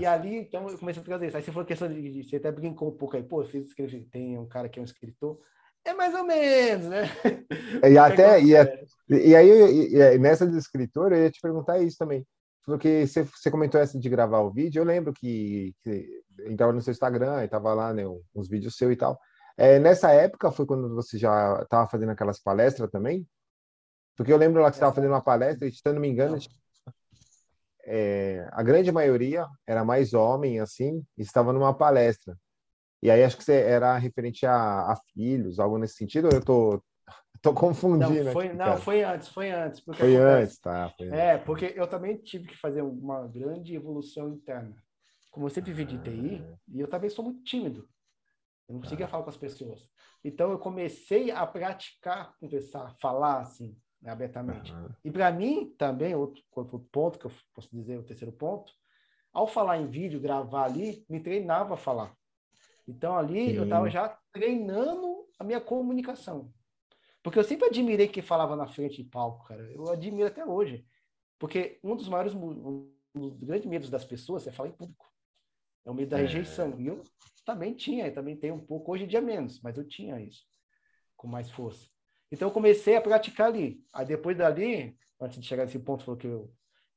E 0.01 0.05
ali, 0.05 0.37
então, 0.37 0.69
eu 0.69 0.79
comecei 0.79 1.01
a 1.01 1.05
trazer 1.05 1.29
isso. 1.29 1.37
Aí 1.37 1.43
você 1.43 1.53
falou 1.53 1.65
questão 1.65 1.89
de, 1.89 2.25
Você 2.25 2.37
até 2.37 2.51
brincou 2.51 2.89
um 2.89 2.97
pouco 2.97 3.17
aí, 3.17 3.23
pô, 3.23 3.45
você 3.45 3.59
escreve, 3.59 4.05
tem 4.07 4.37
um 4.37 4.49
cara 4.49 4.69
que 4.69 4.79
é 4.79 4.83
um 4.83 4.85
escritor. 4.85 5.41
É 5.89 5.95
mais 5.95 6.15
ou 6.15 6.25
menos, 6.25 6.87
né? 6.87 7.05
E 7.91 7.97
até, 7.97 8.43
e, 8.43 8.55
a, 8.55 8.65
e 9.09 9.35
aí, 9.35 9.49
e, 9.49 9.95
e 9.97 10.19
nessa 10.19 10.47
de 10.47 10.57
escritor, 10.59 11.13
eu 11.13 11.23
ia 11.23 11.31
te 11.31 11.41
perguntar 11.41 11.79
isso 11.79 11.97
também. 11.97 12.27
Porque 12.63 13.07
você, 13.07 13.23
você 13.23 13.51
comentou 13.51 13.81
essa 13.81 13.99
de 13.99 14.09
gravar 14.11 14.41
o 14.41 14.53
vídeo, 14.53 14.81
eu 14.81 14.85
lembro 14.85 15.15
que, 15.15 15.75
que 15.83 16.23
entrava 16.47 16.75
no 16.75 16.83
seu 16.83 16.91
Instagram 16.91 17.43
e 17.43 17.49
tava 17.49 17.73
lá, 17.73 17.95
né, 17.95 18.03
uns 18.35 18.49
vídeos 18.49 18.77
seu 18.77 18.93
e 18.93 18.97
tal. 18.97 19.19
É, 19.57 19.79
nessa 19.79 20.13
época 20.13 20.53
foi 20.53 20.67
quando 20.67 20.95
você 20.95 21.17
já 21.17 21.63
estava 21.63 21.89
fazendo 21.89 22.11
aquelas 22.11 22.39
palestras 22.39 22.91
também? 22.91 23.27
Porque 24.15 24.33
eu 24.33 24.37
lembro 24.37 24.61
lá 24.61 24.69
que 24.69 24.77
você 24.77 24.81
estava 24.81 24.95
fazendo 24.95 25.13
uma 25.13 25.23
palestra, 25.25 25.67
e 25.67 25.73
se 25.73 25.81
eu 25.83 25.95
não 25.95 26.01
me 26.03 26.09
engano, 26.09 26.37
é, 27.85 28.47
a 28.53 28.63
grande 28.63 28.93
maioria 28.93 29.47
era 29.67 29.83
mais 29.83 30.13
homem, 30.13 30.61
assim, 30.61 31.03
e 31.17 31.23
estava 31.23 31.51
numa 31.51 31.73
palestra. 31.73 32.37
E 33.03 33.11
aí 33.11 33.23
acho 33.23 33.37
que 33.37 33.45
você 33.45 33.61
era 33.61 33.97
referente 33.97 34.45
a, 34.45 34.93
a 34.93 34.97
filhos, 35.13 35.59
algo 35.59 35.79
nesse 35.79 35.95
sentido, 35.95 36.27
ou 36.27 36.33
eu 36.33 36.45
tô, 36.45 36.83
tô 37.43 37.55
confundindo? 37.55 38.25
Não, 38.25 38.33
foi, 38.33 38.53
não, 38.53 38.77
foi 38.77 39.03
antes, 39.03 39.29
foi 39.29 39.51
antes. 39.51 39.81
Foi 39.81 40.17
antes, 40.17 40.59
tá. 40.59 40.93
Foi 40.97 41.09
é, 41.09 41.35
antes. 41.35 41.47
porque 41.47 41.73
eu 41.77 41.87
também 41.87 42.17
tive 42.17 42.49
que 42.49 42.57
fazer 42.57 42.83
uma 42.83 43.27
grande 43.27 43.75
evolução 43.75 44.29
interna. 44.29 44.77
Como 45.31 45.47
eu 45.47 45.51
sempre 45.51 45.73
vi 45.73 45.85
de 45.85 45.99
TI, 45.99 46.45
ah. 46.45 46.57
e 46.69 46.81
eu 46.81 46.89
também 46.89 47.11
sou 47.11 47.25
muito 47.25 47.43
tímido. 47.45 47.89
Eu 48.69 48.75
não 48.75 48.81
conseguia 48.83 49.07
ah. 49.07 49.09
falar 49.09 49.23
com 49.23 49.31
as 49.31 49.37
pessoas. 49.37 49.87
Então 50.25 50.51
eu 50.51 50.59
comecei 50.59 51.31
a 51.31 51.47
praticar, 51.47 52.35
conversar, 52.41 52.95
falar 53.01 53.41
assim 53.41 53.77
né, 54.01 54.11
abertamente. 54.11 54.73
Uhum. 54.73 54.89
E 55.05 55.11
para 55.11 55.31
mim, 55.31 55.75
também, 55.77 56.15
outro, 56.15 56.43
outro 56.53 56.79
ponto 56.93 57.19
que 57.19 57.27
eu 57.27 57.33
posso 57.55 57.69
dizer, 57.73 57.99
o 57.99 58.05
terceiro 58.05 58.33
ponto, 58.33 58.73
ao 59.33 59.47
falar 59.47 59.79
em 59.79 59.87
vídeo, 59.87 60.21
gravar 60.21 60.65
ali, 60.65 61.05
me 61.09 61.21
treinava 61.21 61.75
a 61.75 61.77
falar. 61.77 62.15
Então 62.89 63.17
ali 63.17 63.51
Sim. 63.51 63.57
eu 63.57 63.65
estava 63.65 63.91
já 63.91 64.19
treinando 64.33 65.27
a 65.39 65.45
minha 65.45 65.61
comunicação. 65.61 66.51
Porque 67.23 67.39
eu 67.39 67.45
sempre 67.45 67.67
admirei 67.67 68.09
quem 68.09 68.23
falava 68.23 68.57
na 68.57 68.67
frente 68.67 69.03
de 69.03 69.09
palco, 69.09 69.47
cara. 69.47 69.63
Eu 69.73 69.91
admiro 69.91 70.27
até 70.27 70.45
hoje. 70.45 70.87
Porque 71.39 71.79
um 71.85 71.95
dos 71.95 72.09
maiores, 72.09 72.35
um 72.35 72.91
dos 73.15 73.37
grandes 73.37 73.67
medos 73.67 73.91
das 73.91 74.05
pessoas 74.05 74.47
é 74.47 74.51
falar 74.51 74.71
em 74.71 74.73
público. 74.73 75.07
É 75.85 75.91
o 75.91 75.95
medo 75.95 76.11
da 76.11 76.19
é. 76.19 76.23
rejeição. 76.23 76.81
E 76.81 76.87
eu 76.87 77.03
também 77.45 77.75
tinha, 77.75 78.11
também 78.11 78.37
tenho 78.37 78.55
um 78.55 78.65
pouco, 78.65 78.93
hoje 78.93 79.05
em 79.05 79.09
dia 79.09 79.21
menos, 79.21 79.61
mas 79.61 79.77
eu 79.77 79.87
tinha 79.87 80.19
isso 80.21 80.47
com 81.17 81.29
mais 81.29 81.51
força. 81.51 81.87
Então 82.33 82.49
eu 82.49 82.53
comecei 82.53 82.97
a 82.97 83.01
praticar 83.01 83.49
ali. 83.49 83.83
Aí 83.93 84.07
depois 84.07 84.37
dali, 84.37 84.97
antes 85.21 85.39
de 85.39 85.47
chegar 85.47 85.65
nesse 85.65 85.79
ponto, 85.79 86.05
falou 86.05 86.19
que 86.19 86.27
eu, 86.27 86.53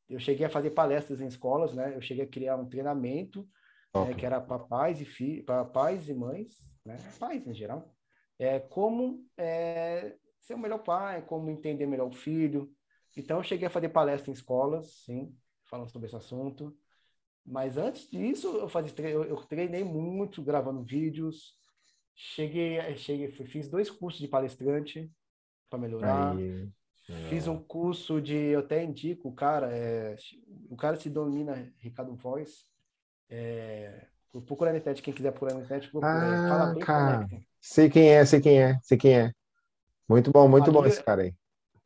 eu 0.10 0.20
cheguei 0.20 0.46
a 0.46 0.50
fazer 0.50 0.72
palestras 0.72 1.20
em 1.20 1.28
escolas, 1.28 1.74
né? 1.74 1.96
Eu 1.96 2.02
cheguei 2.02 2.24
a 2.24 2.28
criar 2.28 2.56
um 2.56 2.70
treinamento 2.70 3.48
né, 3.94 4.14
que 4.14 4.26
era 4.26 4.40
para 4.40 4.60
pais 4.60 5.02
e 5.02 5.06
filhos, 5.06 5.46
para 5.46 5.66
pais 5.66 6.08
e 6.08 6.14
mães, 6.14 6.72
né? 6.86 6.98
Pais 7.20 7.46
em 7.46 7.54
geral. 7.54 7.94
É, 8.40 8.60
como 8.60 9.26
é, 9.38 10.16
ser 10.40 10.56
o 10.56 10.60
melhor 10.60 10.80
pai, 10.80 11.22
como 11.22 11.50
entender 11.50 11.86
melhor 11.86 12.08
o 12.08 12.16
filho. 12.16 12.72
Então, 13.16 13.38
eu 13.38 13.44
cheguei 13.44 13.68
a 13.68 13.72
fazer 13.72 13.90
palestra 13.90 14.32
em 14.32 14.34
escolas, 14.34 15.04
sim, 15.06 15.36
falando 15.66 15.92
sobre 15.92 16.08
esse 16.08 16.16
assunto. 16.16 16.76
Mas 17.46 17.78
antes 17.78 18.10
disso, 18.10 18.48
eu, 18.58 18.70
fazia, 18.70 18.94
eu 19.10 19.36
treinei 19.46 19.84
muito 19.84 20.42
gravando 20.42 20.84
vídeos. 20.84 21.56
Cheguei, 22.16 22.96
cheguei, 22.98 23.32
fiz 23.32 23.68
dois 23.68 23.90
cursos 23.90 24.22
de 24.22 24.28
palestrante 24.28 25.12
para 25.70 25.80
melhorar. 25.80 26.36
Aí, 26.38 26.70
fiz 27.30 27.48
um 27.48 27.62
curso 27.62 28.22
de, 28.22 28.36
eu 28.36 28.60
até 28.60 28.84
indico, 28.84 29.30
o 29.30 29.34
cara, 29.34 29.76
é, 29.76 30.16
o 30.70 30.76
cara 30.76 30.96
se 30.96 31.10
domina 31.10 31.74
Ricardo 31.80 32.16
Voz. 32.16 32.71
É, 33.32 34.06
procura 34.46 34.72
na 34.72 34.78
internet, 34.78 35.02
quem 35.02 35.14
quiser 35.14 35.32
procurar 35.32 35.54
na 35.54 35.62
internet, 35.62 35.90
procura. 35.90 36.12
Ah, 36.12 36.50
Fala 36.50 36.74
bem 36.74 36.84
cara. 36.84 37.28
Sei 37.62 37.90
quem 37.90 38.10
é, 38.10 38.26
sei 38.26 38.42
quem 38.42 38.62
é, 38.62 38.78
sei 38.82 38.98
quem 38.98 39.20
é. 39.20 39.32
Muito 40.08 40.32
bom, 40.32 40.48
muito 40.48 40.66
Ali, 40.66 40.74
bom 40.74 40.86
esse 40.86 41.02
cara 41.02 41.22
aí. 41.22 41.34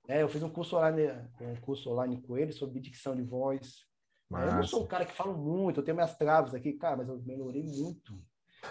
É, 0.08 0.24
eu 0.24 0.30
fiz 0.30 0.42
um 0.42 0.50
curso 0.50 0.76
online, 0.78 1.12
um 1.42 1.56
curso 1.58 1.92
online 1.92 2.22
com 2.22 2.38
ele 2.38 2.52
sobre 2.52 2.80
dicção 2.80 3.16
de 3.16 3.22
voz. 3.22 3.86
Massa. 4.30 4.48
Eu 4.48 4.56
não 4.56 4.64
sou 4.64 4.84
um 4.84 4.88
cara 4.88 5.06
que 5.06 5.14
fala 5.14 5.34
muito, 5.34 5.80
eu 5.80 5.84
tenho 5.84 5.96
minhas 5.96 6.18
traves 6.18 6.56
aqui, 6.56 6.74
cara, 6.74 6.98
mas 6.98 7.08
eu 7.08 7.22
melhorei 7.24 7.64
muito. 7.64 8.20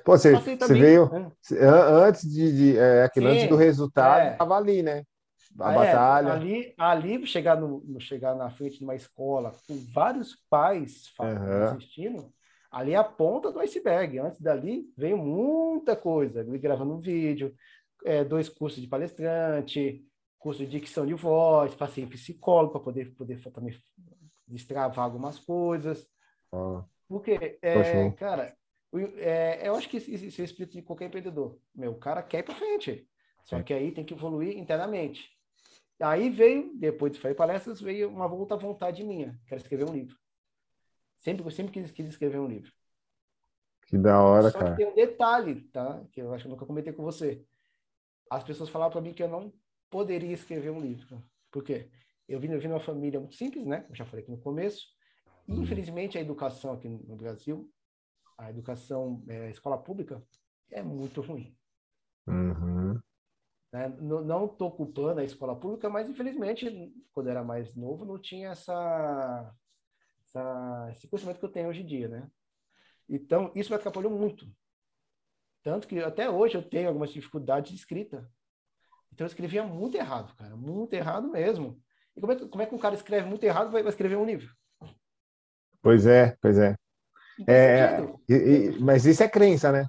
Pô, 0.05 0.19
você, 0.19 0.33
você 0.33 0.75
veio 0.75 1.09
né? 1.11 1.31
antes 1.61 2.29
de, 2.29 2.53
de 2.53 2.79
é, 2.79 3.05
antes 3.05 3.49
do 3.49 3.55
resultado, 3.55 4.21
é. 4.21 4.35
tava 4.35 4.57
ali, 4.57 4.83
né? 4.83 5.05
A 5.61 5.73
é, 5.73 5.75
batalha. 5.77 6.33
Ali, 6.33 6.75
ali 6.77 7.27
chegar, 7.27 7.61
no, 7.61 8.01
chegar 8.01 8.35
na 8.35 8.51
frente 8.51 8.79
de 8.79 8.85
uma 8.85 8.97
escola 8.97 9.53
com 9.69 9.77
vários 9.93 10.35
pais 10.51 11.13
uhum. 11.21 11.65
assistindo, 11.65 12.33
ali 12.75 12.93
é 12.93 12.97
a 12.97 13.05
ponta 13.05 13.53
do 13.53 13.61
iceberg. 13.61 14.19
Antes 14.19 14.41
dali 14.41 14.93
veio 14.97 15.17
muita 15.17 15.95
coisa. 15.95 16.43
Gravando 16.45 16.95
um 16.95 17.01
vídeo, 17.01 17.55
é, 18.05 18.25
dois 18.25 18.49
cursos 18.49 18.83
de 18.83 18.89
palestrante, 18.89 20.05
curso 20.39 20.65
de 20.65 20.71
dicção 20.71 21.07
de 21.07 21.15
voz, 21.15 21.75
passei 21.75 22.05
em 22.05 22.09
psicólogo 22.09 22.73
para 22.73 22.81
poder, 22.81 23.15
poder 23.15 23.41
também 23.53 23.79
destravar 24.47 25.05
algumas 25.05 25.39
coisas. 25.39 26.07
Ah. 26.53 26.85
Porque, 27.09 27.59
é, 27.63 28.11
cara, 28.11 28.57
é, 29.19 29.69
eu 29.69 29.75
acho 29.77 29.89
que 29.89 29.99
isso, 29.99 30.11
isso 30.11 30.41
é 30.41 30.43
o 30.43 30.45
espírito 30.45 30.73
de 30.73 30.83
qualquer 30.83 31.07
empreendedor. 31.07 31.59
Meu, 31.75 31.93
o 31.93 31.99
cara 31.99 32.23
quer 32.23 32.41
ir 32.41 32.43
para 32.43 32.57
frente. 32.57 33.09
Só 33.45 33.63
que 33.63 33.73
aí 33.73 33.93
tem 33.93 34.05
que 34.05 34.15
evoluir 34.15 34.59
internamente. 34.59 35.31
Aí 36.01 36.29
veio, 36.29 36.73
depois 36.75 37.13
de 37.13 37.21
fazer 37.21 37.35
palestras, 37.35 37.81
veio 37.81 38.09
uma 38.09 38.27
outra 38.27 38.57
vontade 38.57 39.05
minha. 39.05 39.39
Quero 39.47 39.61
escrever 39.61 39.89
um 39.89 39.93
livro. 39.93 40.17
Sempre, 41.25 41.51
sempre 41.51 41.73
quis, 41.73 41.91
quis 41.91 42.07
escrever 42.07 42.39
um 42.39 42.47
livro. 42.47 42.71
Que 43.87 43.97
da 43.97 44.21
hora, 44.23 44.51
Só 44.51 44.59
cara. 44.59 44.73
que 44.73 44.77
tem 44.77 44.87
um 44.87 44.95
detalhe, 44.95 45.63
tá? 45.73 46.05
Que 46.13 46.21
eu 46.21 46.35
acho 46.35 46.45
que 46.45 46.49
eu 46.49 46.53
nunca 46.53 46.67
comentei 46.67 46.93
com 46.93 47.03
você. 47.03 47.43
As 48.31 48.45
pessoas 48.45 48.69
falavam 48.69 48.93
para 48.93 49.01
mim 49.01 49.15
que 49.15 49.23
eu 49.23 49.29
não 49.29 49.51
poderia 49.89 50.35
escrever 50.35 50.71
um 50.71 50.81
livro. 50.81 51.25
Por 51.51 51.65
quê? 51.65 51.91
Eu 52.29 52.39
vim, 52.39 52.49
eu 52.49 52.61
vim 52.61 52.69
de 52.69 52.75
uma 52.75 52.81
família 52.81 53.19
muito 53.19 53.37
simples, 53.37 53.67
né? 53.67 53.87
Eu 53.89 53.95
já 53.95 54.05
falei 54.05 54.23
aqui 54.23 54.31
no 54.31 54.39
começo. 54.39 54.87
E, 55.49 55.59
infelizmente, 55.59 56.19
a 56.19 56.21
educação 56.21 56.73
aqui 56.73 56.89
no 56.89 57.17
Brasil, 57.17 57.71
a 58.37 58.51
educação, 58.51 59.23
é, 59.27 59.47
a 59.47 59.51
escola 59.51 59.79
pública, 59.79 60.23
é 60.71 60.83
muito 60.83 61.23
ruim. 61.23 61.57
Uhum. 62.27 63.01
Né? 63.73 63.89
Não 64.01 64.47
estou 64.47 64.71
culpando 64.73 65.21
a 65.21 65.25
escola 65.25 65.57
pública, 65.57 65.89
mas, 65.89 66.09
infelizmente, 66.09 66.93
quando 67.13 67.29
eu 67.29 67.31
era 67.31 67.45
mais 67.45 67.75
novo, 67.75 68.05
não 68.05 68.19
tinha 68.19 68.51
essa, 68.51 69.55
essa, 70.35 70.89
esse 70.91 71.09
conhecimento 71.09 71.39
que 71.39 71.45
eu 71.45 71.53
tenho 71.53 71.69
hoje 71.69 71.83
em 71.83 71.87
dia, 71.87 72.09
né? 72.09 72.29
Então, 73.09 73.53
isso 73.55 73.71
me 73.71 73.77
atrapalhou 73.77 74.11
muito. 74.11 74.47
Tanto 75.63 75.87
que 75.87 76.01
até 76.01 76.29
hoje 76.29 76.57
eu 76.57 76.63
tenho 76.63 76.89
algumas 76.89 77.11
dificuldades 77.11 77.71
de 77.71 77.79
escrita. 77.79 78.29
Então 79.13 79.25
eu 79.25 79.29
escrevia 79.29 79.63
muito 79.63 79.97
errado, 79.97 80.35
cara, 80.37 80.57
muito 80.57 80.93
errado 80.93 81.31
mesmo. 81.31 81.81
E 82.17 82.21
como 82.21 82.33
é, 82.33 82.37
que, 82.37 82.49
como 82.49 82.63
é 82.63 82.67
que 82.67 82.75
um 82.75 82.79
cara 82.79 82.95
escreve 82.95 83.29
muito 83.29 83.45
errado 83.45 83.71
vai, 83.71 83.83
vai 83.83 83.91
escrever 83.91 84.17
um 84.17 84.27
livro? 84.27 84.53
Pois 85.81 86.07
é, 86.07 86.37
pois 86.41 86.59
é. 86.59 86.77
é 87.49 88.01
e, 88.29 88.35
e, 88.35 88.79
mas 88.81 89.07
isso 89.07 89.23
é 89.23 89.29
crença, 89.29 89.71
né? 89.71 89.87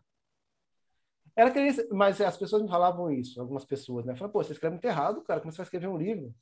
Era 1.36 1.52
crença, 1.52 1.86
mas 1.92 2.22
as 2.22 2.38
pessoas 2.38 2.62
me 2.62 2.70
falavam 2.70 3.12
isso, 3.12 3.42
algumas 3.42 3.66
pessoas, 3.66 4.06
né? 4.06 4.16
Falavam, 4.16 4.32
pô, 4.32 4.44
você 4.44 4.54
escreve 4.54 4.76
muito 4.76 4.86
errado, 4.86 5.22
cara, 5.24 5.42
como 5.42 5.52
você 5.52 5.58
vai 5.58 5.66
escrever 5.66 5.88
um 5.88 5.98
livro? 5.98 6.34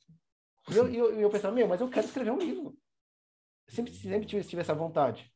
E 0.70 0.76
eu, 0.76 0.88
eu, 0.88 1.20
eu 1.20 1.30
pensava, 1.30 1.56
meu, 1.56 1.68
mas 1.68 1.82
eu 1.82 1.90
quero 1.90 2.06
escrever 2.06 2.32
um 2.32 2.38
livro. 2.38 2.78
Sempre, 3.68 3.94
sempre 3.94 4.28
tive, 4.28 4.44
tive 4.44 4.62
essa 4.62 4.74
vontade. 4.74 5.32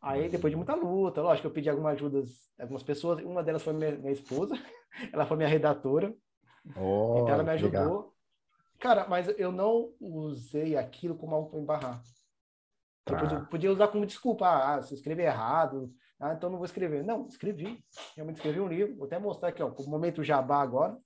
Aí, 0.00 0.28
depois 0.28 0.50
de 0.50 0.56
muita 0.56 0.74
luta, 0.74 1.22
lógico, 1.22 1.48
eu 1.48 1.52
pedi 1.52 1.68
algumas 1.68 1.94
ajudas, 1.94 2.30
algumas 2.58 2.82
pessoas, 2.82 3.24
uma 3.24 3.42
delas 3.42 3.62
foi 3.62 3.72
minha, 3.72 3.92
minha 3.92 4.12
esposa, 4.12 4.54
ela 5.12 5.26
foi 5.26 5.36
minha 5.36 5.48
redatora, 5.48 6.14
oh, 6.76 7.18
então 7.18 7.28
ela 7.28 7.42
me 7.42 7.50
ajudou. 7.50 7.80
Legal. 7.80 8.16
Cara, 8.78 9.06
mas 9.08 9.26
eu 9.38 9.50
não 9.50 9.92
usei 9.98 10.76
aquilo 10.76 11.16
como 11.16 11.34
algo 11.34 11.50
para 11.50 11.60
embarrar. 11.60 12.02
Tá. 13.04 13.14
Eu 13.14 13.18
podia, 13.18 13.40
podia, 13.40 13.72
usar 13.72 13.88
como 13.88 14.06
desculpa. 14.06 14.46
Ah, 14.46 14.82
se 14.82 14.94
escrever 14.94 15.24
errado, 15.24 15.90
ah, 16.20 16.34
então 16.34 16.50
não 16.50 16.58
vou 16.58 16.66
escrever. 16.66 17.02
Não, 17.02 17.26
escrevi. 17.26 17.82
Realmente 18.14 18.36
escrevi 18.36 18.60
um 18.60 18.68
livro. 18.68 18.96
Vou 18.96 19.06
até 19.06 19.18
mostrar 19.18 19.48
aqui, 19.48 19.62
ó, 19.62 19.68
o 19.68 19.90
momento 19.90 20.22
jabá 20.22 20.60
agora. 20.60 20.96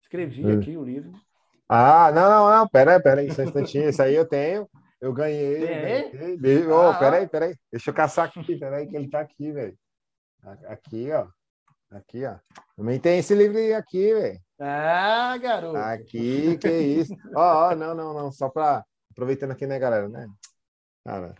Escrevi 0.00 0.46
hum. 0.46 0.58
aqui 0.58 0.76
o 0.76 0.84
livro. 0.84 1.12
Ah, 1.68 2.12
não, 2.12 2.30
não, 2.30 2.50
não. 2.50 2.68
Pera 2.68 2.94
aí, 2.94 3.02
pera 3.02 3.20
aí, 3.20 3.32
só 3.32 3.42
um 3.42 3.46
instantinho. 3.46 3.88
Isso 3.88 4.02
aí 4.02 4.14
eu 4.14 4.26
tenho. 4.26 4.68
Eu 5.00 5.12
ganhei. 5.12 6.08
ganhei. 6.36 6.66
Oh, 6.66 6.90
ah, 6.90 6.98
pera 6.98 7.16
aí, 7.18 7.28
pera 7.28 7.46
aí. 7.46 7.56
Deixa 7.70 7.90
eu 7.90 7.94
caçar 7.94 8.26
aqui, 8.26 8.58
pera 8.58 8.76
aí, 8.76 8.86
que 8.86 8.96
ele 8.96 9.10
tá 9.10 9.20
aqui, 9.20 9.52
velho. 9.52 9.76
Aqui, 10.66 11.10
ó. 11.12 11.28
Aqui, 11.90 12.24
ó. 12.24 12.36
Também 12.76 12.98
tem 12.98 13.18
esse 13.18 13.34
livro 13.34 13.58
aqui, 13.76 14.14
velho. 14.14 14.40
Ah, 14.58 15.36
garoto. 15.38 15.76
Aqui, 15.76 16.56
que 16.58 16.70
isso. 16.70 17.14
Ó, 17.34 17.68
oh, 17.68 17.72
oh, 17.72 17.76
não, 17.76 17.94
não, 17.94 18.14
não. 18.14 18.32
Só 18.32 18.48
para 18.48 18.84
aproveitando 19.10 19.52
aqui, 19.52 19.66
né, 19.66 19.78
galera, 19.78 20.08
né? 20.08 20.26
Cara, 21.04 21.34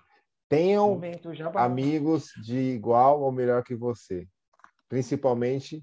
tenham 0.49 1.01
amigos 1.55 2.31
de 2.43 2.57
igual 2.57 3.21
ou 3.23 3.33
melhor 3.33 3.63
que 3.63 3.75
você. 3.75 4.27
Principalmente, 4.89 5.83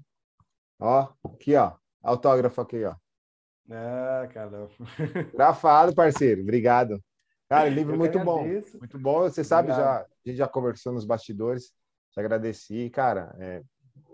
ó, 0.78 1.12
aqui, 1.24 1.54
ó. 1.56 1.72
Autógrafo 2.02 2.60
aqui, 2.60 2.84
ó. 2.84 2.94
Ah, 3.70 4.28
caramba. 4.32 4.70
Grafado, 5.34 5.94
parceiro. 5.94 6.42
Obrigado. 6.42 7.02
Cara, 7.48 7.68
livro 7.68 7.96
muito 7.96 8.18
bom. 8.18 8.44
Muito 8.78 8.98
bom. 8.98 9.22
Você 9.22 9.44
sabe, 9.44 9.68
já, 9.68 10.00
a 10.00 10.06
gente 10.24 10.36
já 10.36 10.48
conversou 10.48 10.92
nos 10.92 11.04
bastidores. 11.04 11.72
Te 12.12 12.20
agradeci. 12.20 12.90
Cara, 12.90 13.34
é, 13.38 13.62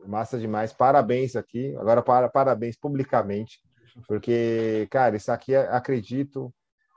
massa 0.06 0.38
demais. 0.38 0.72
Parabéns 0.72 1.36
aqui. 1.36 1.74
Agora, 1.76 2.02
para, 2.02 2.28
parabéns 2.28 2.76
publicamente, 2.76 3.60
porque, 4.06 4.88
cara, 4.90 5.16
isso 5.16 5.30
aqui 5.30 5.54
acredito, 5.54 6.52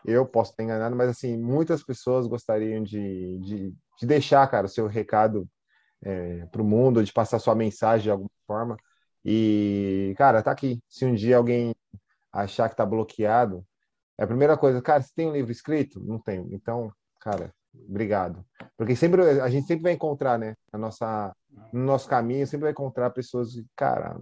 eu 0.06 0.26
posso 0.26 0.52
estar 0.52 0.64
enganado, 0.64 0.96
mas 0.96 1.10
assim, 1.10 1.38
muitas 1.38 1.84
pessoas 1.84 2.28
gostariam 2.28 2.84
de, 2.84 3.40
de, 3.40 3.74
de 4.00 4.06
deixar, 4.06 4.48
cara, 4.48 4.66
o 4.66 4.70
seu 4.70 4.88
recado 4.88 5.48
é, 6.04 6.46
para 6.48 6.62
o 6.62 6.66
mundo, 6.66 7.04
de 7.04 7.14
passar 7.14 7.40
sua 7.40 7.56
mensagem 7.56 8.04
de 8.04 8.12
alguma 8.12 8.30
forma. 8.46 8.78
E, 9.24 10.14
cara, 10.18 10.42
tá 10.44 10.52
aqui. 10.52 10.82
Se 10.90 11.06
um 11.06 11.14
dia 11.14 11.38
alguém 11.38 11.74
achar 12.32 12.70
que 12.70 12.76
tá 12.76 12.86
bloqueado, 12.86 13.66
é 14.18 14.24
a 14.24 14.28
primeira 14.28 14.58
coisa, 14.58 14.82
cara, 14.82 15.02
você 15.02 15.12
tem 15.16 15.28
um 15.28 15.34
livro 15.34 15.52
escrito? 15.52 16.00
Não 16.00 16.20
tenho. 16.20 16.48
Então, 16.52 16.92
cara, 17.20 17.54
obrigado. 17.90 18.46
Porque 18.78 18.96
sempre 18.96 19.22
a 19.42 19.50
gente 19.50 19.68
sempre 19.68 19.84
vai 19.84 19.94
encontrar, 19.94 20.38
né, 20.38 20.56
a 20.72 20.78
nossa 20.78 21.36
no 21.72 21.84
nosso 21.84 22.08
caminho, 22.08 22.48
sempre 22.48 22.64
vai 22.64 22.72
encontrar 22.72 23.10
pessoas, 23.12 23.50
cara, 23.76 24.20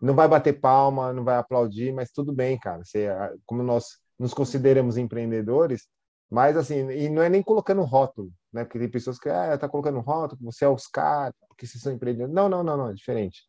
não 0.00 0.14
vai 0.14 0.28
bater 0.28 0.60
palma, 0.60 1.12
não 1.12 1.24
vai 1.24 1.36
aplaudir, 1.36 1.92
mas 1.92 2.10
tudo 2.10 2.32
bem, 2.32 2.58
cara. 2.58 2.84
Você, 2.84 3.08
como 3.46 3.62
nós 3.62 3.98
nos 4.18 4.34
consideramos 4.34 4.96
empreendedores, 4.96 5.86
mas 6.30 6.56
assim, 6.56 6.90
e 6.90 7.08
não 7.08 7.22
é 7.22 7.28
nem 7.28 7.42
colocando 7.42 7.82
rótulo, 7.82 8.32
né? 8.52 8.64
Porque 8.64 8.78
tem 8.78 8.90
pessoas 8.90 9.18
que 9.18 9.28
ah, 9.28 9.56
tá 9.58 9.68
colocando 9.68 10.00
rótulo, 10.00 10.40
você 10.42 10.64
é 10.64 10.68
os 10.68 10.86
caras, 10.86 11.34
porque 11.48 11.66
vocês 11.66 11.82
são 11.82 11.92
empreendedores. 11.92 12.34
Não, 12.34 12.48
não, 12.48 12.62
não, 12.62 12.76
não, 12.76 12.90
é 12.90 12.94
diferente. 12.94 13.42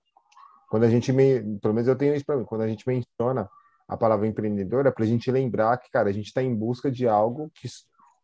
Quando 0.70 0.84
a 0.84 0.90
gente 0.90 1.12
me, 1.12 1.60
pelo 1.60 1.74
menos 1.74 1.88
eu 1.88 1.96
tenho 1.96 2.16
isso 2.16 2.26
para 2.26 2.38
mim, 2.38 2.46
quando 2.46 2.62
a 2.62 2.68
gente 2.68 2.88
menciona 2.88 3.50
a 3.88 3.98
palavra 3.98 4.28
empreendedor, 4.28 4.86
é 4.86 4.92
para 4.92 5.04
a 5.04 5.08
gente 5.08 5.32
lembrar 5.32 5.78
que, 5.78 5.90
cara, 5.90 6.10
a 6.10 6.14
gente 6.14 6.28
está 6.28 6.42
em 6.42 6.56
busca 6.56 6.92
de 6.92 7.08
algo 7.08 7.50
que 7.54 7.68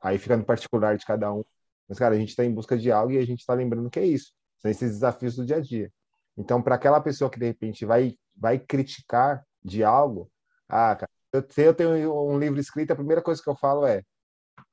aí 0.02 0.18
fica 0.18 0.38
no 0.38 0.46
particular 0.46 0.98
de 0.98 1.06
cada 1.06 1.32
um. 1.34 1.44
Mas, 1.88 1.98
cara, 1.98 2.16
a 2.16 2.18
gente 2.18 2.30
está 2.30 2.46
em 2.46 2.54
busca 2.54 2.78
de 2.78 2.92
algo 2.92 3.12
e 3.12 3.18
a 3.18 3.26
gente 3.26 3.40
está 3.40 3.54
lembrando 3.54 3.90
que 3.90 4.00
é 4.00 4.06
isso. 4.06 4.32
São 4.60 4.70
esses 4.70 4.92
desafios 4.92 5.36
do 5.36 5.46
dia 5.46 5.58
a 5.58 5.62
dia. 5.62 5.92
Então, 6.38 6.62
para 6.62 6.76
aquela 6.76 7.02
pessoa 7.02 7.30
que 7.30 7.40
de 7.40 7.46
repente 7.46 7.86
vai, 7.86 8.16
vai 8.36 8.60
criticar 8.60 9.46
de 9.64 9.84
algo, 9.84 10.32
ah, 10.68 10.96
cara, 10.96 11.10
eu, 11.34 11.44
se 11.50 11.62
eu 11.62 11.74
tenho 11.74 12.14
um 12.14 12.40
livro 12.40 12.60
escrito, 12.60 12.92
a 12.92 12.96
primeira 12.96 13.22
coisa 13.22 13.42
que 13.42 13.50
eu 13.50 13.56
falo 13.56 13.86
é: 13.86 14.04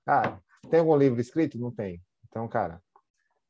ah, 0.07 0.39
tem 0.71 0.81
algum 0.81 0.97
livro 0.97 1.21
escrito? 1.21 1.59
Não 1.59 1.71
tem. 1.71 2.03
Então, 2.29 2.47
cara, 2.49 2.81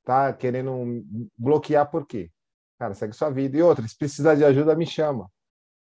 tá 0.04 0.32
querendo 0.32 1.04
bloquear 1.36 1.90
por 1.90 2.06
quê? 2.06 2.30
Cara, 2.78 2.94
segue 2.94 3.14
sua 3.14 3.30
vida. 3.30 3.56
E 3.56 3.62
outra, 3.62 3.86
se 3.86 3.96
precisar 3.96 4.34
de 4.34 4.44
ajuda, 4.44 4.76
me 4.76 4.86
chama. 4.86 5.30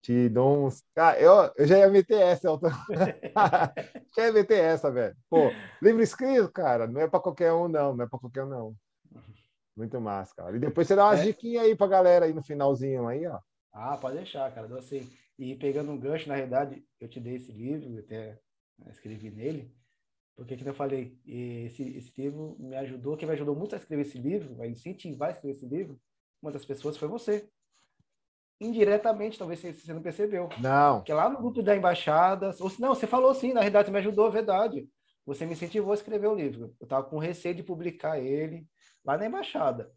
Te 0.06 0.30
dou 0.30 0.68
uns. 0.68 0.84
Ah, 0.96 1.20
eu, 1.20 1.52
eu 1.58 1.66
já 1.66 1.80
ia 1.80 1.90
meter 1.90 2.22
essa, 2.22 2.56
tô... 2.60 2.70
já 4.16 4.28
ia 4.28 4.32
meter 4.32 4.60
essa, 4.60 4.92
velho. 4.92 5.18
Pô, 5.28 5.50
livro 5.82 6.00
escrito, 6.04 6.48
cara, 6.52 6.86
não 6.86 7.02
é 7.02 7.08
para 7.08 7.20
qualquer 7.20 7.52
um, 7.54 7.68
não. 7.68 7.96
Não 7.96 8.06
é 8.06 8.08
para 8.08 8.20
qualquer 8.20 8.44
um, 8.44 8.48
não. 8.48 8.76
Muito 9.76 10.00
massa, 10.00 10.32
cara. 10.36 10.56
E 10.56 10.60
depois 10.60 10.88
você 10.88 10.96
dá 10.96 11.06
umas 11.06 11.22
é. 11.22 11.24
diquinhas 11.24 11.64
aí 11.64 11.76
pra 11.76 11.88
galera 11.88 12.26
aí 12.26 12.34
no 12.36 12.44
finalzinho 12.44 13.08
aí, 13.08 13.26
ó. 13.26 13.40
Ah, 13.74 13.98
pode 13.98 14.18
deixar, 14.18 14.54
cara. 14.54 14.68
Então, 14.68 14.78
assim, 14.78 15.12
E 15.40 15.56
pegando 15.56 15.92
um 15.92 16.00
gancho, 16.00 16.30
na 16.30 16.36
realidade, 16.36 16.86
eu 17.02 17.10
te 17.10 17.20
dei 17.20 17.38
esse 17.38 17.52
livro, 17.52 17.96
eu 17.96 18.00
até 18.02 18.40
escrevi 18.92 19.32
nele, 19.32 19.76
porque, 20.36 20.56
como 20.56 20.70
eu 20.70 20.76
falei, 20.76 21.20
esse, 21.26 21.98
esse 21.98 22.14
livro 22.22 22.56
me 22.60 22.76
ajudou, 22.76 23.18
quem 23.18 23.28
me 23.28 23.34
ajudou 23.34 23.56
muito 23.56 23.74
a 23.74 23.80
escrever 23.80 24.04
esse 24.04 24.20
livro, 24.20 24.62
a 24.62 24.68
incentivar 24.68 25.30
a 25.30 25.32
escrever 25.32 25.58
esse 25.58 25.66
livro, 25.66 26.00
uma 26.44 26.52
das 26.52 26.64
pessoas 26.64 26.96
foi 26.96 27.08
você. 27.08 27.50
Indiretamente, 28.60 29.38
talvez 29.38 29.60
você 29.60 29.94
não 29.94 30.02
percebeu. 30.02 30.50
Não. 30.60 30.98
Porque 30.98 31.14
lá 31.14 31.30
no 31.30 31.38
grupo 31.38 31.62
da 31.62 31.76
embaixada, 31.76 32.56
ou, 32.60 32.72
não, 32.80 32.96
você 32.96 33.06
falou 33.06 33.34
sim, 33.34 33.52
na 33.52 33.60
realidade, 33.60 33.88
você 33.88 33.92
me 33.92 34.00
ajudou, 34.00 34.32
verdade. 34.32 34.88
Você 35.26 35.46
me 35.46 35.54
incentivou 35.54 35.92
a 35.92 35.96
escrever 35.96 36.28
o 36.28 36.36
livro. 36.36 36.76
Eu 36.80 36.86
estava 36.86 37.04
com 37.04 37.18
receio 37.18 37.56
de 37.56 37.64
publicar 37.64 38.20
ele 38.20 38.66
lá 39.04 39.18
na 39.18 39.26
embaixada. 39.26 39.92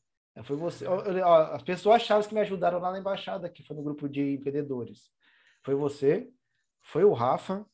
Foi 0.45 0.57
você, 0.57 0.87
as 0.87 1.63
pessoas 1.63 2.03
chaves 2.03 2.27
que 2.27 2.35
me 2.35 2.41
ajudaram 2.41 2.79
lá 2.79 2.93
na 2.93 2.99
embaixada, 2.99 3.49
que 3.49 3.63
foi 3.63 3.77
no 3.77 3.83
grupo 3.83 4.09
de 4.09 4.35
empreendedores. 4.35 5.11
Foi 5.65 5.75
você, 5.75 6.31
foi 6.83 7.05
o 7.05 7.13
Rafa, 7.13 7.67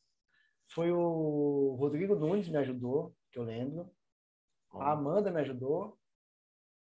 foi 0.69 0.91
o 0.91 1.75
Rodrigo 1.79 2.15
Nunes 2.15 2.49
me 2.49 2.57
ajudou, 2.57 3.15
que 3.31 3.37
eu 3.37 3.43
lembro. 3.43 3.89
A 4.73 4.91
Amanda 4.91 5.31
me 5.31 5.39
ajudou. 5.41 5.97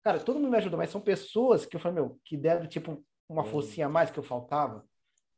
Cara, 0.03 0.19
todo 0.19 0.37
mundo 0.37 0.51
me 0.51 0.57
ajudou, 0.57 0.79
mas 0.79 0.91
são 0.91 1.01
pessoas 1.01 1.67
que 1.67 1.77
eu 1.77 1.81
falei, 1.81 2.03
meu, 2.03 2.19
que 2.25 2.37
deram 2.37 2.67
tipo 2.67 3.05
uma 3.29 3.45
forcinha 3.45 3.87
a 3.87 3.91
mais 3.91 4.11
que 4.11 4.19
eu 4.19 4.23
faltava. 4.23 4.85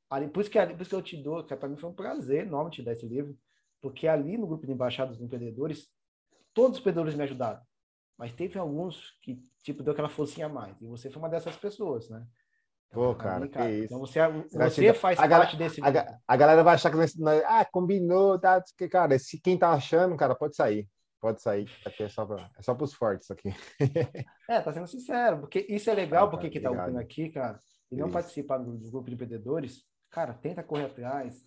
Ali, 0.08 0.28
por, 0.28 0.40
isso 0.40 0.50
que, 0.50 0.64
por 0.64 0.80
isso 0.80 0.90
que 0.90 0.96
eu 0.96 1.02
te 1.02 1.16
dou, 1.16 1.42
para 1.44 1.68
mim 1.68 1.76
foi 1.76 1.90
um 1.90 1.94
prazer 1.94 2.46
enorme 2.46 2.70
te 2.70 2.82
dar 2.82 2.92
esse 2.92 3.06
livro, 3.06 3.36
porque 3.80 4.06
ali 4.06 4.38
no 4.38 4.46
grupo 4.46 4.66
de 4.66 4.72
embaixadas 4.72 5.16
dos 5.16 5.24
empreendedores, 5.24 5.88
todos 6.54 6.72
os 6.72 6.80
empreendedores 6.80 7.14
me 7.14 7.24
ajudaram. 7.24 7.60
Mas 8.16 8.32
teve 8.32 8.58
alguns 8.58 9.16
que, 9.20 9.42
tipo, 9.62 9.82
deu 9.82 9.92
aquela 9.92 10.08
forcinha 10.08 10.46
a 10.46 10.48
mais. 10.48 10.80
E 10.80 10.86
você 10.86 11.10
foi 11.10 11.20
uma 11.20 11.28
dessas 11.28 11.56
pessoas, 11.56 12.08
né? 12.08 12.26
Pô, 12.90 13.14
cara, 13.14 13.46
cara, 13.48 13.68
que 13.68 13.84
Então 13.84 13.98
você, 13.98 14.20
você 14.52 14.94
faz 14.94 15.18
a 15.18 15.28
parte 15.28 15.56
desse. 15.56 15.82
A, 15.82 16.18
a, 16.26 16.36
galera 16.36 16.62
vai 16.62 16.74
achar 16.74 16.90
que 16.90 16.96
nós, 16.96 17.14
ah, 17.44 17.64
combinou, 17.64 18.38
tá? 18.38 18.62
Cara, 18.90 19.18
se 19.18 19.40
quem 19.40 19.58
tá 19.58 19.70
achando, 19.72 20.16
cara, 20.16 20.34
pode 20.34 20.56
sair. 20.56 20.88
Pode 21.20 21.42
sair, 21.42 21.68
aqui 21.84 22.04
é 22.04 22.08
só 22.08 22.24
para 22.24 22.50
é 22.56 22.62
só 22.62 22.76
os 22.78 22.94
fortes 22.94 23.30
aqui. 23.30 23.48
é, 24.48 24.60
tá 24.60 24.72
sendo 24.72 24.86
sincero, 24.86 25.40
porque 25.40 25.66
isso 25.68 25.90
é 25.90 25.94
legal, 25.94 26.26
ah, 26.26 26.30
porque 26.30 26.50
quem 26.50 26.62
tá 26.62 26.70
ouvindo 26.70 26.98
aqui, 26.98 27.30
cara, 27.30 27.58
e 27.90 27.96
não 27.96 28.10
participar 28.10 28.58
do, 28.58 28.90
grupo 28.90 29.08
de 29.08 29.14
empreendedores, 29.14 29.82
cara, 30.10 30.34
tenta 30.34 30.62
correr 30.62 30.86
atrás. 30.86 31.44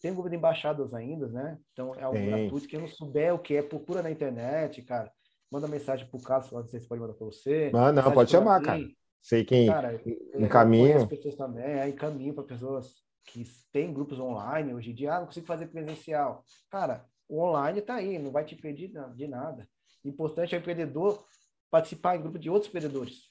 Tem 0.00 0.10
um 0.10 0.14
grupo 0.14 0.30
de 0.30 0.36
embaixadas 0.36 0.94
ainda, 0.94 1.26
né? 1.28 1.58
Então 1.72 1.94
é 1.94 2.02
algo 2.02 2.18
gratuito. 2.18 2.68
Quem 2.68 2.80
não 2.80 2.88
souber 2.88 3.34
o 3.34 3.38
que 3.38 3.56
é, 3.56 3.62
procura 3.62 4.02
na 4.02 4.10
internet, 4.10 4.82
cara. 4.82 5.12
Manda 5.50 5.68
mensagem 5.68 6.06
pro 6.06 6.22
Carlos, 6.22 6.50
não 6.52 6.68
sei 6.68 6.80
se 6.80 6.88
pode 6.88 7.00
mandar 7.00 7.14
para 7.14 7.26
você. 7.26 7.70
Mano, 7.72 8.00
não, 8.00 8.12
pode 8.12 8.30
chamar, 8.30 8.62
cara. 8.62 8.80
Sei 9.20 9.44
quem 9.44 9.66
cara, 9.66 10.00
encaminha. 10.34 11.06
pessoas 11.06 11.34
também, 11.34 11.64
é, 11.64 11.88
encaminho 11.88 12.32
para 12.32 12.44
pessoas 12.44 12.94
que 13.26 13.44
têm 13.70 13.92
grupos 13.92 14.18
online 14.18 14.72
hoje 14.72 14.90
em 14.90 14.94
dia. 14.94 15.14
Ah, 15.14 15.20
não 15.20 15.26
consigo 15.26 15.46
fazer 15.46 15.66
presencial. 15.66 16.44
Cara, 16.70 17.04
o 17.28 17.42
online 17.42 17.80
está 17.80 17.96
aí, 17.96 18.18
não 18.18 18.32
vai 18.32 18.44
te 18.44 18.54
impedir 18.54 18.90
de 19.14 19.26
nada. 19.28 19.68
O 20.02 20.08
importante 20.08 20.54
é 20.54 20.58
o 20.58 20.60
empreendedor 20.60 21.22
participar 21.70 22.16
em 22.16 22.22
grupo 22.22 22.38
de 22.38 22.48
outros 22.48 22.68
empreendedores. 22.68 23.29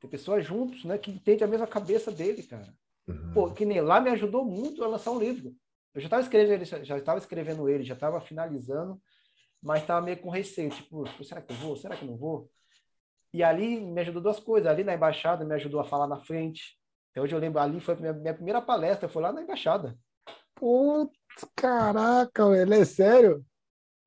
Tem 0.00 0.10
pessoas 0.10 0.44
juntos, 0.44 0.84
né, 0.84 0.98
que 0.98 1.10
entendem 1.10 1.44
a 1.44 1.50
mesma 1.50 1.66
cabeça 1.66 2.10
dele, 2.10 2.42
cara. 2.42 2.72
Uhum. 3.08 3.32
Pô, 3.32 3.50
que 3.50 3.64
nem 3.64 3.80
lá 3.80 4.00
me 4.00 4.10
ajudou 4.10 4.44
muito 4.44 4.82
a 4.84 4.88
lançar 4.88 5.10
um 5.10 5.18
livro. 5.18 5.54
Eu 5.94 6.00
já 6.00 6.06
estava 6.06 6.22
escrevendo, 6.22 6.64
já 6.64 6.98
estava 6.98 7.18
escrevendo 7.18 7.68
ele, 7.68 7.84
já 7.84 7.94
estava 7.94 8.20
finalizando, 8.20 9.00
mas 9.62 9.80
estava 9.80 10.04
meio 10.04 10.18
com 10.18 10.28
receio, 10.28 10.70
tipo, 10.70 11.06
será 11.24 11.40
que 11.40 11.52
eu 11.52 11.56
vou? 11.56 11.76
Será 11.76 11.96
que 11.96 12.04
eu 12.04 12.08
não 12.08 12.16
vou? 12.16 12.50
E 13.32 13.42
ali 13.42 13.80
me 13.80 14.00
ajudou 14.00 14.22
duas 14.22 14.40
coisas. 14.40 14.70
Ali 14.70 14.84
na 14.84 14.94
embaixada 14.94 15.44
me 15.44 15.54
ajudou 15.54 15.80
a 15.80 15.84
falar 15.84 16.06
na 16.06 16.18
frente. 16.18 16.78
Então, 17.10 17.24
hoje 17.24 17.34
eu 17.34 17.38
lembro, 17.38 17.60
ali 17.60 17.80
foi 17.80 17.94
a 17.94 17.96
minha, 17.98 18.12
minha 18.12 18.34
primeira 18.34 18.60
palestra, 18.60 19.08
foi 19.08 19.22
lá 19.22 19.32
na 19.32 19.42
embaixada. 19.42 19.96
Putz, 20.54 21.16
caraca, 21.54 22.48
velho, 22.48 22.74
é 22.74 22.84
sério? 22.84 23.44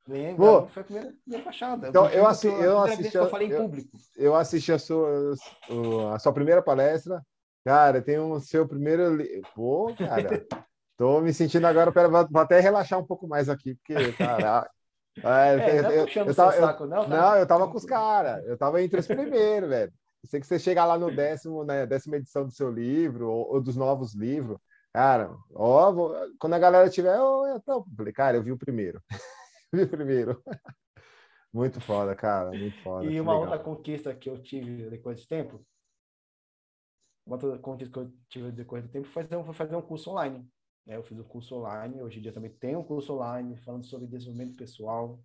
Lembro, 0.09 0.67
foi 0.69 0.81
a 0.81 0.85
primeira, 0.85 1.13
primeira 1.21 1.41
embaixada. 1.43 1.87
Então, 1.87 2.09
eu, 2.09 2.25
assi 2.25 2.47
eu 2.47 2.79
assisti. 2.79 3.15
eu 3.15 3.29
falei 3.29 3.47
em 3.47 3.55
público. 3.55 3.97
Eu, 4.17 4.35
assisti 4.35 4.71
a 4.71 4.79
sua, 4.79 5.35
a 6.15 6.17
sua 6.17 6.33
primeira 6.33 6.63
palestra. 6.63 7.21
Cara, 7.63 8.01
tem 8.01 8.17
o 8.17 8.33
um, 8.33 8.39
seu 8.39 8.67
primeiro. 8.67 9.17
Pô, 9.53 9.93
cara. 9.95 10.43
Tô 10.97 11.21
me 11.21 11.31
sentindo 11.31 11.65
agora, 11.65 11.93
pera, 11.93 12.09
vou 12.09 12.41
até 12.41 12.59
relaxar 12.59 12.99
um 12.99 13.05
pouco 13.05 13.25
mais 13.25 13.47
aqui, 13.47 13.75
porque, 13.75 14.11
cara, 14.13 14.69
é, 15.23 15.55
é, 15.55 15.79
eu, 15.79 15.91
eu, 15.91 16.25
eu, 16.25 16.35
tava, 16.35 16.51
saco, 16.51 16.85
não, 16.85 17.03
tá? 17.03 17.07
não, 17.07 17.35
eu 17.37 17.47
tava 17.47 17.67
com 17.69 17.77
os 17.77 17.85
caras. 17.85 18.45
Eu 18.45 18.57
tava 18.57 18.81
entre 18.81 18.99
os 18.99 19.07
primeiros, 19.07 19.69
velho. 19.69 19.93
Eu 20.21 20.29
sei 20.29 20.41
que 20.41 20.47
você 20.47 20.59
chega 20.59 20.83
lá 20.83 20.97
no 20.97 21.09
décimo, 21.15 21.63
né, 21.63 21.85
décima 21.85 22.17
edição 22.17 22.45
do 22.45 22.51
seu 22.51 22.69
livro, 22.69 23.29
ou, 23.29 23.53
ou 23.53 23.61
dos 23.61 23.77
novos 23.77 24.13
livros. 24.13 24.57
Cara, 24.91 25.31
ó, 25.53 25.91
vou, 25.91 26.15
quando 26.37 26.53
a 26.55 26.59
galera 26.59 26.89
tiver, 26.89 27.15
eu, 27.15 27.45
eu 27.45 27.61
tô, 27.61 27.85
falei, 27.95 28.11
cara, 28.11 28.35
eu 28.35 28.43
vi 28.43 28.51
o 28.51 28.57
primeiro. 28.57 29.01
Vi 29.73 29.81
o 29.83 29.89
primeiro. 29.89 30.43
muito 31.53 31.79
foda, 31.81 32.15
cara, 32.15 32.49
muito 32.49 32.81
foda. 32.81 33.05
E 33.05 33.19
uma 33.19 33.33
legal. 33.33 33.49
outra 33.49 33.59
conquista 33.63 34.13
que 34.15 34.29
eu 34.29 34.41
tive 34.41 34.89
depois 34.89 35.17
desse 35.17 35.27
tempo, 35.27 35.65
uma 37.25 37.35
outra 37.35 37.57
conquista 37.59 37.93
que 37.93 37.99
eu 37.99 38.11
tive 38.29 38.51
depois 38.51 38.83
do 38.83 38.89
tempo 38.89 39.07
foi 39.07 39.23
fazer, 39.23 39.43
foi 39.43 39.53
fazer 39.53 39.75
um 39.75 39.81
curso 39.81 40.11
online. 40.11 40.47
Né? 40.85 40.97
Eu 40.97 41.03
fiz 41.03 41.17
um 41.19 41.23
curso 41.23 41.55
online, 41.55 42.01
hoje 42.01 42.19
em 42.19 42.21
dia 42.21 42.33
também 42.33 42.51
tem 42.51 42.75
um 42.75 42.83
curso 42.83 43.13
online 43.13 43.57
falando 43.57 43.85
sobre 43.85 44.07
desenvolvimento 44.07 44.57
pessoal. 44.57 45.19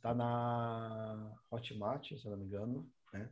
Tá 0.00 0.14
na 0.14 1.36
Hotmart, 1.50 2.08
se 2.08 2.24
eu 2.24 2.30
não 2.30 2.38
me 2.38 2.44
engano, 2.44 2.88
né? 3.12 3.28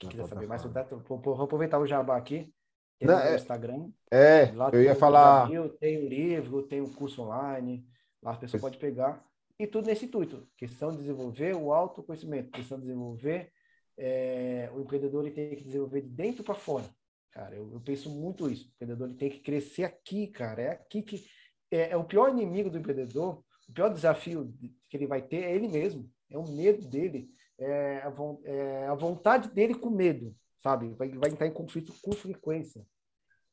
Quem 0.00 0.10
quiser 0.10 0.26
saber 0.26 0.46
mais, 0.46 0.62
vou 0.62 1.42
aproveitar 1.42 1.78
o 1.78 1.86
jabá 1.86 2.16
aqui. 2.16 2.52
Tem 2.98 3.06
não, 3.06 3.18
é, 3.18 3.36
Instagram. 3.36 3.90
É, 4.10 4.52
eu 4.72 4.82
ia 4.82 4.94
falar. 4.94 5.48
tem 5.78 5.98
o 6.04 6.08
livro, 6.08 6.64
tem 6.64 6.80
o 6.80 6.92
curso 6.92 7.22
online. 7.22 7.86
Lá 8.20 8.32
a 8.32 8.36
pessoa 8.36 8.60
pode 8.60 8.78
pegar. 8.78 9.24
E 9.58 9.66
tudo 9.66 9.86
nesse 9.86 10.06
intuito. 10.06 10.48
Questão 10.56 10.90
de 10.90 10.98
desenvolver 10.98 11.54
o 11.54 11.72
autoconhecimento. 11.72 12.50
Questão 12.50 12.78
de 12.78 12.84
desenvolver. 12.84 13.52
É, 13.96 14.70
o 14.72 14.80
empreendedor 14.80 15.24
ele 15.24 15.34
tem 15.34 15.56
que 15.56 15.64
desenvolver 15.64 16.02
de 16.02 16.08
dentro 16.08 16.44
para 16.44 16.54
fora. 16.54 16.88
Cara, 17.32 17.56
eu, 17.56 17.72
eu, 17.72 17.80
penso 17.80 18.08
muito 18.08 18.48
isso. 18.48 18.66
O 18.66 18.70
empreendedor 18.70 19.08
ele 19.08 19.18
tem 19.18 19.30
que 19.30 19.40
crescer 19.40 19.84
aqui, 19.84 20.28
cara. 20.28 20.62
É 20.62 20.70
aqui 20.70 21.02
que. 21.02 21.24
É, 21.70 21.90
é 21.90 21.96
o 21.96 22.04
pior 22.04 22.30
inimigo 22.30 22.70
do 22.70 22.78
empreendedor. 22.78 23.44
O 23.68 23.72
pior 23.72 23.92
desafio 23.92 24.54
que 24.88 24.96
ele 24.96 25.06
vai 25.06 25.22
ter 25.22 25.44
é 25.44 25.54
ele 25.54 25.68
mesmo. 25.68 26.10
É 26.30 26.38
o 26.38 26.48
medo 26.48 26.86
dele. 26.86 27.28
É 27.58 28.02
a, 28.04 28.14
é 28.44 28.86
a 28.86 28.94
vontade 28.94 29.50
dele 29.50 29.74
com 29.74 29.90
medo 29.90 30.34
sabe? 30.62 30.94
Vai, 30.94 31.08
vai 31.10 31.30
entrar 31.30 31.46
em 31.46 31.52
conflito 31.52 31.92
com 32.02 32.12
frequência. 32.12 32.86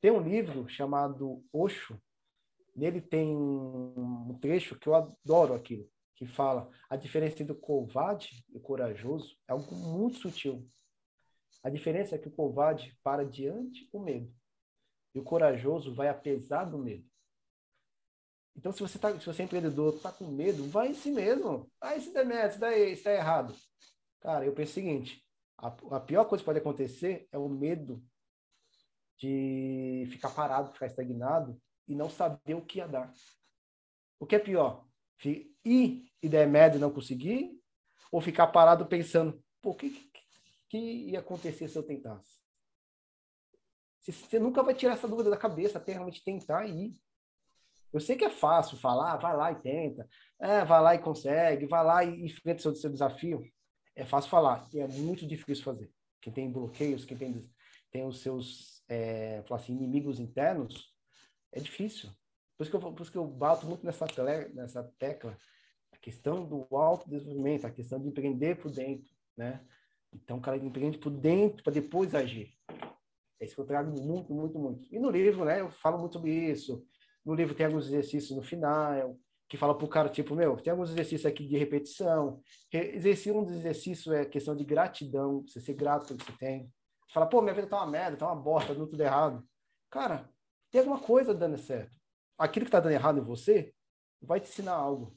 Tem 0.01 0.11
um 0.11 0.21
livro 0.21 0.67
chamado 0.67 1.43
Osho, 1.51 1.99
nele 2.75 3.01
tem 3.01 3.35
um 3.35 4.37
trecho 4.41 4.77
que 4.77 4.87
eu 4.87 4.95
adoro 4.95 5.53
aquilo, 5.53 5.87
que 6.15 6.25
fala 6.25 6.69
a 6.89 6.95
diferença 6.95 7.41
entre 7.41 7.54
o 7.54 7.60
covarde 7.60 8.45
e 8.49 8.58
o 8.58 8.62
corajoso 8.62 9.38
é 9.47 9.51
algo 9.51 9.75
muito 9.75 10.17
sutil. 10.17 10.67
A 11.63 11.69
diferença 11.69 12.15
é 12.15 12.17
que 12.17 12.28
o 12.28 12.32
covarde 12.32 12.97
para 13.04 13.25
diante 13.25 13.89
o 13.91 13.99
medo 13.99 14.34
e 15.13 15.19
o 15.19 15.23
corajoso 15.23 15.93
vai 15.93 16.10
apesar 16.10 16.65
do 16.65 16.78
medo. 16.78 17.06
Então, 18.56 18.71
se 18.71 18.80
você, 18.80 18.97
tá, 18.97 19.17
se 19.19 19.25
você 19.25 19.41
é 19.41 19.45
empreendedor, 19.45 19.95
está 19.95 20.12
com 20.12 20.28
medo, 20.28 20.69
vai 20.69 20.89
em 20.89 20.93
si 20.93 21.12
mesmo. 21.12 21.69
Ah, 21.82 21.95
isso 21.95 22.13
der 22.13 22.25
merda, 22.25 22.78
isso 22.78 23.04
dá 23.04 23.13
errado. 23.13 23.56
Cara, 24.21 24.45
eu 24.45 24.54
penso 24.54 24.71
o 24.71 24.73
seguinte, 24.75 25.25
a, 25.58 25.67
a 25.67 25.99
pior 25.99 26.25
coisa 26.25 26.41
que 26.41 26.45
pode 26.45 26.60
acontecer 26.60 27.28
é 27.32 27.38
o 27.38 27.49
medo 27.49 28.04
de 29.17 30.08
ficar 30.12 30.30
parado, 30.30 30.71
ficar 30.71 30.88
estagnado 30.88 31.62
e 31.88 31.95
não 31.95 32.10
saber 32.10 32.54
o 32.54 32.65
que 32.65 32.80
ia 32.80 32.88
dar. 32.88 33.12
O 34.19 34.25
que 34.25 34.36
é 34.36 34.39
pior? 34.39 34.84
Ir 35.23 36.12
e 36.21 36.30
der 36.30 36.47
merda 36.47 36.78
e 36.78 36.80
não 36.80 36.91
conseguir? 36.91 37.60
Ou 38.12 38.21
ficar 38.21 38.47
parado 38.47 38.86
pensando, 38.86 39.41
pô, 39.62 39.71
o 39.71 39.75
que, 39.75 39.89
que, 40.69 40.78
ia 40.78 41.19
acontecer 41.19 41.67
se 41.67 41.78
eu 41.78 41.84
tentasse? 41.84 42.39
Você 44.01 44.38
nunca 44.39 44.62
vai 44.62 44.75
tirar 44.75 44.93
essa 44.93 45.08
dúvida 45.08 45.32
da 45.32 45.38
cabeça 45.38 45.80
até 45.80 45.93
realmente 45.93 46.23
tentar 46.23 46.65
ir. 46.67 46.95
Eu 47.91 47.99
sei 47.99 48.15
que 48.15 48.25
é 48.25 48.30
fácil 48.30 48.78
falar, 48.78 49.17
vai 49.17 49.36
lá 49.36 49.51
e 49.51 49.56
tenta, 49.56 50.08
é, 50.39 50.63
vai 50.63 50.82
lá 50.82 50.95
e 50.95 50.99
consegue, 50.99 51.65
vai 51.65 51.84
lá 51.84 52.04
e 52.04 52.25
enfrenta 52.25 52.62
seu, 52.62 52.75
seu 52.75 52.91
desafio 52.91 53.41
é 53.95 54.06
fácil 54.06 54.30
falar, 54.30 54.67
e 54.73 54.80
é 54.80 54.88
muito 54.88 55.25
difícil 55.25 55.63
fazer. 55.63 55.89
Quem 56.21 56.34
tem 56.34 56.51
bloqueios, 56.51 57.06
quem 57.06 57.17
tem, 57.17 57.49
tem 57.89 58.06
os 58.06 58.19
seus 58.19 58.84
é, 58.89 59.43
assim, 59.49 59.73
inimigos 59.73 60.19
internos, 60.19 60.93
é 61.51 61.60
difícil. 61.60 62.10
Por 62.57 62.63
isso, 62.63 62.71
que 62.71 62.77
eu, 62.77 62.93
por 62.93 63.01
isso 63.01 63.11
que 63.11 63.17
eu 63.17 63.27
bato 63.27 63.65
muito 63.65 63.85
nessa, 63.85 64.07
tele, 64.07 64.53
nessa 64.53 64.83
tecla, 64.97 65.37
a 65.91 65.97
questão 65.97 66.45
do 66.45 66.67
autodesenvolvimento, 66.75 67.67
a 67.67 67.71
questão 67.71 67.99
de 67.99 68.07
empreender 68.07 68.55
por 68.55 68.71
dentro, 68.71 69.11
né? 69.35 69.61
Então, 70.13 70.37
o 70.37 70.41
cara 70.41 70.57
empreende 70.57 70.97
por 70.97 71.09
dentro 71.09 71.63
para 71.63 71.73
depois 71.73 72.15
agir. 72.15 72.53
É 73.39 73.45
isso 73.45 73.55
que 73.55 73.61
eu 73.61 73.65
trago 73.65 73.91
muito, 74.01 74.33
muito, 74.33 74.57
muito. 74.57 74.87
E 74.93 74.97
no 74.97 75.09
livro, 75.09 75.43
né, 75.43 75.59
eu 75.59 75.69
falo 75.69 75.97
muito 75.97 76.13
sobre 76.13 76.31
isso. 76.31 76.85
No 77.25 77.33
livro 77.33 77.53
tem 77.53 77.65
alguns 77.65 77.87
exercícios 77.87 78.35
no 78.35 78.41
final, 78.41 79.17
que 79.49 79.57
fala 79.57 79.73
o 79.73 79.87
cara, 79.87 80.09
tipo, 80.09 80.35
meu, 80.35 80.55
tem 80.55 80.71
alguns 80.71 80.91
exercícios 80.91 81.25
aqui 81.25 81.45
de 81.45 81.57
repetição. 81.57 82.41
Exercício, 82.71 83.37
um 83.37 83.43
dos 83.43 83.55
exercícios 83.55 84.13
é 84.13 84.25
questão 84.25 84.55
de 84.55 84.63
gratidão, 84.63 85.43
você 85.45 85.59
ser 85.59 85.73
grato 85.73 86.07
pelo 86.07 86.19
que 86.19 86.25
você 86.25 86.37
tem. 86.37 86.71
Fala, 87.13 87.27
pô, 87.27 87.41
minha 87.41 87.53
vida 87.53 87.67
tá 87.67 87.77
uma 87.77 87.91
merda, 87.91 88.17
tá 88.17 88.25
uma 88.25 88.41
bosta, 88.41 88.73
tá 88.73 88.79
tudo 88.79 89.01
errado. 89.01 89.45
Cara, 89.89 90.29
tem 90.71 90.79
alguma 90.79 90.99
coisa 90.99 91.33
dando 91.33 91.57
certo. 91.57 91.95
Aquilo 92.37 92.65
que 92.65 92.69
está 92.69 92.79
dando 92.79 92.93
errado 92.93 93.19
em 93.19 93.23
você 93.23 93.73
vai 94.21 94.39
te 94.39 94.49
ensinar 94.49 94.73
algo. 94.73 95.15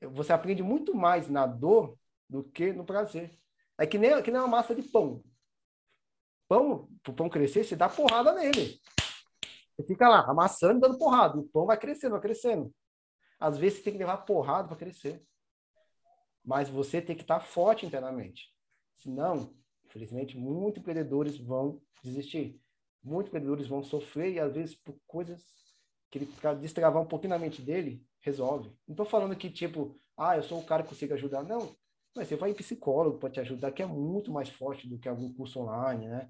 Você 0.00 0.32
aprende 0.32 0.62
muito 0.62 0.94
mais 0.94 1.28
na 1.28 1.46
dor 1.46 1.98
do 2.28 2.44
que 2.44 2.72
no 2.72 2.84
prazer. 2.84 3.36
É 3.78 3.86
que 3.86 3.98
nem, 3.98 4.22
que 4.22 4.30
nem 4.30 4.40
uma 4.40 4.48
massa 4.48 4.74
de 4.74 4.82
pão. 4.82 5.22
Pão, 6.48 6.88
para 7.02 7.12
o 7.12 7.14
pão 7.14 7.28
crescer, 7.28 7.64
você 7.64 7.76
dá 7.76 7.88
porrada 7.88 8.32
nele. 8.32 8.80
Você 9.76 9.86
fica 9.86 10.08
lá, 10.08 10.20
amassando, 10.28 10.80
dando 10.80 10.98
porrada. 10.98 11.38
O 11.38 11.48
pão 11.48 11.66
vai 11.66 11.78
crescendo, 11.78 12.12
vai 12.12 12.20
crescendo. 12.20 12.74
Às 13.38 13.56
vezes 13.58 13.78
você 13.78 13.84
tem 13.84 13.92
que 13.92 13.98
levar 13.98 14.18
porrada 14.18 14.68
para 14.68 14.76
crescer. 14.76 15.22
Mas 16.44 16.68
você 16.68 17.00
tem 17.00 17.14
que 17.14 17.22
estar 17.22 17.40
forte 17.40 17.86
internamente. 17.86 18.52
Senão, 18.98 19.54
infelizmente, 19.84 20.36
muitos 20.36 20.80
empreendedores 20.80 21.38
vão 21.38 21.80
desistir. 22.02 22.60
Muitos 23.02 23.28
empreendedores 23.28 23.68
vão 23.68 23.82
sofrer 23.82 24.32
e 24.32 24.40
às 24.40 24.54
vezes 24.54 24.74
por 24.74 24.98
coisas 25.06 25.67
que 26.10 26.18
ele 26.18 26.30
destravar 26.60 27.02
um 27.02 27.06
pouquinho 27.06 27.30
na 27.30 27.38
mente 27.38 27.62
dele, 27.62 28.02
resolve. 28.20 28.68
Não 28.86 28.94
estou 28.94 29.06
falando 29.06 29.36
que, 29.36 29.50
tipo, 29.50 29.94
ah, 30.16 30.36
eu 30.36 30.42
sou 30.42 30.58
o 30.58 30.64
cara 30.64 30.82
que 30.82 30.88
consigo 30.88 31.14
ajudar. 31.14 31.42
Não. 31.42 31.74
Mas 32.16 32.28
você 32.28 32.36
vai 32.36 32.50
em 32.50 32.54
psicólogo 32.54 33.18
para 33.18 33.30
te 33.30 33.40
ajudar, 33.40 33.72
que 33.72 33.82
é 33.82 33.86
muito 33.86 34.32
mais 34.32 34.48
forte 34.48 34.88
do 34.88 34.98
que 34.98 35.08
algum 35.08 35.32
curso 35.32 35.60
online, 35.60 36.08
né? 36.08 36.28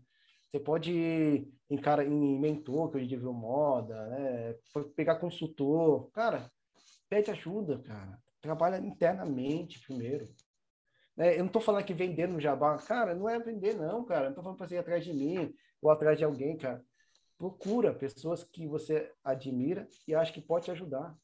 Você 0.50 0.60
pode 0.60 0.92
ir 0.92 1.48
em, 1.70 1.78
em 2.06 2.40
mentor, 2.40 2.90
que 2.90 2.96
hoje 2.96 3.16
virou 3.16 3.34
moda, 3.34 4.06
né? 4.08 4.54
pegar 4.96 5.16
consultor. 5.16 6.10
Cara, 6.12 6.50
pede 7.08 7.30
ajuda, 7.30 7.78
cara. 7.82 8.18
Trabalha 8.40 8.78
internamente 8.78 9.80
primeiro. 9.80 10.26
Né? 11.16 11.34
Eu 11.34 11.40
não 11.40 11.46
estou 11.46 11.60
falando 11.60 11.84
que 11.84 11.92
vender 11.92 12.28
no 12.28 12.40
jabá. 12.40 12.78
Cara, 12.78 13.14
não 13.14 13.28
é 13.28 13.38
vender, 13.38 13.74
não, 13.74 14.04
cara. 14.04 14.24
Não 14.24 14.30
estou 14.30 14.42
falando 14.42 14.58
para 14.58 14.68
você 14.68 14.76
ir 14.76 14.78
atrás 14.78 15.04
de 15.04 15.12
mim 15.12 15.54
ou 15.82 15.90
atrás 15.90 16.16
de 16.16 16.24
alguém, 16.24 16.56
cara. 16.56 16.82
Procura 17.38 17.94
pessoas 17.94 18.42
que 18.42 18.66
você 18.66 19.12
admira 19.22 19.88
e 20.06 20.14
acha 20.14 20.32
que 20.32 20.40
pode 20.40 20.64
te 20.64 20.70
ajudar. 20.72 21.16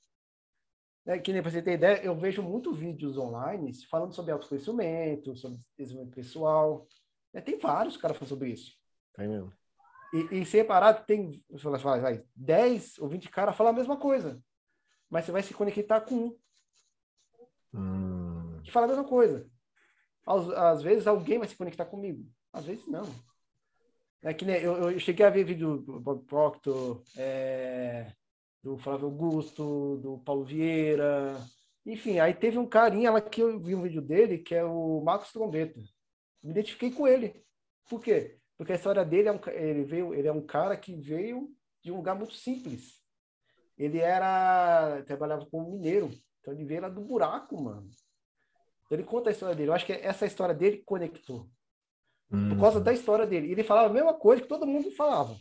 É, 1.04 1.18
que 1.18 1.32
nem 1.32 1.42
para 1.42 1.50
você 1.50 1.60
ter 1.60 1.72
ideia, 1.72 2.02
eu 2.02 2.16
vejo 2.16 2.40
muito 2.40 2.72
vídeos 2.72 3.18
online 3.18 3.74
falando 3.90 4.14
sobre 4.14 4.30
autoconhecimento, 4.30 5.36
sobre 5.36 5.58
desenvolvimento 5.76 6.14
pessoal. 6.14 6.86
É, 7.32 7.40
tem 7.40 7.58
vários 7.58 7.96
caras 7.96 8.16
falando 8.16 8.28
sobre 8.28 8.50
isso. 8.50 8.72
Tem 9.12 9.28
mesmo. 9.28 9.52
E, 10.14 10.40
e 10.40 10.46
separado 10.46 11.04
tem, 11.04 11.44
fala, 11.58 11.98
vai, 11.98 12.24
10 12.36 12.98
ou 13.00 13.08
20 13.08 13.28
caras 13.28 13.56
falam 13.56 13.72
a 13.72 13.76
mesma 13.76 13.96
coisa. 13.96 14.40
Mas 15.10 15.24
você 15.24 15.32
vai 15.32 15.42
se 15.42 15.52
conectar 15.52 16.00
com 16.00 16.14
um. 16.14 16.38
Hum. 17.74 18.60
Que 18.62 18.70
fala 18.70 18.86
a 18.86 18.88
mesma 18.88 19.04
coisa. 19.04 19.50
Às, 20.24 20.48
às 20.50 20.82
vezes 20.82 21.06
alguém 21.06 21.38
vai 21.38 21.48
se 21.48 21.56
conectar 21.56 21.84
comigo. 21.84 22.24
Às 22.52 22.64
vezes 22.64 22.86
não. 22.86 23.04
É 24.24 24.32
que 24.32 24.46
nem, 24.46 24.56
eu, 24.56 24.90
eu 24.90 24.98
cheguei 24.98 25.26
a 25.26 25.28
ver 25.28 25.44
vídeo 25.44 25.76
do 25.76 26.00
Bob 26.00 26.24
Proctor, 26.24 27.02
é, 27.14 28.10
do 28.62 28.78
Flávio 28.78 29.04
Augusto, 29.04 29.98
do 29.98 30.18
Paulo 30.20 30.42
Vieira. 30.42 31.36
Enfim, 31.84 32.18
aí 32.18 32.32
teve 32.32 32.56
um 32.56 32.66
carinha 32.66 33.10
lá 33.10 33.20
que 33.20 33.42
eu 33.42 33.60
vi 33.60 33.74
um 33.74 33.82
vídeo 33.82 34.00
dele, 34.00 34.38
que 34.38 34.54
é 34.54 34.64
o 34.64 35.02
Marcos 35.02 35.30
Trombeta. 35.30 35.78
Me 36.42 36.52
identifiquei 36.52 36.90
com 36.90 37.06
ele. 37.06 37.44
Por 37.86 38.02
quê? 38.02 38.38
Porque 38.56 38.72
a 38.72 38.76
história 38.76 39.04
dele 39.04 39.28
é 39.28 39.32
um, 39.32 39.40
ele 39.52 39.84
veio, 39.84 40.14
ele 40.14 40.26
é 40.26 40.32
um 40.32 40.40
cara 40.40 40.74
que 40.74 40.96
veio 40.96 41.50
de 41.82 41.92
um 41.92 41.96
lugar 41.96 42.16
muito 42.16 42.32
simples. 42.32 43.02
Ele 43.76 43.98
era 43.98 45.02
trabalhava 45.02 45.44
como 45.50 45.70
mineiro, 45.70 46.10
então 46.40 46.54
ele 46.54 46.64
veio 46.64 46.80
lá 46.80 46.88
do 46.88 47.02
buraco, 47.02 47.60
mano. 47.60 47.90
Então 48.86 48.96
ele 48.96 49.04
conta 49.04 49.28
a 49.28 49.32
história 49.32 49.54
dele. 49.54 49.68
Eu 49.68 49.74
acho 49.74 49.84
que 49.84 49.92
essa 49.92 50.24
história 50.24 50.54
dele 50.54 50.82
conectou. 50.86 51.50
Hum. 52.34 52.48
Por 52.50 52.60
causa 52.60 52.80
da 52.80 52.92
história 52.92 53.26
dele. 53.26 53.52
Ele 53.52 53.62
falava 53.62 53.88
a 53.88 53.92
mesma 53.92 54.14
coisa 54.14 54.42
que 54.42 54.48
todo 54.48 54.66
mundo 54.66 54.90
falava. 54.90 55.36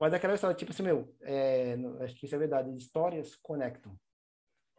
Mas 0.00 0.12
aquela 0.12 0.34
história, 0.34 0.56
tipo 0.56 0.72
assim, 0.72 0.82
meu, 0.82 1.14
é, 1.22 1.76
acho 2.00 2.14
que 2.16 2.26
isso 2.26 2.34
é 2.34 2.38
verdade, 2.38 2.74
histórias 2.76 3.36
conectam. 3.36 3.96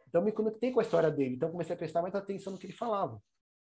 Então 0.08 0.22
me 0.22 0.32
conectei 0.32 0.70
com 0.70 0.80
a 0.80 0.82
história 0.82 1.10
dele, 1.10 1.34
então 1.34 1.50
comecei 1.50 1.74
a 1.74 1.78
prestar 1.78 2.00
mais 2.00 2.14
atenção 2.14 2.52
no 2.52 2.58
que 2.58 2.66
ele 2.66 2.72
falava. 2.72 3.20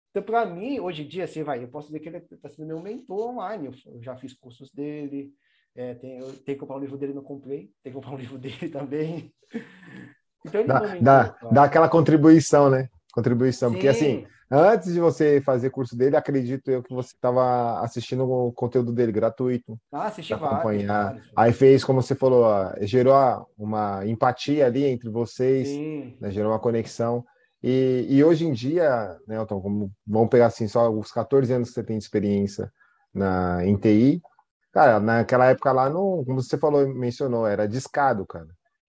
Então, 0.09 0.21
para 0.21 0.45
mim, 0.45 0.79
hoje 0.79 1.03
em 1.03 1.07
dia, 1.07 1.23
assim, 1.23 1.41
vai, 1.41 1.63
eu 1.63 1.67
posso 1.67 1.87
dizer 1.87 1.99
que 1.99 2.07
ele 2.07 2.17
está 2.17 2.47
sendo 2.47 2.67
meu 2.67 2.79
mentor 2.79 3.31
online. 3.31 3.65
Eu, 3.65 4.01
já 4.01 4.15
fiz 4.15 4.33
cursos 4.33 4.71
dele, 4.71 5.33
é, 5.75 5.95
tem, 5.95 6.19
eu 6.19 6.27
tenho 6.27 6.55
que 6.55 6.57
comprar 6.57 6.75
um 6.75 6.79
livro 6.79 6.97
dele, 6.97 7.15
não 7.15 7.23
comprei. 7.23 7.71
Tem 7.81 7.91
que 7.91 7.93
comprar 7.93 8.11
um 8.11 8.17
livro 8.21 8.37
dele 8.37 8.69
também. 8.69 9.33
Então, 10.45 10.61
ele 10.61 10.67
dá, 10.67 10.77
é 10.77 10.81
mentor, 10.81 11.01
dá, 11.01 11.37
dá 11.51 11.63
aquela 11.63 11.89
contribuição, 11.89 12.69
né? 12.69 12.89
Contribuição. 13.13 13.69
Sim. 13.69 13.75
Porque, 13.75 13.87
assim, 13.87 14.25
antes 14.49 14.91
de 14.91 14.99
você 14.99 15.39
fazer 15.39 15.69
curso 15.69 15.95
dele, 15.95 16.17
acredito 16.17 16.71
eu 16.71 16.81
que 16.81 16.91
você 16.91 17.13
estava 17.13 17.79
assistindo 17.81 18.27
o 18.27 18.51
conteúdo 18.51 18.91
dele 18.91 19.11
gratuito. 19.11 19.79
Ah, 19.91 20.07
assisti 20.07 20.33
acompanhar. 20.33 21.11
Vários, 21.11 21.31
Aí 21.35 21.53
fez, 21.53 21.83
como 21.83 22.01
você 22.01 22.15
falou, 22.15 22.47
gerou 22.81 23.13
uma 23.55 24.03
empatia 24.07 24.65
ali 24.65 24.83
entre 24.85 25.11
vocês, 25.11 25.69
né? 26.19 26.31
gerou 26.31 26.51
uma 26.51 26.59
conexão. 26.59 27.23
E, 27.61 28.07
e 28.09 28.23
hoje 28.23 28.47
em 28.47 28.51
dia, 28.51 29.15
né, 29.27 29.35
Elton, 29.35 29.61
como, 29.61 29.91
vamos 30.07 30.29
pegar 30.29 30.47
assim, 30.47 30.67
só 30.67 30.89
os 30.91 31.11
14 31.11 31.53
anos 31.53 31.69
que 31.69 31.75
você 31.75 31.83
tem 31.83 31.99
de 31.99 32.03
experiência 32.03 32.69
na, 33.13 33.63
em 33.63 33.77
TI, 33.77 34.21
cara, 34.71 34.99
naquela 34.99 35.45
época 35.45 35.71
lá, 35.71 35.87
não, 35.87 36.25
como 36.25 36.41
você 36.41 36.57
falou, 36.57 36.85
mencionou, 36.89 37.45
era 37.45 37.67
discado, 37.67 38.25
cara. 38.25 38.47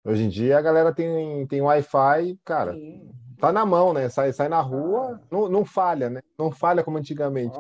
Hoje 0.06 0.24
em 0.24 0.30
dia 0.30 0.60
a 0.60 0.62
galera 0.62 0.94
tem, 0.94 1.46
tem 1.48 1.60
Wi-Fi, 1.60 2.40
cara, 2.46 2.74
Sim. 2.74 3.10
Tá 3.42 3.52
na 3.52 3.66
mão, 3.66 3.94
né? 3.94 4.08
Sai, 4.08 4.32
sai 4.32 4.48
na 4.48 4.62
rua, 4.62 5.16
ah. 5.16 5.28
não, 5.32 5.50
não 5.50 5.66
falha, 5.66 6.10
né? 6.10 6.22
Não 6.38 6.52
falha 6.52 6.84
como 6.84 6.98
antigamente. 6.98 7.58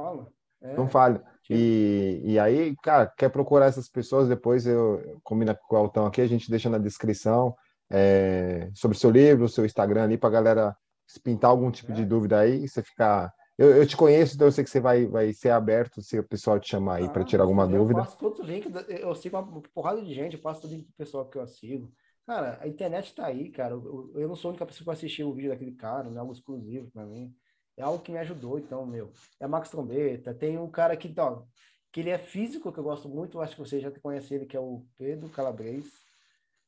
É. 0.61 0.75
Não 0.75 0.87
falha. 0.87 1.21
E, 1.49 2.21
e 2.23 2.39
aí, 2.39 2.75
cara, 2.81 3.07
quer 3.17 3.29
procurar 3.29 3.65
essas 3.65 3.89
pessoas, 3.89 4.29
depois 4.29 4.65
eu 4.65 5.19
combina 5.23 5.53
com 5.53 5.75
o 5.75 5.83
Elton 5.83 6.05
aqui, 6.05 6.21
a 6.21 6.27
gente 6.27 6.49
deixa 6.49 6.69
na 6.69 6.77
descrição 6.77 7.55
é, 7.89 8.69
sobre 8.73 8.95
o 8.95 8.99
seu 8.99 9.09
livro, 9.09 9.45
o 9.45 9.49
seu 9.49 9.65
Instagram 9.65 10.03
ali, 10.03 10.17
pra 10.17 10.29
galera 10.29 10.75
se 11.05 11.19
pintar 11.19 11.51
algum 11.51 11.69
tipo 11.69 11.91
é. 11.91 11.95
de 11.95 12.05
dúvida 12.05 12.39
aí, 12.39 12.67
você 12.67 12.81
ficar. 12.81 13.33
Eu, 13.57 13.75
eu, 13.75 13.85
te 13.85 13.97
conheço, 13.97 14.35
então 14.35 14.47
eu 14.47 14.51
sei 14.51 14.63
que 14.63 14.69
você 14.69 14.79
vai, 14.79 15.05
vai 15.05 15.33
ser 15.33 15.49
aberto 15.49 16.01
se 16.01 16.17
o 16.17 16.23
pessoal 16.23 16.59
te 16.59 16.69
chamar 16.69 16.95
aí 16.95 17.05
ah, 17.05 17.09
para 17.09 17.23
tirar 17.23 17.43
alguma 17.43 17.63
eu 17.63 17.69
dúvida. 17.69 17.99
Eu 17.99 18.05
passo 18.05 18.17
todo 18.17 18.43
link, 18.43 18.71
eu 18.87 19.13
sigo 19.13 19.37
uma 19.37 19.61
porrada 19.73 20.01
de 20.01 20.13
gente, 20.13 20.35
eu 20.35 20.41
passo 20.41 20.61
todo 20.61 20.71
link 20.71 20.85
pro 20.85 20.95
pessoal 20.97 21.25
que 21.25 21.37
eu 21.37 21.45
sigo. 21.45 21.91
Cara, 22.25 22.59
a 22.61 22.67
internet 22.67 23.13
tá 23.13 23.25
aí, 23.25 23.49
cara. 23.49 23.73
Eu, 23.73 24.11
eu 24.15 24.27
não 24.27 24.35
sou 24.35 24.49
a 24.49 24.51
única 24.51 24.65
pessoa 24.65 24.85
que 24.85 24.91
assistiu 24.91 25.29
o 25.29 25.33
vídeo 25.33 25.49
daquele 25.49 25.73
cara, 25.73 26.09
não 26.09 26.17
é 26.17 26.19
algo 26.19 26.33
exclusivo 26.33 26.89
para 26.91 27.05
mim. 27.05 27.35
É 27.77 27.83
algo 27.83 28.03
que 28.03 28.11
me 28.11 28.19
ajudou, 28.19 28.59
então, 28.59 28.85
meu. 28.85 29.11
É 29.39 29.47
Max 29.47 29.69
Trombeta, 29.69 30.33
tem 30.33 30.57
um 30.57 30.69
cara 30.69 30.95
que, 30.95 31.07
então, 31.07 31.47
que 31.91 31.99
ele 31.99 32.09
é 32.09 32.17
físico, 32.17 32.71
que 32.71 32.77
eu 32.77 32.83
gosto 32.83 33.09
muito, 33.09 33.41
acho 33.41 33.55
que 33.55 33.61
você 33.61 33.79
já 33.79 33.91
conhece 33.91 34.33
ele, 34.33 34.45
que 34.45 34.55
é 34.55 34.59
o 34.59 34.85
Pedro 34.97 35.29
Calabres. 35.29 35.85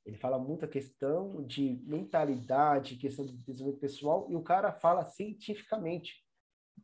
Ele 0.05 0.17
fala 0.17 0.37
muito 0.37 0.65
a 0.65 0.67
questão 0.67 1.43
de 1.45 1.81
mentalidade, 1.85 2.97
questão 2.97 3.25
de 3.25 3.37
desenvolvimento 3.37 3.79
pessoal, 3.79 4.27
e 4.29 4.35
o 4.35 4.41
cara 4.41 4.71
fala 4.71 5.05
cientificamente. 5.05 6.25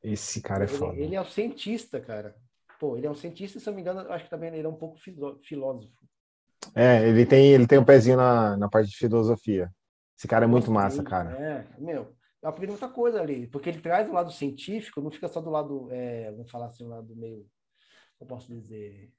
Esse 0.01 0.41
cara 0.41 0.63
é 0.63 0.67
ele, 0.67 0.77
foda. 0.77 0.97
Ele 0.97 1.15
é 1.15 1.21
um 1.21 1.25
cientista, 1.25 1.99
cara. 1.99 2.35
Pô, 2.79 2.95
ele 2.95 3.07
é 3.07 3.11
um 3.11 3.15
cientista, 3.15 3.59
se 3.59 3.67
eu 3.67 3.71
não 3.71 3.75
me 3.75 3.81
engano, 3.81 4.09
acho 4.11 4.23
que 4.23 4.29
também 4.29 4.53
ele 4.53 4.65
é 4.65 4.69
um 4.69 4.77
pouco 4.77 4.97
filósofo. 5.43 6.08
É, 6.75 7.07
ele 7.07 7.25
tem, 7.25 7.53
ele 7.53 7.67
tem 7.67 7.79
um 7.79 7.85
pezinho 7.85 8.17
na, 8.17 8.57
na 8.57 8.69
parte 8.69 8.89
de 8.89 8.97
filosofia. 8.97 9.71
Esse 10.17 10.27
cara 10.27 10.45
é 10.45 10.47
muito 10.47 10.71
massa, 10.71 11.03
cara. 11.03 11.31
É, 11.31 11.67
meu, 11.77 12.15
eu 12.41 12.49
aprendi 12.49 12.71
muita 12.71 12.89
coisa 12.89 13.21
ali, 13.21 13.47
porque 13.47 13.69
ele 13.69 13.81
traz 13.81 14.07
o 14.09 14.13
lado 14.13 14.31
científico, 14.31 15.01
não 15.01 15.11
fica 15.11 15.27
só 15.27 15.41
do 15.41 15.49
lado, 15.49 15.87
é, 15.91 16.31
vamos 16.31 16.51
falar 16.51 16.67
assim, 16.67 16.83
o 16.83 16.89
lado 16.89 17.15
meio, 17.15 17.45
eu 18.19 18.27
posso 18.27 18.53
dizer, 18.53 19.11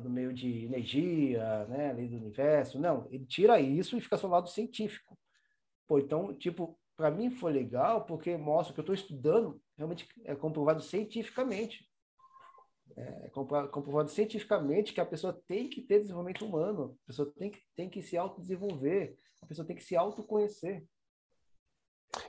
do 0.00 0.10
meio 0.10 0.32
de 0.32 0.64
energia, 0.64 1.66
né, 1.66 1.92
lei 1.92 2.08
do 2.08 2.16
universo. 2.16 2.78
Não, 2.78 3.06
ele 3.10 3.24
tira 3.24 3.60
isso 3.60 3.96
e 3.96 4.00
fica 4.00 4.16
só 4.16 4.26
do 4.26 4.32
lado 4.32 4.48
científico. 4.48 5.18
Pô, 5.86 5.98
então, 5.98 6.34
tipo, 6.34 6.78
para 6.96 7.10
mim 7.10 7.30
foi 7.30 7.52
legal 7.52 8.04
porque 8.04 8.36
mostra 8.36 8.72
que 8.72 8.80
eu 8.80 8.82
estou 8.82 8.94
estudando 8.94 9.60
realmente 9.76 10.08
é 10.24 10.34
comprovado 10.34 10.82
cientificamente. 10.82 11.88
É 12.96 13.28
comprovado 13.30 14.08
cientificamente 14.08 14.92
que 14.92 15.00
a 15.00 15.06
pessoa 15.06 15.32
tem 15.48 15.68
que 15.68 15.82
ter 15.82 16.00
desenvolvimento 16.00 16.44
humano, 16.46 16.96
a 17.04 17.06
pessoa 17.08 17.32
tem 17.36 17.50
que, 17.50 17.60
tem 17.74 17.90
que 17.90 18.00
se 18.00 18.16
autodesenvolver, 18.16 19.16
a 19.42 19.46
pessoa 19.46 19.66
tem 19.66 19.74
que 19.74 19.82
se 19.82 19.96
autoconhecer. 19.96 20.84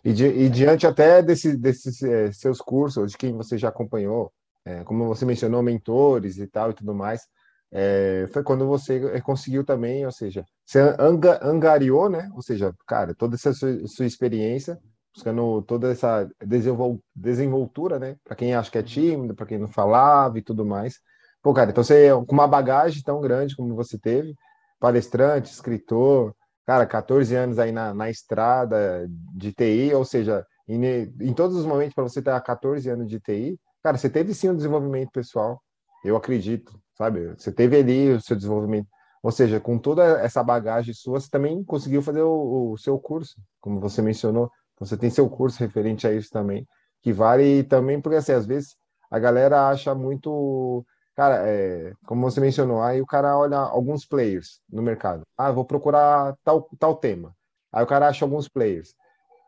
E, 0.04 0.12
di, 0.12 0.26
e 0.26 0.50
diante 0.50 0.88
até 0.88 1.22
desse, 1.22 1.56
desses 1.56 2.02
é, 2.02 2.32
seus 2.32 2.60
cursos, 2.60 3.12
de 3.12 3.18
quem 3.18 3.34
você 3.34 3.58
já 3.58 3.70
acompanhou, 3.70 4.34
é, 4.66 4.84
como 4.84 5.06
você 5.06 5.26
mencionou, 5.26 5.62
mentores 5.62 6.38
e 6.38 6.48
tal 6.48 6.72
e 6.72 6.74
tudo 6.74 6.96
mais, 6.96 7.28
é, 7.72 8.26
foi 8.32 8.42
quando 8.42 8.66
você 8.66 9.22
conseguiu 9.22 9.64
também, 9.64 10.06
ou 10.06 10.12
seja, 10.12 10.46
você 10.66 10.80
anga, 11.00 11.40
angariou, 11.46 12.10
né? 12.10 12.32
Ou 12.34 12.42
seja, 12.42 12.74
cara, 12.88 13.14
toda 13.14 13.36
essa 13.36 13.54
sua, 13.54 13.88
sua 13.88 14.06
experiência, 14.06 14.80
buscando 15.16 15.62
toda 15.62 15.92
essa 15.92 16.30
desenvol, 16.46 17.00
desenvoltura, 17.16 17.98
né? 17.98 18.18
Para 18.24 18.36
quem 18.36 18.54
acha 18.54 18.70
que 18.70 18.78
é 18.78 18.82
uhum. 18.82 18.88
tímido, 18.88 19.36
para 19.36 19.46
quem 19.46 19.58
não 19.58 19.68
falava 19.68 20.38
e 20.38 20.42
tudo 20.42 20.66
mais. 20.66 21.00
Pô, 21.42 21.54
cara, 21.54 21.72
então 21.72 21.84
você, 21.84 22.10
com 22.28 22.34
uma 22.34 22.48
bagagem 22.48 23.02
tão 23.02 23.22
grande 23.22 23.56
como 23.56 23.74
você 23.76 23.98
teve, 23.98 24.36
palestrante, 24.80 25.52
escritor, 25.52 26.36
cara, 26.66 26.86
14 26.86 27.34
anos 27.36 27.60
aí 27.60 27.72
na, 27.72 27.94
na 27.94 28.10
estrada 28.10 29.08
de 29.10 29.54
TI, 29.54 29.94
ou 29.94 30.04
seja, 30.04 30.46
em, 30.68 30.84
em 31.22 31.34
todos 31.34 31.56
os 31.56 31.66
momentos 31.66 31.94
para 31.94 32.04
você 32.04 32.22
ter 32.22 32.42
14 32.42 32.90
anos 32.90 33.08
de 33.08 33.20
TI, 33.20 33.58
cara, 33.84 33.98
você 33.98 34.10
teve 34.10 34.34
sim 34.34 34.50
um 34.50 34.56
desenvolvimento 34.56 35.12
pessoal, 35.12 35.62
eu 36.04 36.18
acredito, 36.18 36.78
sabe? 36.98 37.34
Você 37.38 37.52
teve 37.52 37.78
ali 37.78 38.12
o 38.12 38.22
seu 38.22 38.36
desenvolvimento. 38.36 38.88
Ou 39.24 39.32
seja, 39.32 39.60
com 39.60 39.78
toda 39.80 40.04
essa 40.22 40.44
bagagem 40.44 40.94
sua, 40.94 41.20
você 41.20 41.30
também 41.30 41.64
conseguiu 41.64 42.02
fazer 42.02 42.22
o, 42.22 42.74
o 42.74 42.78
seu 42.78 43.00
curso, 43.00 43.36
como 43.60 43.80
você 43.80 44.02
mencionou. 44.02 44.52
Então, 44.76 44.86
você 44.86 44.98
tem 44.98 45.10
seu 45.10 45.30
curso 45.30 45.60
referente 45.60 46.06
a 46.06 46.14
isso 46.14 46.30
também, 46.30 46.68
que 47.02 47.14
vale 47.14 47.64
também, 47.64 48.00
porque 48.02 48.18
assim, 48.18 48.34
às 48.34 48.46
vezes 48.46 48.76
a 49.10 49.20
galera 49.20 49.70
acha 49.70 49.96
muito. 49.96 50.86
Cara, 51.16 51.48
é, 51.48 51.94
como 52.06 52.30
você 52.30 52.42
mencionou, 52.42 52.82
aí 52.82 53.02
o 53.02 53.06
cara 53.06 53.38
olha 53.38 53.58
alguns 53.58 54.06
players 54.06 54.60
no 54.70 54.82
mercado. 54.82 55.24
Ah, 55.38 55.52
vou 55.52 55.64
procurar 55.64 56.36
tal, 56.44 56.70
tal 56.78 56.96
tema. 56.96 57.34
Aí 57.72 57.84
o 57.84 57.88
cara 57.88 58.10
acha 58.10 58.26
alguns 58.26 58.50
players. 58.50 58.94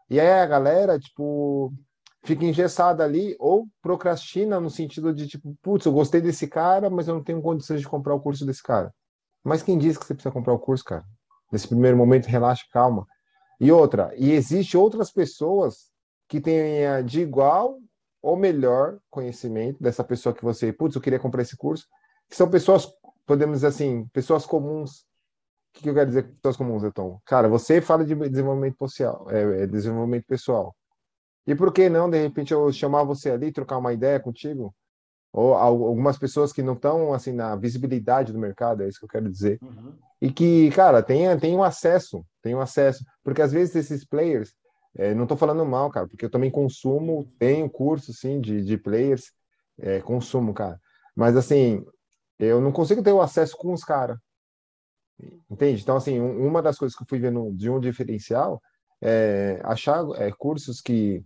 E 0.10 0.20
aí 0.20 0.30
a 0.30 0.46
galera, 0.46 0.98
tipo, 0.98 1.74
fica 2.24 2.46
engessada 2.46 3.04
ali 3.04 3.36
ou 3.40 3.68
procrastina 3.82 4.60
no 4.60 4.70
sentido 4.70 5.14
de, 5.14 5.28
tipo, 5.28 5.58
putz, 5.62 5.86
eu 5.86 5.92
gostei 5.92 6.22
desse 6.22 6.48
cara, 6.48 6.90
mas 6.90 7.08
eu 7.08 7.16
não 7.16 7.24
tenho 7.24 7.42
condições 7.42 7.82
de 7.82 7.88
comprar 7.88 8.16
o 8.16 8.20
curso 8.20 8.46
desse 8.46 8.64
cara. 8.64 8.94
Mas 9.44 9.62
quem 9.64 9.78
diz 9.78 9.98
que 9.98 10.06
você 10.06 10.14
precisa 10.14 10.32
comprar 10.32 10.54
o 10.54 10.60
curso, 10.60 10.84
cara? 10.84 11.06
Nesse 11.52 11.68
primeiro 11.68 11.98
momento, 11.98 12.28
relaxa, 12.28 12.64
calma. 12.72 13.06
E 13.60 13.72
outra, 13.72 14.14
e 14.16 14.32
existe 14.32 14.78
outras 14.78 15.12
pessoas 15.12 15.92
que 16.28 16.40
têm 16.40 17.04
de 17.06 17.22
igual 17.22 17.80
ou 18.22 18.36
melhor 18.36 19.00
conhecimento 19.10 19.82
dessa 19.82 20.04
pessoa 20.04 20.36
que 20.36 20.44
você, 20.44 20.74
putz, 20.74 20.96
eu 20.96 21.02
queria 21.02 21.20
comprar 21.20 21.42
esse 21.42 21.56
curso, 21.56 21.88
que 22.30 22.36
são 22.36 22.50
pessoas, 22.50 22.88
podemos 23.26 23.58
dizer 23.58 23.68
assim, 23.68 24.06
pessoas 24.08 24.46
comuns. 24.46 25.06
O 25.76 25.80
que 25.80 25.90
eu 25.90 25.94
quero 25.94 26.08
dizer 26.08 26.24
com 26.24 26.36
pessoas 26.36 26.58
comuns, 26.58 26.84
Então, 26.84 27.22
Cara, 27.26 27.48
você 27.48 27.80
fala 27.82 28.04
de 28.04 28.16
desenvolvimento 28.16 28.78
social, 28.80 29.28
é, 29.30 29.64
é 29.64 29.68
desenvolvimento 29.68 30.26
pessoal. 30.26 30.76
E 31.46 31.56
por 31.56 31.72
que 31.72 31.88
não, 31.88 32.10
de 32.10 32.22
repente, 32.22 32.54
eu 32.54 32.72
chamar 32.74 33.04
você 33.04 33.32
ali, 33.32 33.52
trocar 33.52 33.78
uma 33.78 33.94
ideia 33.94 34.20
contigo? 34.20 34.76
Ou 35.38 35.54
algumas 35.54 36.18
pessoas 36.18 36.52
que 36.52 36.64
não 36.64 36.74
estão 36.74 37.14
assim 37.14 37.32
na 37.32 37.56
visibilidade 37.56 38.34
do 38.34 38.40
mercado, 38.40 38.82
é 38.82 38.88
isso 38.88 38.98
que 38.98 39.06
eu 39.06 39.10
quero 39.10 39.30
dizer. 39.30 39.60
Uhum. 39.62 39.94
E 40.20 40.32
que, 40.32 40.72
cara, 40.72 41.04
tem, 41.04 41.38
tem 41.38 41.56
um 41.56 41.62
acesso, 41.62 42.26
tem 42.42 42.56
um 42.56 42.60
acesso, 42.60 43.06
porque 43.24 43.44
às 43.44 43.52
vezes 43.52 43.76
esses 43.76 44.04
players, 44.04 44.56
é, 44.96 45.14
não 45.14 45.24
estou 45.24 45.38
falando 45.38 45.64
mal, 45.64 45.92
cara, 45.92 46.08
porque 46.08 46.26
eu 46.26 46.30
também 46.32 46.50
consumo, 46.50 47.32
tenho 47.38 47.70
curso, 47.70 48.12
sim, 48.14 48.42
de, 48.42 48.66
de 48.66 48.78
players, 48.80 49.32
é, 49.78 50.00
consumo, 50.00 50.56
cara. 50.56 50.82
Mas, 51.16 51.38
assim, 51.38 51.86
eu 52.40 52.60
não 52.60 52.72
consigo 52.72 53.04
ter 53.04 53.12
o 53.12 53.22
acesso 53.22 53.56
com 53.58 53.72
os 53.74 53.84
caras. 53.84 54.18
Entende? 55.48 55.84
Então, 55.84 55.98
assim, 55.98 56.20
uma 56.20 56.64
das 56.64 56.80
coisas 56.80 56.98
que 56.98 57.04
eu 57.04 57.08
fui 57.08 57.20
vendo 57.20 57.52
de 57.54 57.70
um 57.70 57.80
diferencial 57.80 58.60
é 59.00 59.62
achar 59.64 60.04
é, 60.16 60.32
cursos 60.32 60.82
que 60.82 61.24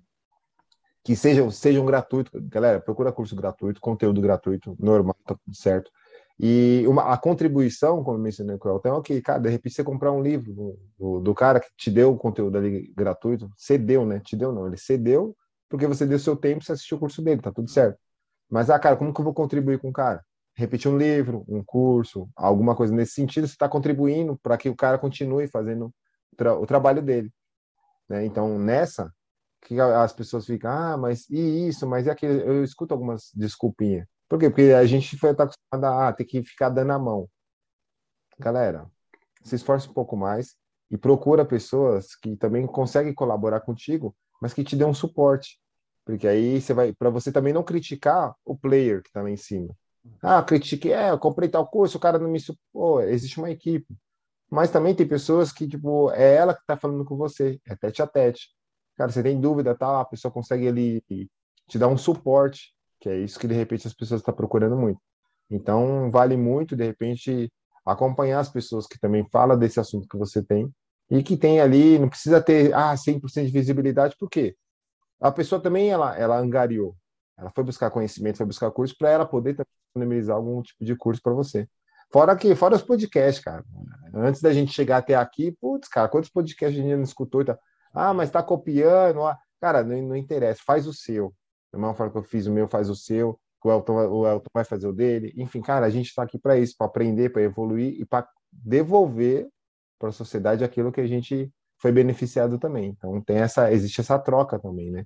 que 1.04 1.16
sejam, 1.16 1.50
sejam 1.52 1.86
gratuitos. 1.86 2.32
Galera, 2.50 2.80
procura 2.80 3.12
curso 3.12 3.36
gratuito, 3.36 3.82
conteúdo 3.82 4.22
gratuito, 4.22 4.76
normal, 4.80 5.16
tá 5.26 5.36
tudo 5.36 5.56
certo. 5.56 5.92
E 6.40 6.84
uma, 6.88 7.14
a 7.14 7.18
contribuição, 7.18 8.04
como 8.04 8.18
eu 8.18 8.22
mencionei 8.22 8.58
com 8.58 8.68
o 8.68 8.72
Elton, 8.72 8.98
é 8.98 9.02
que, 9.02 9.22
cara, 9.22 9.40
de 9.40 9.50
repente 9.50 9.76
você 9.76 9.84
comprar 9.84 10.12
um 10.12 10.22
livro 10.22 10.78
do, 10.98 11.20
do, 11.20 11.36
cara 11.36 11.60
que 11.60 11.70
te 11.78 11.92
deu 11.92 12.14
o 12.14 12.18
conteúdo 12.18 12.58
ali 12.58 12.92
gratuito, 12.96 13.52
cedeu, 13.56 14.06
né? 14.06 14.20
Te 14.20 14.36
deu 14.36 14.52
não, 14.52 14.66
ele 14.66 14.78
cedeu 14.78 15.36
porque 15.72 15.88
você 15.88 16.06
deu 16.06 16.20
seu 16.20 16.36
tempo, 16.36 16.64
você 16.64 16.74
assistiu 16.74 16.98
o 16.98 17.00
curso 17.00 17.22
dele, 17.22 17.42
tá 17.42 17.50
tudo 17.50 17.70
certo. 17.70 17.98
Mas, 18.50 18.70
ah, 18.70 18.78
cara, 18.78 18.98
como 18.98 19.14
que 19.14 19.22
eu 19.22 19.24
vou 19.24 19.34
contribuir 19.34 19.80
com 19.80 19.90
o 19.90 19.94
cara? 19.94 20.22
Repetir 20.54 20.92
um 20.92 20.98
livro, 20.98 21.46
um 21.48 21.64
curso, 21.64 22.30
alguma 22.36 22.76
coisa 22.76 22.94
nesse 22.94 23.14
sentido, 23.14 23.48
você 23.48 23.54
está 23.54 23.70
contribuindo 23.70 24.38
para 24.44 24.58
que 24.58 24.68
o 24.68 24.76
cara 24.76 24.98
continue 24.98 25.48
fazendo 25.48 25.94
tra 26.36 26.56
o 26.60 26.66
trabalho 26.66 27.02
dele. 27.02 27.32
Né? 28.10 28.26
Então, 28.26 28.60
nessa, 28.60 29.14
que 29.62 29.80
as 29.80 30.14
pessoas 30.14 30.46
ficam, 30.46 30.72
ah, 30.72 30.98
mas 30.98 31.30
e 31.30 31.68
isso, 31.68 31.88
mas 31.88 32.08
é 32.08 32.12
aquilo. 32.12 32.34
Eu 32.34 32.64
escuto 32.64 32.94
algumas 32.94 33.32
desculpinhas. 33.34 34.08
Por 34.28 34.40
quê? 34.40 34.50
Porque 34.50 34.72
a 34.74 34.86
gente 34.86 35.18
foi 35.18 35.34
tá 35.36 35.44
acostumado 35.44 35.86
a 35.86 36.08
ah, 36.08 36.14
ter 36.14 36.26
que 36.26 36.44
ficar 36.44 36.70
dando 36.70 36.92
a 36.92 37.00
mão. 37.00 37.30
Galera, 38.40 38.90
se 39.44 39.56
esforce 39.56 39.90
um 39.90 39.94
pouco 39.94 40.16
mais 40.18 40.56
e 40.90 40.98
procura 40.98 41.46
pessoas 41.46 42.16
que 42.16 42.36
também 42.36 42.66
conseguem 42.66 43.14
colaborar 43.14 43.62
contigo, 43.62 44.16
mas 44.42 44.54
que 44.54 44.64
te 44.64 44.76
dêem 44.76 44.90
um 44.90 44.94
suporte. 44.94 45.60
Porque 46.06 46.28
aí 46.28 46.60
você 46.60 46.74
vai, 46.74 46.94
para 46.94 47.10
você 47.10 47.32
também 47.32 47.54
não 47.54 47.64
criticar 47.64 48.36
o 48.44 48.58
player 48.58 49.02
que 49.02 49.10
está 49.10 49.22
lá 49.22 49.30
em 49.30 49.38
cima. 49.38 49.76
Ah, 50.22 50.42
critiquei, 50.42 50.94
é, 50.94 51.12
eu 51.12 51.20
comprei 51.20 51.48
tal 51.48 51.68
curso, 51.68 51.98
o 51.98 52.02
cara 52.02 52.18
não 52.18 52.30
me. 52.30 52.40
Pô, 52.74 53.02
existe 53.02 53.38
uma 53.38 53.52
equipe. 53.52 53.96
Mas 54.50 54.72
também 54.72 54.94
tem 54.96 55.08
pessoas 55.08 55.52
que, 55.52 55.68
tipo, 55.68 56.12
é 56.12 56.36
ela 56.36 56.54
que 56.54 56.62
está 56.62 56.76
falando 56.76 57.06
com 57.06 57.16
você, 57.16 57.60
é 57.66 57.76
tete 57.76 58.02
a 58.02 58.08
tete. 58.08 58.50
Cara, 59.02 59.12
você 59.12 59.24
tem 59.24 59.42
dúvida, 59.42 59.74
tá? 59.74 60.02
A 60.02 60.06
pessoa 60.06 60.32
consegue 60.32 60.68
ali 60.68 61.04
te 61.68 61.80
dar 61.80 61.88
um 61.88 61.98
suporte, 61.98 62.72
que 63.00 63.10
é 63.10 63.18
isso 63.18 63.40
que 63.40 63.48
de 63.48 63.56
repente 63.56 63.88
as 63.88 63.96
pessoas 63.96 64.22
estão 64.22 64.32
procurando 64.32 64.78
muito. 64.78 65.02
Então, 65.50 66.12
vale 66.12 66.38
muito, 66.38 66.76
de 66.76 66.86
repente, 66.86 67.52
acompanhar 67.84 68.42
as 68.42 68.50
pessoas 68.50 68.86
que 68.86 69.00
também 69.00 69.28
falam 69.32 69.58
desse 69.58 69.80
assunto 69.80 70.08
que 70.08 70.16
você 70.16 70.44
tem 70.44 70.72
e 71.10 71.24
que 71.24 71.36
tem 71.36 71.60
ali, 71.60 71.98
não 71.98 72.10
precisa 72.10 72.40
ter 72.40 72.76
ah, 72.76 72.96
100% 72.96 73.48
de 73.48 73.52
visibilidade, 73.52 74.16
por 74.20 74.30
quê? 74.30 74.56
A 75.20 75.32
pessoa 75.32 75.60
também, 75.60 75.90
ela, 75.90 76.16
ela 76.16 76.38
angariou, 76.38 76.96
ela 77.36 77.50
foi 77.56 77.64
buscar 77.64 77.90
conhecimento, 77.90 78.38
foi 78.38 78.46
buscar 78.46 78.70
curso 78.70 78.96
para 78.96 79.10
ela 79.10 79.26
poder 79.26 79.56
disponibilizar 79.56 80.36
algum 80.36 80.62
tipo 80.62 80.86
de 80.86 80.96
curso 80.96 81.20
para 81.24 81.34
você. 81.34 81.68
Fora 82.14 82.36
que, 82.36 82.54
fora 82.54 82.76
os 82.76 82.84
podcasts, 82.84 83.44
cara. 83.44 83.66
Antes 84.14 84.44
da 84.44 84.54
gente 84.54 84.72
chegar 84.72 84.98
até 84.98 85.16
aqui, 85.16 85.58
putz, 85.60 85.88
cara, 85.88 86.08
quantos 86.08 86.30
podcasts 86.30 86.80
a 86.80 86.84
gente 86.84 86.96
não 86.96 87.04
escutou 87.04 87.42
e 87.42 87.46
tal. 87.46 87.58
Ah, 87.94 88.14
mas 88.14 88.30
está 88.30 88.42
copiando. 88.42 89.24
Ah. 89.24 89.38
Cara, 89.60 89.84
não, 89.84 90.02
não 90.02 90.16
interessa, 90.16 90.62
faz 90.66 90.88
o 90.88 90.94
seu. 90.94 91.34
Da 91.72 91.80
mesma 91.80 91.94
forma 91.94 92.12
que 92.12 92.18
eu 92.18 92.24
fiz 92.24 92.48
o 92.48 92.52
meu, 92.52 92.68
faz 92.68 92.90
o 92.90 92.96
seu. 92.96 93.40
O 93.64 93.72
Elton, 93.72 93.94
o 94.10 94.28
Elton 94.28 94.50
vai 94.54 94.64
fazer 94.64 94.88
o 94.88 94.94
dele. 94.94 95.34
Enfim, 95.38 95.62
cara, 95.62 95.86
a 95.86 95.90
gente 95.90 96.08
está 96.08 96.24
aqui 96.24 96.40
para 96.40 96.58
isso, 96.58 96.76
para 96.78 96.88
aprender, 96.88 97.32
para 97.32 97.44
evoluir 97.44 98.00
e 98.00 98.06
para 98.06 98.28
devolver 98.52 99.48
para 100.00 100.10
a 100.10 100.12
sociedade 100.12 100.64
aquilo 100.64 100.92
que 100.92 101.00
a 101.00 101.06
gente 101.06 101.54
foi 101.78 101.92
beneficiado 101.92 102.58
também. 102.58 102.88
Então 102.90 103.22
tem 103.22 103.38
essa, 103.38 103.72
existe 103.72 104.02
essa 104.02 104.18
troca 104.18 104.60
também, 104.60 104.92
né? 104.92 105.06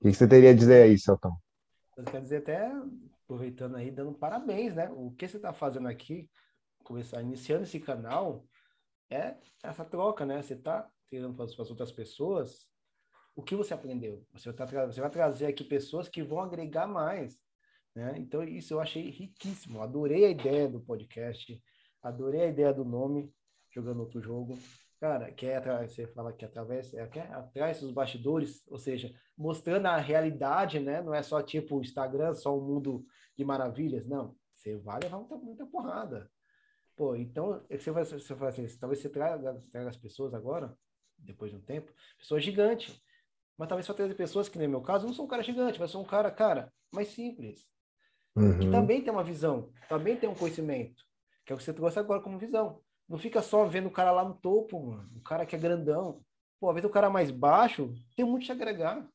O 0.00 0.08
que 0.08 0.12
você 0.12 0.28
teria 0.28 0.50
a 0.50 0.54
dizer 0.54 0.82
aí, 0.82 0.98
Celton? 0.98 1.34
Eu 1.96 2.04
quero 2.04 2.22
dizer 2.22 2.38
até, 2.38 2.70
aproveitando 3.24 3.76
aí, 3.76 3.90
dando 3.90 4.12
parabéns, 4.12 4.74
né? 4.74 4.90
O 4.90 5.10
que 5.12 5.26
você 5.26 5.36
está 5.36 5.52
fazendo 5.52 5.88
aqui, 5.88 6.28
começar 6.84 7.22
iniciando 7.22 7.64
esse 7.64 7.80
canal, 7.80 8.44
é 9.10 9.36
essa 9.62 9.84
troca, 9.84 10.24
né? 10.24 10.42
Você 10.42 10.54
está 10.54 10.86
tirando 11.10 11.34
para 11.34 11.44
as 11.44 11.58
outras 11.58 11.90
pessoas 11.90 12.70
o 13.34 13.42
que 13.42 13.54
você 13.54 13.74
aprendeu. 13.74 14.24
Você, 14.32 14.52
tá, 14.52 14.64
você 14.64 15.00
vai 15.00 15.10
trazer 15.10 15.46
aqui 15.46 15.64
pessoas 15.64 16.08
que 16.08 16.22
vão 16.22 16.40
agregar 16.40 16.86
mais. 16.86 17.38
Né? 17.94 18.14
Então, 18.18 18.44
isso 18.44 18.74
eu 18.74 18.80
achei 18.80 19.10
riquíssimo. 19.10 19.82
Adorei 19.82 20.24
a 20.24 20.30
ideia 20.30 20.68
do 20.68 20.80
podcast, 20.80 21.60
adorei 22.02 22.42
a 22.42 22.48
ideia 22.48 22.72
do 22.72 22.84
nome, 22.84 23.32
jogando 23.70 24.00
outro 24.00 24.22
jogo. 24.22 24.56
Cara, 25.00 25.32
que 25.32 25.46
é, 25.46 25.60
você 25.86 26.06
fala 26.08 26.32
que 26.32 26.44
através, 26.44 26.92
é, 26.92 27.06
que 27.06 27.18
é 27.18 27.22
atrás 27.32 27.80
dos 27.80 27.90
bastidores, 27.90 28.66
ou 28.68 28.78
seja, 28.78 29.12
mostrando 29.36 29.86
a 29.86 29.96
realidade, 29.96 30.78
né? 30.78 31.00
Não 31.00 31.14
é 31.14 31.22
só 31.22 31.42
tipo 31.42 31.78
o 31.78 31.80
Instagram, 31.80 32.34
só 32.34 32.56
um 32.56 32.60
mundo 32.60 33.04
de 33.36 33.42
maravilhas, 33.42 34.06
não. 34.06 34.36
Você 34.54 34.76
vai 34.76 35.00
levar 35.02 35.18
muita, 35.18 35.36
muita 35.36 35.66
porrada. 35.66 36.30
Pô, 36.94 37.16
então, 37.16 37.64
você 37.70 37.90
vai, 37.90 38.04
você 38.04 38.34
vai 38.34 38.50
assim, 38.50 38.66
talvez 38.78 39.00
você 39.00 39.08
traga, 39.08 39.58
traga 39.72 39.88
as 39.88 39.96
pessoas 39.96 40.34
agora 40.34 40.76
depois 41.22 41.50
de 41.50 41.56
um 41.56 41.60
tempo, 41.60 41.92
pessoa 42.18 42.40
gigante. 42.40 43.02
Mas 43.56 43.68
talvez 43.68 43.86
só 43.86 43.92
trazer 43.92 44.14
pessoas 44.14 44.48
que, 44.48 44.58
no 44.58 44.68
meu 44.68 44.80
caso, 44.80 45.06
não 45.06 45.12
sou 45.12 45.26
um 45.26 45.28
cara 45.28 45.42
gigante, 45.42 45.78
mas 45.78 45.90
sou 45.90 46.02
um 46.02 46.06
cara, 46.06 46.30
cara, 46.30 46.72
mais 46.92 47.08
simples. 47.08 47.68
Uhum. 48.34 48.58
Que 48.58 48.70
também 48.70 49.02
tem 49.02 49.12
uma 49.12 49.24
visão, 49.24 49.70
também 49.88 50.16
tem 50.16 50.28
um 50.28 50.34
conhecimento. 50.34 51.04
Que 51.44 51.52
é 51.52 51.54
o 51.54 51.58
que 51.58 51.64
você 51.64 51.72
trouxe 51.72 51.98
agora 51.98 52.22
como 52.22 52.38
visão. 52.38 52.80
Não 53.08 53.18
fica 53.18 53.42
só 53.42 53.66
vendo 53.66 53.88
o 53.88 53.90
cara 53.90 54.12
lá 54.12 54.24
no 54.24 54.34
topo, 54.34 54.80
mano. 54.80 55.10
O 55.16 55.20
cara 55.20 55.44
que 55.44 55.56
é 55.56 55.58
grandão. 55.58 56.24
Pô, 56.60 56.68
às 56.68 56.74
vezes 56.74 56.88
o 56.88 56.92
cara 56.92 57.10
mais 57.10 57.30
baixo 57.30 57.92
tem 58.14 58.24
muito 58.24 58.46
te 58.46 58.52
agregar. 58.52 59.06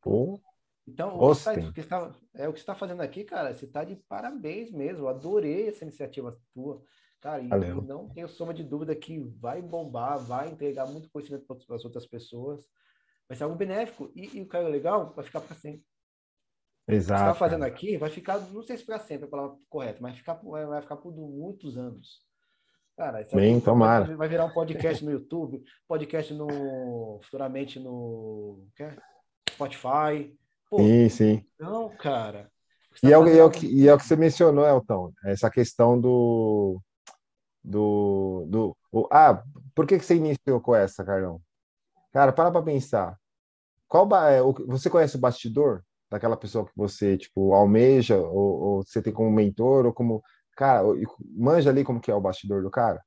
Pô. 0.00 0.40
Então, 0.86 1.18
o 1.18 1.34
que, 1.34 1.44
tá, 1.44 1.52
o 1.52 1.72
que 1.72 1.80
está, 1.80 2.12
é 2.34 2.48
o 2.48 2.52
que 2.52 2.58
você 2.58 2.62
está 2.62 2.74
fazendo 2.74 3.02
aqui, 3.02 3.22
cara, 3.22 3.54
você 3.54 3.66
está 3.66 3.84
de 3.84 3.94
parabéns 3.94 4.70
mesmo. 4.70 5.06
Adorei 5.06 5.68
essa 5.68 5.84
iniciativa 5.84 6.40
tua. 6.54 6.82
Cara, 7.20 7.42
e 7.42 7.48
Valeu. 7.48 7.82
não 7.82 8.08
tenho 8.08 8.28
soma 8.28 8.54
de 8.54 8.62
dúvida 8.62 8.94
que 8.94 9.18
vai 9.40 9.60
bombar, 9.60 10.18
vai 10.18 10.48
entregar 10.48 10.86
muito 10.86 11.10
conhecimento 11.10 11.44
para 11.46 11.76
as 11.76 11.84
outras 11.84 12.06
pessoas. 12.06 12.64
Vai 13.28 13.36
ser 13.36 13.44
algo 13.44 13.56
benéfico. 13.56 14.10
E, 14.14 14.38
e 14.38 14.42
o 14.42 14.46
cara 14.46 14.68
legal 14.68 15.12
vai 15.14 15.24
ficar 15.24 15.40
para 15.40 15.56
sempre. 15.56 15.84
Exato. 16.86 17.20
O 17.20 17.24
que 17.24 17.30
está 17.30 17.38
fazendo 17.38 17.64
aqui 17.64 17.96
vai 17.96 18.08
ficar, 18.08 18.38
não 18.38 18.62
sei 18.62 18.76
se 18.76 18.84
para 18.84 18.98
sempre 18.98 19.24
é 19.24 19.28
a 19.28 19.30
palavra 19.30 19.56
correta, 19.68 19.98
mas 20.00 20.16
ficar, 20.16 20.34
vai 20.34 20.80
ficar 20.80 20.96
por 20.96 21.14
muitos 21.14 21.76
anos. 21.76 22.22
Cara, 22.96 23.20
isso 23.20 23.36
Bem, 23.36 23.60
tomara. 23.60 24.16
vai 24.16 24.28
virar 24.28 24.44
um 24.44 24.52
podcast 24.52 25.04
no 25.04 25.12
YouTube, 25.12 25.62
podcast 25.86 26.32
no 26.34 27.20
futuramente 27.22 27.78
no 27.78 28.66
Spotify. 29.50 30.36
Pô, 30.68 30.78
sim, 30.78 31.08
sim. 31.08 31.46
Não, 31.60 31.90
cara. 31.90 32.50
E 33.02 33.12
é, 33.12 33.18
o, 33.18 33.28
e, 33.28 33.38
é 33.38 33.44
o 33.44 33.50
que, 33.50 33.66
e 33.66 33.86
é 33.86 33.94
o 33.94 33.98
que 33.98 34.04
você 34.04 34.16
mencionou, 34.16 34.66
Elton, 34.66 35.12
essa 35.24 35.48
questão 35.48 36.00
do, 36.00 36.80
do, 37.62 38.46
do 38.48 38.76
o, 38.92 39.08
ah, 39.12 39.42
por 39.74 39.86
que, 39.86 39.98
que 39.98 40.04
você 40.04 40.16
iniciou 40.16 40.60
com 40.60 40.74
essa, 40.74 41.04
Carlão? 41.04 41.40
Cara, 42.12 42.32
para 42.32 42.50
para 42.50 42.62
pensar. 42.62 43.16
Qual 43.88 44.08
é, 44.26 44.40
você 44.66 44.90
conhece 44.90 45.16
o 45.16 45.20
bastidor 45.20 45.82
daquela 46.10 46.36
pessoa 46.36 46.64
que 46.66 46.72
você 46.76 47.16
tipo 47.18 47.52
almeja 47.54 48.16
ou, 48.18 48.60
ou 48.60 48.84
você 48.84 49.02
tem 49.02 49.12
como 49.12 49.30
mentor 49.30 49.86
ou 49.86 49.92
como 49.92 50.22
cara, 50.58 50.82
manja 51.36 51.70
ali 51.70 51.84
como 51.84 52.00
que 52.00 52.10
é 52.10 52.14
o 52.14 52.20
bastidor 52.20 52.62
do 52.62 52.70
cara. 52.70 53.00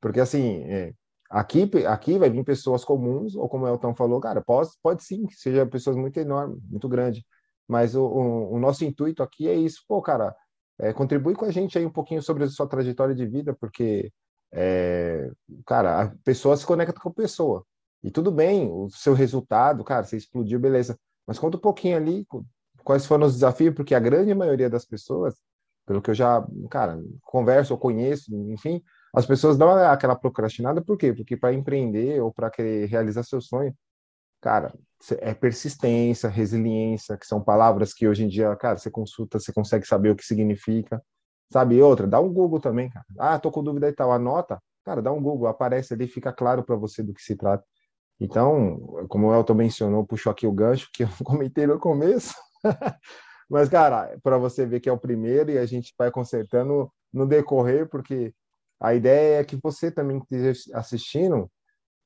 Porque 0.00 0.20
assim, 0.20 0.62
é, 0.64 0.92
aqui, 1.30 1.70
aqui 1.86 2.18
vai 2.18 2.30
vir 2.30 2.44
pessoas 2.44 2.84
comuns, 2.84 3.34
ou 3.36 3.48
como 3.48 3.64
o 3.64 3.68
Elton 3.68 3.94
falou, 3.94 4.20
cara, 4.20 4.42
pode, 4.42 4.70
pode 4.82 5.02
sim, 5.04 5.26
que 5.26 5.34
seja 5.34 5.66
pessoas 5.66 5.96
muito 5.96 6.18
enormes, 6.18 6.60
muito 6.68 6.88
grandes. 6.88 7.22
Mas 7.68 7.94
o, 7.94 8.04
o, 8.04 8.54
o, 8.54 8.58
nosso 8.58 8.84
intuito 8.84 9.22
aqui 9.22 9.48
é 9.48 9.54
isso, 9.54 9.82
pô, 9.88 10.02
cara, 10.02 10.34
é, 10.80 10.92
contribui 10.92 11.34
com 11.34 11.44
a 11.44 11.50
gente 11.50 11.78
aí 11.78 11.84
um 11.84 11.90
pouquinho 11.90 12.22
sobre 12.22 12.44
a 12.44 12.48
sua 12.48 12.66
trajetória 12.66 13.14
de 13.14 13.26
vida, 13.26 13.54
porque, 13.54 14.12
é, 14.52 15.30
cara, 15.66 16.02
a 16.02 16.14
pessoa 16.24 16.56
se 16.56 16.64
conecta 16.66 16.98
com 16.98 17.10
a 17.10 17.14
pessoa. 17.14 17.64
E 18.02 18.10
tudo 18.10 18.32
bem, 18.32 18.68
o 18.70 18.88
seu 18.90 19.12
resultado, 19.12 19.84
cara, 19.84 20.04
você 20.04 20.16
explodiu, 20.16 20.58
beleza. 20.58 20.98
Mas 21.26 21.38
conta 21.38 21.58
um 21.58 21.60
pouquinho 21.60 21.96
ali 21.96 22.26
quais 22.82 23.04
foram 23.06 23.26
os 23.26 23.34
desafios, 23.34 23.74
porque 23.74 23.94
a 23.94 24.00
grande 24.00 24.34
maioria 24.34 24.70
das 24.70 24.86
pessoas, 24.86 25.34
pelo 25.86 26.00
que 26.00 26.10
eu 26.10 26.14
já, 26.14 26.46
cara, 26.70 26.98
converso 27.22 27.74
ou 27.74 27.78
conheço, 27.78 28.34
enfim, 28.50 28.82
as 29.14 29.26
pessoas 29.26 29.58
dão 29.58 29.70
aquela 29.70 30.16
procrastinada, 30.16 30.80
por 30.80 30.96
quê? 30.96 31.12
Porque 31.12 31.36
para 31.36 31.52
empreender 31.52 32.20
ou 32.22 32.32
para 32.32 32.50
querer 32.50 32.86
realizar 32.86 33.22
seu 33.22 33.40
sonho, 33.40 33.74
cara, 34.40 34.72
é 35.18 35.34
persistência, 35.34 36.28
resiliência, 36.28 37.16
que 37.16 37.26
são 37.26 37.42
palavras 37.42 37.94
que 37.94 38.06
hoje 38.06 38.24
em 38.24 38.28
dia, 38.28 38.54
cara, 38.56 38.76
você 38.76 38.90
consulta, 38.90 39.38
você 39.38 39.52
consegue 39.52 39.86
saber 39.86 40.10
o 40.10 40.16
que 40.16 40.24
significa, 40.24 41.02
sabe? 41.52 41.76
E 41.76 41.82
outra, 41.82 42.06
dá 42.06 42.20
um 42.20 42.32
Google 42.32 42.60
também, 42.60 42.90
cara. 42.90 43.06
Ah, 43.18 43.38
tô 43.38 43.50
com 43.50 43.62
dúvida 43.62 43.88
e 43.88 43.92
tal, 43.92 44.12
anota, 44.12 44.60
cara, 44.84 45.00
dá 45.02 45.12
um 45.12 45.22
Google, 45.22 45.48
aparece 45.48 45.94
ali, 45.94 46.06
fica 46.06 46.32
claro 46.32 46.62
para 46.62 46.76
você 46.76 47.02
do 47.02 47.14
que 47.14 47.22
se 47.22 47.36
trata. 47.36 47.64
Então, 48.20 48.78
como 49.08 49.28
o 49.28 49.34
Elton 49.34 49.54
mencionou, 49.54 50.06
puxou 50.06 50.30
aqui 50.30 50.46
o 50.46 50.52
gancho 50.52 50.90
que 50.92 51.04
eu 51.04 51.08
comentei 51.24 51.66
no 51.66 51.78
começo. 51.78 52.34
Mas, 53.48 53.68
cara, 53.68 54.16
para 54.22 54.38
você 54.38 54.66
ver 54.66 54.80
que 54.80 54.88
é 54.88 54.92
o 54.92 54.98
primeiro 54.98 55.50
e 55.50 55.58
a 55.58 55.66
gente 55.66 55.94
vai 55.98 56.10
consertando 56.10 56.92
no 57.12 57.26
decorrer, 57.26 57.88
porque 57.88 58.32
a 58.78 58.94
ideia 58.94 59.40
é 59.40 59.44
que 59.44 59.56
você 59.56 59.90
também 59.90 60.18
esteja 60.18 60.78
assistindo, 60.78 61.50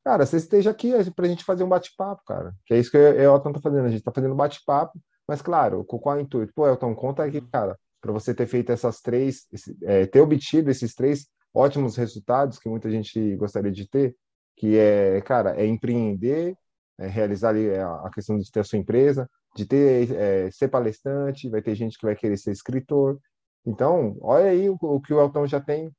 cara, 0.05 0.27
você 0.27 0.37
esteja 0.37 0.71
aqui 0.71 0.93
para 1.15 1.27
a 1.27 1.29
gente 1.29 1.45
fazer 1.45 1.65
um 1.65 1.69
bate-papo, 1.69 2.23
cara. 2.27 2.55
Que 2.67 2.75
é 2.75 2.79
isso 2.79 2.91
que 2.91 2.97
eu 2.97 3.15
e 3.15 3.27
o 3.27 3.35
Elton 3.35 3.53
tá 3.53 3.61
fazendo. 3.61 3.87
A 3.87 3.89
gente 3.89 3.99
está 4.01 4.13
fazendo 4.13 4.35
bate-papo, 4.35 4.99
mas 5.27 5.43
claro, 5.43 5.85
com 5.85 5.99
qual 5.99 6.21
intuito? 6.21 6.53
Pô, 6.55 6.67
Elton, 6.69 6.95
conta 6.95 7.25
aqui, 7.25 7.41
cara, 7.41 7.79
para 8.01 8.13
você 8.13 8.35
ter 8.35 8.47
feito 8.47 8.71
essas 8.71 9.01
três, 9.01 9.47
é, 9.83 10.07
ter 10.07 10.21
obtido 10.21 10.71
esses 10.71 10.95
três 10.95 11.27
ótimos 11.53 11.97
resultados 11.97 12.59
que 12.59 12.69
muita 12.69 12.91
gente 12.91 13.37
gostaria 13.37 13.73
de 13.73 13.89
ter, 13.89 14.17
que 14.57 14.77
é, 14.77 15.21
cara, 15.23 15.57
é 15.61 15.67
empreender, 15.67 16.57
é 16.99 17.07
realizar 17.07 17.51
ali 17.51 17.69
é, 17.69 17.83
a 17.83 18.11
questão 18.13 18.39
de 18.39 18.51
ter 18.51 18.61
a 18.61 18.65
sua 18.65 18.79
empresa, 18.79 19.29
de 19.57 19.67
ter 19.67 20.11
é, 20.13 20.51
ser 20.51 20.69
palestrante, 20.69 21.49
vai 21.49 21.63
ter 21.63 21.75
gente 21.75 21.99
que 21.99 22.07
vai 22.07 22.17
querer 22.17 22.37
ser 22.37 22.53
escritor. 22.53 23.19
Então, 23.67 24.17
olha 24.21 24.51
aí 24.51 24.69
o, 24.69 24.77
o 24.81 25.01
que 25.01 25.15
o 25.15 25.21
Elton 25.21 25.47
já 25.47 25.61
tem 25.61 25.91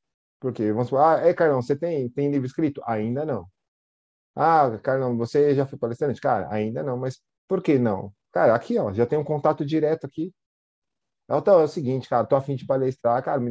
porque 0.46 0.72
vamos 0.72 0.90
falar, 0.90 1.22
ah, 1.22 1.28
é, 1.28 1.34
Carlão, 1.34 1.60
você 1.62 1.76
tem, 1.76 2.08
tem 2.10 2.30
livro 2.30 2.46
escrito? 2.46 2.80
Ainda 2.86 3.26
não. 3.26 3.48
Ah, 4.36 4.78
Carlão, 4.84 5.18
você 5.18 5.56
já 5.56 5.66
foi 5.66 5.80
palestrante? 5.80 6.20
Cara, 6.22 6.48
ainda 6.52 6.84
não, 6.84 6.98
mas 6.98 7.22
por 7.48 7.62
que 7.62 7.80
não? 7.80 8.14
Cara, 8.32 8.54
aqui, 8.54 8.78
ó, 8.78 8.92
já 8.92 9.06
tem 9.06 9.18
um 9.18 9.24
contato 9.24 9.66
direto 9.66 10.06
aqui. 10.06 10.34
Então, 11.30 11.60
é 11.60 11.64
o 11.64 11.68
seguinte, 11.68 12.10
cara, 12.10 12.26
tô 12.26 12.36
afim 12.36 12.56
de 12.56 12.66
palestrar, 12.66 13.24
cara, 13.24 13.42
o 13.42 13.46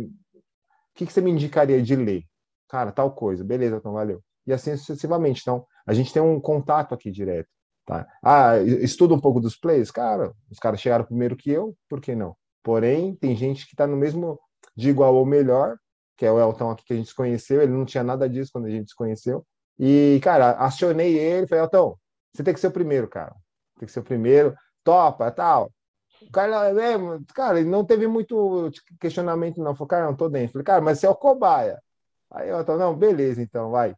que, 0.95 1.07
que 1.07 1.13
você 1.13 1.21
me 1.21 1.31
indicaria 1.31 1.83
de 1.83 1.97
ler? 1.97 2.25
Cara, 2.69 2.93
tal 2.93 3.13
coisa, 3.15 3.43
beleza, 3.45 3.77
então 3.77 3.93
valeu. 3.93 4.23
E 4.47 4.53
assim 4.53 4.77
sucessivamente. 4.77 5.41
Então, 5.43 5.67
a 5.87 5.95
gente 5.95 6.13
tem 6.13 6.23
um 6.23 6.41
contato 6.41 6.95
aqui 6.95 7.11
direto. 7.11 7.49
Tá? 7.87 8.07
Ah, 8.23 8.59
estuda 8.59 9.15
um 9.15 9.21
pouco 9.21 9.41
dos 9.41 9.57
plays? 9.57 9.91
Cara, 9.91 10.33
os 10.51 10.59
caras 10.59 10.81
chegaram 10.81 11.05
primeiro 11.05 11.37
que 11.37 11.51
eu, 11.51 11.77
por 11.89 12.01
que 12.01 12.15
não? 12.15 12.37
Porém, 12.63 13.15
tem 13.17 13.37
gente 13.37 13.67
que 13.67 13.75
está 13.75 13.87
no 13.87 13.97
mesmo, 13.97 14.39
de 14.77 14.89
igual 14.89 15.15
ou 15.15 15.27
melhor, 15.27 15.77
que 16.17 16.25
é 16.25 16.33
o 16.33 16.41
Elton 16.41 16.71
aqui 16.71 16.85
que 16.85 16.93
a 16.95 16.97
gente 16.97 17.15
conheceu, 17.15 17.61
ele 17.61 17.73
não 17.73 17.85
tinha 17.85 18.03
nada 18.03 18.29
disso 18.29 18.51
quando 18.53 18.67
a 18.67 18.71
gente 18.71 18.91
se 18.91 18.97
conheceu. 18.97 19.45
E, 19.79 20.21
cara, 20.23 20.53
acionei 20.53 21.19
ele, 21.19 21.47
falei, 21.47 21.65
Elton, 21.65 21.97
você 22.33 22.43
tem 22.43 22.55
que 22.55 22.61
ser 22.61 22.69
o 22.69 22.73
primeiro, 22.73 23.09
cara. 23.09 23.35
Tem 23.79 23.87
que 23.87 23.93
ser 23.93 24.01
o 24.01 24.05
primeiro, 24.05 24.55
topa, 24.83 25.31
tal. 25.31 25.73
O 26.23 26.31
cara, 26.31 26.71
é, 26.71 26.97
cara, 27.35 27.61
ele 27.61 27.69
não 27.69 27.85
teve 27.85 28.07
muito 28.07 28.71
questionamento, 29.01 29.63
não. 29.63 29.75
Falei, 29.75 29.89
cara, 29.89 30.07
não 30.07 30.17
tô 30.17 30.29
dentro. 30.29 30.53
Falei, 30.53 30.65
cara, 30.65 30.81
mas 30.81 30.99
você 30.99 31.07
é 31.07 31.11
o 31.11 31.15
cobaia. 31.15 31.81
Aí 32.31 32.51
o 32.51 32.59
Elton, 32.59 32.77
não, 32.77 32.97
beleza, 32.97 33.43
então, 33.43 33.71
vai. 33.71 33.95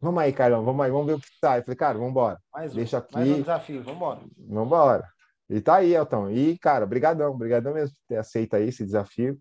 Vamos 0.00 0.22
aí, 0.22 0.32
Carlão, 0.32 0.64
vamos 0.64 0.84
aí, 0.84 0.90
vamos 0.90 1.06
ver 1.06 1.14
o 1.14 1.20
que 1.20 1.28
sai. 1.40 1.62
Falei, 1.62 1.76
cara, 1.76 1.94
vamos 1.94 2.10
embora. 2.10 2.38
Um, 2.54 2.68
Deixa 2.68 2.98
aqui. 2.98 3.14
mais 3.14 3.28
um 3.28 3.40
desafio, 3.40 3.82
vamos 3.82 3.96
embora. 3.96 4.20
Vamos 4.38 4.66
embora. 4.66 5.08
E 5.50 5.60
tá 5.60 5.76
aí, 5.76 5.94
Elton. 5.94 6.30
E, 6.30 6.58
cara, 6.58 6.86
brigadão, 6.86 7.36
brigadão 7.36 7.74
mesmo 7.74 7.96
por 7.96 8.06
ter 8.06 8.16
aceito 8.16 8.54
aí 8.54 8.68
esse 8.68 8.84
desafio 8.84 9.38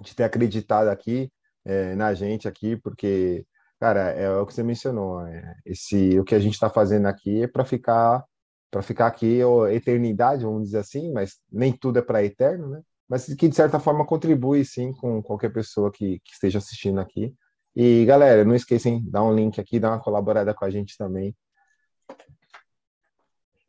de 0.00 0.14
ter 0.14 0.24
acreditado 0.24 0.88
aqui 0.88 1.30
é, 1.64 1.94
na 1.94 2.14
gente 2.14 2.48
aqui, 2.48 2.76
porque, 2.76 3.46
cara, 3.80 4.10
é 4.10 4.30
o 4.30 4.46
que 4.46 4.54
você 4.54 4.62
mencionou. 4.62 5.26
É, 5.26 5.56
esse, 5.64 6.18
o 6.20 6.24
que 6.24 6.34
a 6.34 6.38
gente 6.38 6.52
está 6.52 6.68
fazendo 6.68 7.06
aqui 7.06 7.42
é 7.42 7.48
para 7.48 7.64
ficar 7.64 8.24
para 8.70 8.82
ficar 8.82 9.08
aqui 9.08 9.42
ou 9.42 9.68
eternidade, 9.68 10.44
vamos 10.44 10.66
dizer 10.66 10.78
assim, 10.78 11.12
mas 11.12 11.40
nem 11.50 11.72
tudo 11.72 11.98
é 11.98 12.02
para 12.02 12.22
eterno, 12.22 12.68
né? 12.68 12.82
Mas 13.08 13.26
que 13.34 13.48
de 13.48 13.56
certa 13.56 13.80
forma 13.80 14.06
contribui 14.06 14.64
sim 14.64 14.92
com 14.92 15.20
qualquer 15.20 15.52
pessoa 15.52 15.90
que, 15.90 16.20
que 16.20 16.32
esteja 16.32 16.58
assistindo 16.58 17.00
aqui. 17.00 17.34
E 17.74 18.04
galera, 18.04 18.44
não 18.44 18.54
esqueçam, 18.54 19.02
dá 19.04 19.24
um 19.24 19.34
link 19.34 19.60
aqui, 19.60 19.80
dá 19.80 19.90
uma 19.90 20.00
colaborada 20.00 20.54
com 20.54 20.64
a 20.64 20.70
gente 20.70 20.96
também. 20.96 21.34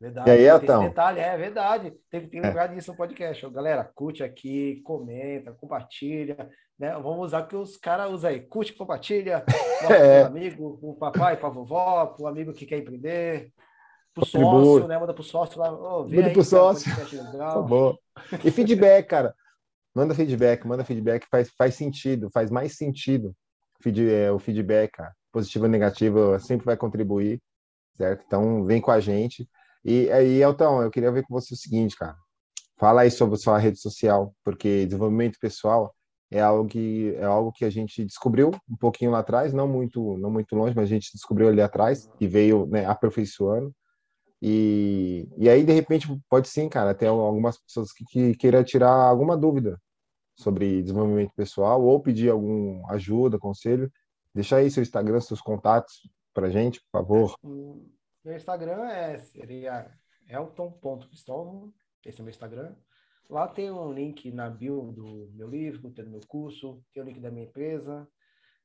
Verdade. 0.00 0.30
E 0.30 0.32
aí, 0.32 0.44
Elton? 0.46 0.88
detalhe, 0.88 1.20
é 1.20 1.36
verdade. 1.36 1.90
Tem, 2.10 2.20
tem 2.20 2.28
que 2.28 2.40
lembrar 2.40 2.70
é. 2.70 2.74
disso 2.74 2.92
no 2.92 2.96
podcast. 2.96 3.48
Galera, 3.50 3.84
curte 3.84 4.22
aqui, 4.22 4.80
comenta, 4.84 5.52
compartilha. 5.52 6.48
Né? 6.78 6.92
Vamos 6.94 7.26
usar 7.26 7.42
o 7.42 7.46
que 7.46 7.56
os 7.56 7.76
caras 7.76 8.10
usam 8.10 8.30
aí. 8.30 8.40
Curte, 8.40 8.72
compartilha. 8.74 9.44
É. 9.90 10.22
amigo, 10.22 10.78
o 10.80 10.94
papai, 10.94 11.36
para 11.36 11.48
vovó, 11.48 12.14
o 12.16 12.28
amigo 12.28 12.52
que 12.52 12.64
quer 12.64 12.78
empreender. 12.78 13.52
Pro 14.14 14.24
sócio, 14.24 14.86
né? 14.86 14.96
Manda 14.96 15.12
pro 15.12 15.24
sócio 15.24 15.58
lá. 15.58 15.72
Oh, 15.72 16.04
manda 16.04 16.26
aí, 16.26 16.32
pro 16.32 16.44
sócio. 16.44 16.88
Tá 17.36 17.60
bom. 17.60 17.96
E 18.44 18.50
feedback, 18.52 19.08
cara. 19.08 19.34
Manda 19.92 20.14
feedback, 20.14 20.64
manda 20.64 20.84
feedback. 20.84 21.26
Faz, 21.28 21.50
faz 21.58 21.74
sentido, 21.74 22.30
faz 22.30 22.48
mais 22.48 22.76
sentido 22.76 23.34
feed, 23.82 24.08
é, 24.08 24.30
o 24.30 24.38
feedback, 24.38 24.92
cara. 24.92 25.12
Positivo 25.32 25.64
ou 25.64 25.70
negativo, 25.70 26.38
sempre 26.38 26.64
vai 26.64 26.76
contribuir, 26.76 27.42
certo? 27.96 28.22
Então, 28.26 28.64
vem 28.64 28.80
com 28.80 28.90
a 28.90 29.00
gente. 29.00 29.48
E 29.84 30.10
aí, 30.10 30.40
Elton, 30.40 30.82
eu 30.82 30.90
queria 30.90 31.10
ver 31.10 31.24
com 31.24 31.34
você 31.34 31.54
o 31.54 31.56
seguinte, 31.56 31.96
cara. 31.96 32.16
Fala 32.78 33.02
aí 33.02 33.10
sobre 33.10 33.34
a 33.34 33.38
sua 33.38 33.58
rede 33.58 33.78
social, 33.78 34.34
porque 34.44 34.86
desenvolvimento 34.86 35.38
pessoal 35.40 35.94
é 36.32 36.40
algo 36.40 36.68
que 36.68 37.14
é 37.16 37.24
algo 37.24 37.52
que 37.52 37.64
a 37.64 37.70
gente 37.70 38.04
descobriu 38.04 38.50
um 38.68 38.76
pouquinho 38.76 39.10
lá 39.10 39.18
atrás, 39.18 39.52
não 39.52 39.68
muito 39.68 40.16
não 40.16 40.30
muito 40.30 40.56
longe, 40.56 40.74
mas 40.74 40.84
a 40.84 40.88
gente 40.88 41.12
descobriu 41.12 41.48
ali 41.48 41.60
atrás 41.60 42.10
e 42.18 42.26
veio 42.26 42.66
né, 42.66 42.86
aperfeiçoando. 42.86 43.72
E, 44.40 45.28
e 45.36 45.48
aí, 45.48 45.62
de 45.62 45.72
repente, 45.72 46.08
pode 46.28 46.48
sim, 46.48 46.68
cara, 46.68 46.94
ter 46.94 47.06
algumas 47.06 47.58
pessoas 47.60 47.92
que, 47.92 48.04
que 48.06 48.34
queiram 48.34 48.64
tirar 48.64 48.90
alguma 48.90 49.36
dúvida 49.36 49.80
sobre 50.34 50.82
desenvolvimento 50.82 51.32
pessoal 51.36 51.80
ou 51.80 52.00
pedir 52.00 52.30
alguma 52.30 52.90
ajuda, 52.92 53.38
conselho. 53.38 53.92
Deixa 54.34 54.56
aí 54.56 54.70
seu 54.70 54.82
Instagram, 54.82 55.20
seus 55.20 55.40
contatos 55.40 56.08
para 56.34 56.50
gente, 56.50 56.80
por 56.80 56.90
favor. 56.90 57.36
Meu 58.24 58.34
Instagram 58.34 58.84
é, 58.88 59.18
seria 59.18 59.92
elton.cristóvão, 60.28 61.72
esse 62.04 62.20
é 62.20 62.24
meu 62.24 62.30
Instagram. 62.30 62.74
Lá 63.32 63.48
tem 63.48 63.70
um 63.70 63.92
link 63.92 64.30
na 64.30 64.50
bio 64.50 64.92
do 64.92 65.30
meu 65.34 65.48
livro, 65.48 65.90
tem 65.90 66.04
do 66.04 66.10
meu 66.10 66.20
curso, 66.28 66.84
tem 66.92 67.02
o 67.02 67.06
link 67.06 67.18
da 67.18 67.30
minha 67.30 67.46
empresa. 67.46 68.06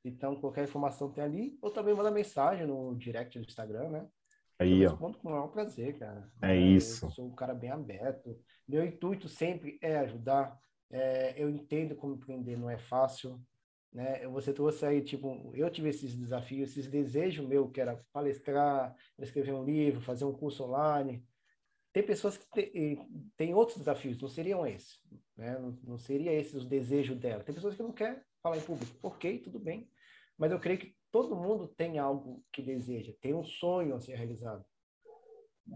Então, 0.04 0.38
qualquer 0.38 0.64
informação 0.64 1.10
tem 1.10 1.24
ali. 1.24 1.58
Ou 1.62 1.70
também 1.70 1.94
manda 1.94 2.10
mensagem 2.10 2.66
no 2.66 2.94
direct 2.94 3.38
do 3.38 3.46
Instagram, 3.46 3.88
né? 3.88 4.08
Aí, 4.58 4.86
ó. 4.86 4.94
com 4.94 5.06
o 5.06 5.30
maior 5.30 5.48
prazer, 5.48 5.98
cara. 5.98 6.30
É 6.42 6.54
isso. 6.54 7.06
Eu 7.06 7.10
sou 7.10 7.26
um 7.26 7.34
cara 7.34 7.54
bem 7.54 7.70
aberto. 7.70 8.38
Meu 8.68 8.84
intuito 8.84 9.26
sempre 9.26 9.78
é 9.80 9.96
ajudar. 10.00 10.58
É, 10.90 11.42
eu 11.42 11.48
entendo 11.48 11.96
como 11.96 12.14
empreender 12.14 12.58
não 12.58 12.68
é 12.68 12.76
fácil 12.76 13.40
né? 13.92 14.26
Você 14.28 14.52
trouxe 14.52 14.84
aí, 14.84 15.02
tipo, 15.02 15.50
eu 15.54 15.70
tive 15.70 15.88
esses 15.88 16.14
desafios, 16.14 16.70
esses 16.70 16.88
desejos 16.88 17.46
meu, 17.46 17.68
que 17.68 17.80
era 17.80 18.02
palestrar, 18.12 18.94
escrever 19.18 19.52
um 19.52 19.64
livro, 19.64 20.00
fazer 20.00 20.24
um 20.24 20.32
curso 20.32 20.64
online. 20.64 21.24
Tem 21.92 22.02
pessoas 22.02 22.36
que 22.36 22.98
têm 23.36 23.54
outros 23.54 23.78
desafios, 23.78 24.20
não 24.20 24.28
seriam 24.28 24.66
esses, 24.66 25.00
né? 25.36 25.58
Não, 25.58 25.78
não 25.82 25.98
seria 25.98 26.32
esses 26.32 26.54
os 26.54 26.66
desejos 26.66 27.16
dela. 27.16 27.42
Tem 27.42 27.54
pessoas 27.54 27.74
que 27.74 27.82
não 27.82 27.92
querem 27.92 28.20
falar 28.42 28.58
em 28.58 28.62
público. 28.62 28.96
Ok, 29.02 29.38
tudo 29.38 29.58
bem. 29.58 29.90
Mas 30.36 30.52
eu 30.52 30.60
creio 30.60 30.78
que 30.78 30.94
todo 31.10 31.34
mundo 31.34 31.66
tem 31.66 31.98
algo 31.98 32.44
que 32.52 32.62
deseja, 32.62 33.14
tem 33.20 33.34
um 33.34 33.44
sonho 33.44 33.94
a 33.94 34.00
ser 34.00 34.14
realizado. 34.14 34.64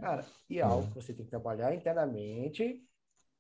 Cara, 0.01 0.25
e 0.49 0.59
é 0.59 0.63
algo 0.63 0.89
que 0.89 0.95
você 0.95 1.13
tem 1.13 1.25
que 1.25 1.31
trabalhar 1.31 1.75
internamente 1.75 2.83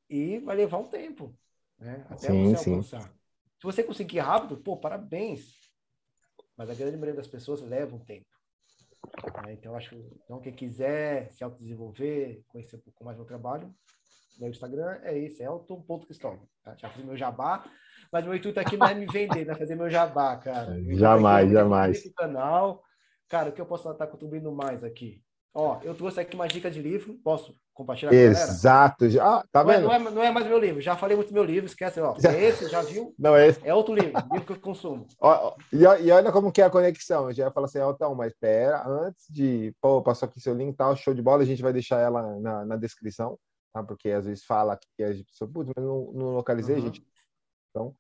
e 0.09 0.39
vai 0.41 0.57
levar 0.57 0.79
um 0.79 0.89
tempo, 0.89 1.39
né? 1.79 2.07
Até 2.11 2.29
sim, 2.29 2.55
você 2.55 2.70
alcançar. 2.70 3.03
Sim. 3.03 3.09
Se 3.09 3.64
você 3.64 3.85
conseguir 3.85 4.18
rápido, 4.18 4.57
pô, 4.57 4.77
parabéns. 4.77 5.70
Mas 6.57 6.68
a 6.68 6.75
grande 6.75 6.97
maioria 6.97 7.14
das 7.14 7.29
pessoas 7.29 7.62
leva 7.62 7.95
um 7.95 8.05
tempo. 8.05 8.32
Né? 9.46 9.55
Então, 9.55 9.76
acho 9.76 9.90
que 9.90 9.96
então, 10.24 10.40
quem 10.40 10.53
quiser 10.53 11.30
se 11.32 11.42
autodesenvolver, 11.42 12.42
conhecer 12.48 12.76
um 12.76 12.80
pouco 12.80 13.05
mais 13.05 13.16
do 13.16 13.20
meu 13.20 13.28
trabalho, 13.28 13.74
meu 14.38 14.48
Instagram 14.48 14.98
é 15.03 15.18
esse, 15.18 15.42
elton.cristóvão. 15.42 16.48
Tá? 16.62 16.74
Já 16.76 16.88
fiz 16.90 17.05
meu 17.05 17.16
jabá, 17.16 17.64
Mas 18.11 18.24
meu 18.24 18.34
intuito 18.34 18.61
aqui 18.61 18.76
não 18.76 18.86
é 18.86 18.94
me 18.94 19.07
vender, 19.07 19.44
não 19.44 19.55
é 19.55 19.59
fazer 19.59 19.74
meu 19.74 19.90
jabá, 19.90 20.36
cara. 20.36 20.76
Jamais, 20.94 21.50
é 21.50 21.55
jamais. 21.55 22.14
canal. 22.14 22.82
Cara, 23.28 23.50
o 23.50 23.53
que 23.53 23.61
eu 23.61 23.66
posso 23.66 23.90
estar 23.90 24.07
contribuindo 24.07 24.53
mais 24.53 24.84
aqui? 24.84 25.22
Ó, 25.55 25.80
eu 25.82 25.94
trouxe 25.94 26.20
aqui 26.20 26.34
uma 26.34 26.48
dica 26.48 26.70
de 26.70 26.80
livro. 26.80 27.14
Posso 27.22 27.57
compartilhar 27.75 28.12
Exato. 28.12 29.09
Já, 29.09 29.43
tá 29.51 29.64
não 29.64 29.73
vendo? 29.73 29.91
É, 29.91 29.99
não, 29.99 30.09
é, 30.09 30.11
não 30.11 30.23
é 30.23 30.31
mais 30.31 30.47
meu 30.47 30.59
livro. 30.59 30.81
Já 30.81 30.97
falei 30.97 31.16
muito 31.16 31.29
do 31.29 31.35
meu 31.35 31.45
livro. 31.45 31.66
Esquece, 31.66 32.01
ó. 32.01 32.14
É 32.25 32.45
esse, 32.45 32.68
já 32.68 32.83
viu? 32.83 33.14
Não, 33.18 33.37
é 33.37 33.49
esse. 33.49 33.61
É 33.66 33.75
outro 33.75 33.95
livro. 33.95 34.12
livro 34.31 34.47
que 34.47 34.53
eu 34.53 34.61
consumo. 34.61 35.07
Ó, 35.20 35.55
e, 35.73 35.83
e, 35.83 36.11
olha 36.11 36.33
como 36.33 36.53
que 36.53 36.61
é 36.61 36.64
a 36.64 36.70
conexão. 36.70 37.29
Eu 37.29 37.35
já 37.35 37.45
ia 37.45 37.51
falar 37.51 37.66
assim, 37.66 37.79
ó, 37.79 37.91
então, 37.91 38.14
mas 38.14 38.35
pera, 38.39 38.87
antes 38.87 39.27
de... 39.31 39.75
Pô, 39.81 40.03
passou 40.03 40.29
aqui 40.29 40.41
seu 40.41 40.55
link, 40.55 40.77
tal, 40.77 40.97
show 40.97 41.14
de 41.14 41.23
bola. 41.23 41.43
A 41.43 41.47
gente 41.47 41.62
vai 41.62 41.73
deixar 41.73 41.99
ela 41.99 42.39
na, 42.41 42.64
na 42.64 42.77
descrição, 42.77 43.39
tá? 43.73 43.83
Porque 43.83 44.11
às 44.11 44.27
vezes 44.27 44.45
fala 44.45 44.79
que 44.97 45.03
a 45.03 45.12
gente... 45.12 45.31
Putz, 45.53 45.70
mas 45.75 45.85
não, 45.85 46.12
não 46.12 46.35
localizei, 46.35 46.77
uhum. 46.77 46.83
gente. 46.83 47.05
Então, 47.70 47.95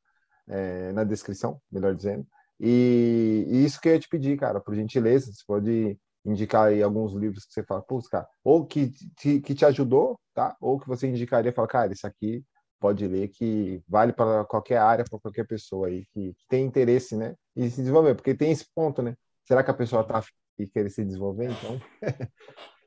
é, 0.48 0.92
na 0.92 1.04
descrição, 1.04 1.60
melhor 1.70 1.94
dizendo. 1.94 2.26
E, 2.60 3.44
e, 3.48 3.64
isso 3.64 3.80
que 3.80 3.88
eu 3.88 3.94
ia 3.94 3.98
te 3.98 4.08
pedir, 4.08 4.38
cara, 4.38 4.60
por 4.60 4.74
gentileza, 4.74 5.32
você 5.32 5.42
pode 5.46 5.98
indicar 6.24 6.68
aí 6.68 6.82
alguns 6.82 7.12
livros 7.12 7.44
que 7.44 7.52
você 7.52 7.62
fala, 7.64 7.82
putz, 7.82 8.08
cara, 8.08 8.28
ou 8.44 8.66
que 8.66 8.90
te, 9.16 9.40
que 9.40 9.54
te 9.54 9.64
ajudou, 9.64 10.18
tá? 10.34 10.56
Ou 10.60 10.78
que 10.78 10.86
você 10.86 11.08
indicaria 11.08 11.50
e 11.50 11.54
fala, 11.54 11.68
cara, 11.68 11.92
isso 11.92 12.06
aqui 12.06 12.44
pode 12.78 13.06
ler 13.06 13.28
que 13.28 13.82
vale 13.88 14.12
para 14.12 14.44
qualquer 14.44 14.78
área, 14.78 15.04
para 15.08 15.18
qualquer 15.18 15.46
pessoa 15.46 15.86
aí 15.86 16.04
que, 16.06 16.34
que, 16.34 16.46
tem 16.48 16.64
interesse, 16.64 17.16
né? 17.16 17.36
E 17.54 17.70
se 17.70 17.80
desenvolver, 17.80 18.14
porque 18.14 18.34
tem 18.34 18.50
esse 18.50 18.66
ponto, 18.74 19.02
né? 19.02 19.16
Será 19.44 19.62
que 19.62 19.70
a 19.70 19.74
pessoa 19.74 20.04
tá 20.04 20.22
e 20.58 20.66
querer 20.66 20.90
se 20.90 21.04
desenvolver, 21.04 21.50
então? 21.50 21.80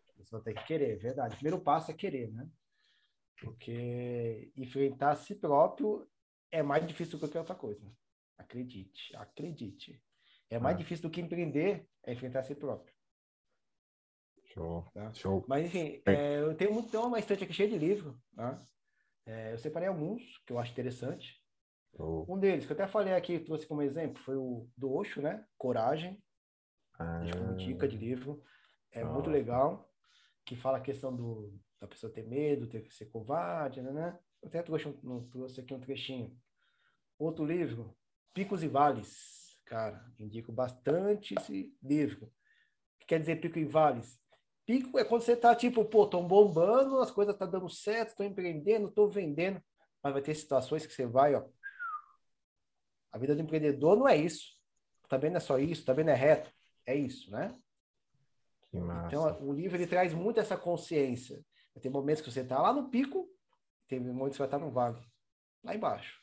a 0.10 0.14
pessoa 0.18 0.42
tem 0.42 0.54
que 0.54 0.66
querer, 0.66 0.94
é 0.94 0.96
verdade. 0.98 1.36
O 1.36 1.38
primeiro 1.38 1.62
passo 1.62 1.92
é 1.92 1.94
querer, 1.94 2.32
né? 2.32 2.48
Porque 3.42 4.52
enfrentar 4.56 5.12
a 5.12 5.16
si 5.16 5.36
próprio 5.36 6.08
é 6.52 6.64
mais 6.64 6.86
difícil 6.88 7.14
do 7.14 7.18
que 7.18 7.26
qualquer 7.26 7.40
outra 7.40 7.56
coisa. 7.56 7.86
Acredite, 8.38 9.16
acredite. 9.16 10.02
É 10.50 10.60
mais 10.60 10.76
ah. 10.76 10.80
difícil 10.80 11.04
do 11.04 11.10
que 11.10 11.22
empreender 11.22 11.88
é 12.04 12.14
enfrentar 12.14 12.40
a 12.40 12.44
si 12.44 12.56
próprio. 12.56 12.95
Show. 14.56 14.90
Tá? 14.94 15.14
Show. 15.14 15.46
Mas, 15.48 15.66
enfim, 15.66 16.02
é, 16.06 16.40
eu 16.40 16.56
tenho, 16.56 16.74
muito, 16.74 16.90
tenho 16.90 17.04
uma 17.04 17.20
estante 17.20 17.44
aqui 17.44 17.54
cheia 17.54 17.70
de 17.70 17.78
livros. 17.78 18.16
Tá? 18.36 18.64
É, 19.26 19.52
eu 19.52 19.58
separei 19.58 19.90
alguns 19.90 20.22
que 20.46 20.54
eu 20.54 20.60
acho 20.60 20.72
interessante. 20.72 21.42
Oh. 21.94 22.26
Um 22.28 22.40
deles, 22.40 22.66
que 22.66 22.72
eu 22.72 22.76
até 22.76 22.88
falei 22.88 23.14
aqui, 23.14 23.40
trouxe 23.40 23.68
como 23.68 23.82
exemplo, 23.82 24.22
foi 24.24 24.36
o 24.36 24.68
do 24.78 24.94
Osho, 24.94 25.22
né? 25.22 25.46
Coragem. 25.58 26.24
Ah. 26.98 27.22
Como 27.34 27.56
dica 27.58 27.88
de 27.88 27.98
livro. 27.98 28.42
É 28.92 29.06
oh. 29.06 29.14
muito 29.14 29.30
legal. 29.30 29.92
Que 30.46 30.56
fala 30.56 30.78
a 30.78 30.82
questão 30.82 31.14
do, 31.14 31.54
da 31.80 31.88
pessoa 31.88 32.12
ter 32.12 32.26
medo, 32.26 32.68
ter 32.68 32.82
que 32.82 32.94
ser 32.94 33.08
covarde, 33.08 33.82
né? 33.82 33.92
né? 33.92 34.20
Eu 34.42 34.48
até 34.48 34.62
trouxe, 34.62 34.88
um, 34.88 35.28
trouxe 35.30 35.60
aqui 35.60 35.74
um 35.74 35.80
trechinho. 35.80 36.38
Outro 37.18 37.44
livro, 37.44 37.98
Picos 38.34 38.64
e 38.64 38.68
Vales. 38.68 39.58
Cara, 39.66 40.06
indico 40.20 40.52
bastante 40.52 41.34
esse 41.38 41.76
livro. 41.82 42.28
O 42.28 43.00
que 43.00 43.08
quer 43.08 43.20
dizer 43.20 43.42
Picos 43.42 43.62
e 43.62 43.66
Vales? 43.66 44.25
Pico 44.66 44.98
é 44.98 45.06
quando 45.06 45.22
você 45.22 45.36
tá 45.36 45.56
tipo, 45.56 45.86
pô, 45.86 46.06
estão 46.06 46.28
bombando, 46.28 47.00
as 47.00 47.12
coisas 47.12 47.34
estão 47.34 47.48
tá 47.48 47.60
dando 47.60 47.70
certo, 47.70 48.10
estou 48.10 48.26
empreendendo, 48.26 48.88
estou 48.88 49.10
vendendo, 49.10 49.62
mas 50.02 50.14
vai 50.14 50.22
ter 50.22 50.34
situações 50.34 50.86
que 50.86 50.94
você 50.94 51.06
vai, 51.06 51.36
ó. 51.36 51.46
A 53.12 53.18
vida 53.18 53.36
do 53.36 53.42
empreendedor 53.42 53.96
não 53.96 54.08
é 54.08 54.18
isso. 54.18 54.56
Também 55.08 55.30
não 55.30 55.38
é 55.38 55.40
só 55.40 55.60
isso, 55.60 55.86
também 55.86 56.04
não 56.04 56.12
é 56.12 56.16
reto. 56.16 56.52
É 56.86 56.96
isso, 56.96 57.32
né? 57.32 57.56
Então, 59.08 59.42
o 59.42 59.54
livro 59.54 59.78
ele 59.78 59.88
traz 59.88 60.14
muito 60.14 60.40
essa 60.40 60.58
consciência. 60.58 61.42
Tem 61.82 61.92
momentos 61.92 62.22
que 62.22 62.32
você 62.32 62.42
está 62.42 62.62
lá 62.62 62.74
no 62.74 62.90
pico, 62.90 63.30
tem 63.88 64.00
momentos 64.00 64.32
que 64.32 64.36
você 64.36 64.40
vai 64.40 64.48
estar 64.48 64.60
tá 64.60 64.66
no 64.66 64.72
vale, 64.72 65.00
lá 65.64 65.76
embaixo. 65.76 66.20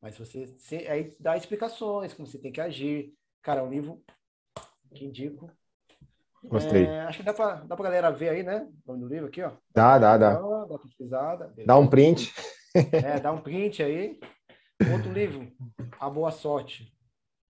Mas 0.00 0.16
você, 0.16 0.46
você 0.46 0.76
aí 0.88 1.14
dá 1.20 1.36
explicações, 1.36 2.14
como 2.14 2.26
você 2.26 2.38
tem 2.38 2.50
que 2.50 2.60
agir. 2.60 3.14
Cara, 3.42 3.60
é 3.60 3.62
um 3.62 3.70
livro 3.70 4.02
que 4.94 5.04
indico 5.04 5.50
Gostei. 6.42 6.86
É, 6.86 7.02
acho 7.02 7.18
que 7.18 7.24
dá 7.24 7.34
para 7.34 7.54
dá 7.56 7.76
pra 7.76 7.84
galera 7.84 8.10
ver 8.10 8.30
aí, 8.30 8.42
né? 8.42 8.66
O 8.86 8.92
nome 8.92 9.04
do 9.04 9.12
livro 9.12 9.28
aqui, 9.28 9.42
ó. 9.42 9.52
Dá, 9.74 9.98
dá, 9.98 10.16
dá. 10.16 10.40
Dá 10.40 10.78
pesquisada. 10.78 11.52
Dá 11.66 11.78
um 11.78 11.86
print. 11.86 12.32
É, 12.92 13.18
dá 13.20 13.32
um 13.32 13.40
print 13.40 13.82
aí. 13.82 14.18
Outro 14.92 15.12
livro, 15.12 15.52
A 15.98 16.08
Boa 16.08 16.30
Sorte. 16.30 16.96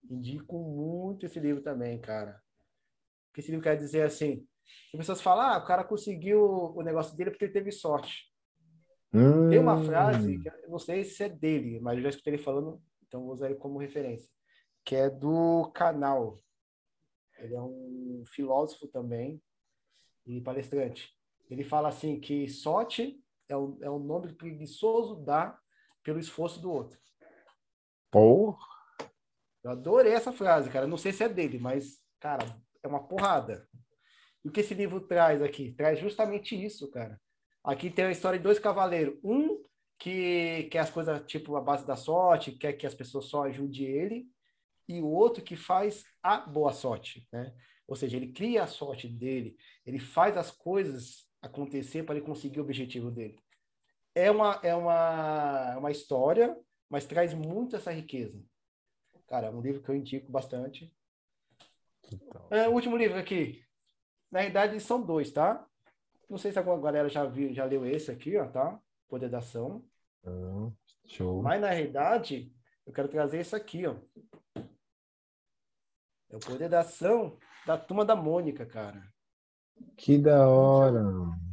Indico 0.09 0.57
muito 0.59 1.25
esse 1.25 1.39
livro 1.39 1.61
também, 1.61 1.99
cara. 1.99 2.41
Porque 3.27 3.41
esse 3.41 3.51
livro 3.51 3.63
quer 3.63 3.75
dizer 3.75 4.03
assim: 4.03 4.47
as 4.93 4.97
pessoas 4.97 5.21
falam, 5.21 5.45
ah, 5.45 5.57
o 5.57 5.65
cara 5.65 5.83
conseguiu 5.83 6.39
o 6.75 6.81
negócio 6.81 7.15
dele 7.17 7.31
porque 7.31 7.45
ele 7.45 7.53
teve 7.53 7.71
sorte. 7.71 8.25
Hum. 9.13 9.49
Tem 9.49 9.59
uma 9.59 9.83
frase, 9.83 10.39
que 10.39 10.47
eu 10.47 10.69
não 10.69 10.79
sei 10.79 11.03
se 11.03 11.23
é 11.23 11.29
dele, 11.29 11.79
mas 11.81 11.97
eu 11.97 12.03
já 12.03 12.09
escutei 12.09 12.33
ele 12.33 12.43
falando, 12.43 12.81
então 13.05 13.23
vou 13.23 13.33
usar 13.33 13.47
ele 13.47 13.55
como 13.55 13.79
referência, 13.79 14.29
que 14.85 14.95
é 14.95 15.09
do 15.09 15.71
canal 15.73 16.39
ele 17.39 17.55
é 17.55 17.61
um 17.61 18.23
filósofo 18.25 18.87
também 18.87 19.41
e 20.25 20.41
palestrante. 20.41 21.15
Ele 21.49 21.63
fala 21.63 21.89
assim 21.89 22.19
que 22.19 22.47
sorte 22.47 23.23
é 23.47 23.55
o, 23.55 23.77
é 23.81 23.89
o 23.89 23.99
nome 23.99 24.33
preguiçoso 24.33 25.15
dá 25.23 25.57
pelo 26.03 26.19
esforço 26.19 26.61
do 26.61 26.71
outro. 26.71 26.99
Porra! 28.11 28.65
Eu 29.63 29.71
adorei 29.71 30.13
essa 30.13 30.31
frase, 30.31 30.69
cara. 30.69 30.87
Não 30.87 30.97
sei 30.97 31.11
se 31.11 31.23
é 31.23 31.29
dele, 31.29 31.59
mas, 31.59 32.01
cara, 32.19 32.45
é 32.81 32.87
uma 32.87 33.05
porrada. 33.05 33.67
E 34.43 34.49
o 34.49 34.51
que 34.51 34.61
esse 34.61 34.73
livro 34.73 35.01
traz 35.01 35.41
aqui? 35.41 35.73
Traz 35.73 35.99
justamente 35.99 36.55
isso, 36.55 36.89
cara. 36.89 37.19
Aqui 37.63 37.89
tem 37.89 38.05
a 38.05 38.11
história 38.11 38.39
de 38.39 38.43
dois 38.43 38.59
cavaleiros. 38.59 39.19
Um 39.23 39.63
que 39.99 40.69
quer 40.71 40.79
as 40.79 40.89
coisas, 40.89 41.21
tipo, 41.25 41.55
a 41.55 41.61
base 41.61 41.85
da 41.85 41.95
sorte, 41.95 42.51
quer 42.51 42.73
que 42.73 42.85
as 42.85 42.93
pessoas 42.93 43.25
só 43.25 43.43
ajudem 43.43 43.85
ele 43.85 44.29
e 44.87 45.01
o 45.01 45.07
outro 45.07 45.43
que 45.43 45.55
faz 45.55 46.03
a 46.21 46.37
boa 46.37 46.71
sorte, 46.71 47.27
né? 47.31 47.53
Ou 47.87 47.95
seja, 47.95 48.17
ele 48.17 48.31
cria 48.31 48.63
a 48.63 48.67
sorte 48.67 49.07
dele, 49.07 49.55
ele 49.85 49.99
faz 49.99 50.37
as 50.37 50.51
coisas 50.51 51.27
acontecer 51.41 52.03
para 52.03 52.15
ele 52.15 52.25
conseguir 52.25 52.59
o 52.59 52.63
objetivo 52.63 53.09
dele. 53.09 53.39
É 54.13 54.29
uma, 54.31 54.59
é 54.63 54.75
uma, 54.75 55.77
uma 55.77 55.91
história, 55.91 56.57
mas 56.89 57.05
traz 57.05 57.33
muito 57.33 57.75
essa 57.75 57.91
riqueza. 57.91 58.41
Cara, 59.27 59.47
é 59.47 59.51
um 59.51 59.61
livro 59.61 59.81
que 59.81 59.89
eu 59.89 59.95
indico 59.95 60.31
bastante. 60.31 60.93
Então... 62.11 62.47
É, 62.49 62.67
o 62.67 62.73
último 62.73 62.97
livro 62.97 63.17
aqui. 63.17 63.63
Na 64.31 64.41
verdade, 64.41 64.79
são 64.79 65.01
dois, 65.01 65.31
tá? 65.31 65.65
Não 66.29 66.37
sei 66.37 66.51
se 66.51 66.57
alguma 66.57 66.79
galera 66.79 67.07
já 67.07 67.25
viu, 67.25 67.53
já 67.53 67.63
leu 67.65 67.85
esse 67.85 68.11
aqui, 68.11 68.37
ó, 68.37 68.47
tá? 68.47 68.79
Poder 69.07 69.29
da 69.29 69.37
Ação. 69.37 69.85
Ah, 70.25 70.69
show. 71.05 71.41
Mas, 71.41 71.61
na 71.61 71.69
realidade, 71.69 72.51
eu 72.85 72.91
quero 72.91 73.07
trazer 73.07 73.39
esse 73.39 73.55
aqui, 73.55 73.85
ó. 73.85 73.95
É 76.29 76.35
o 76.35 76.39
poder 76.39 76.69
da 76.69 76.81
ação 76.81 77.37
da 77.65 77.77
turma 77.77 78.03
da 78.03 78.15
Mônica, 78.15 78.65
cara. 78.65 79.01
Que 79.95 80.17
da 80.17 80.47
hora. 80.47 81.03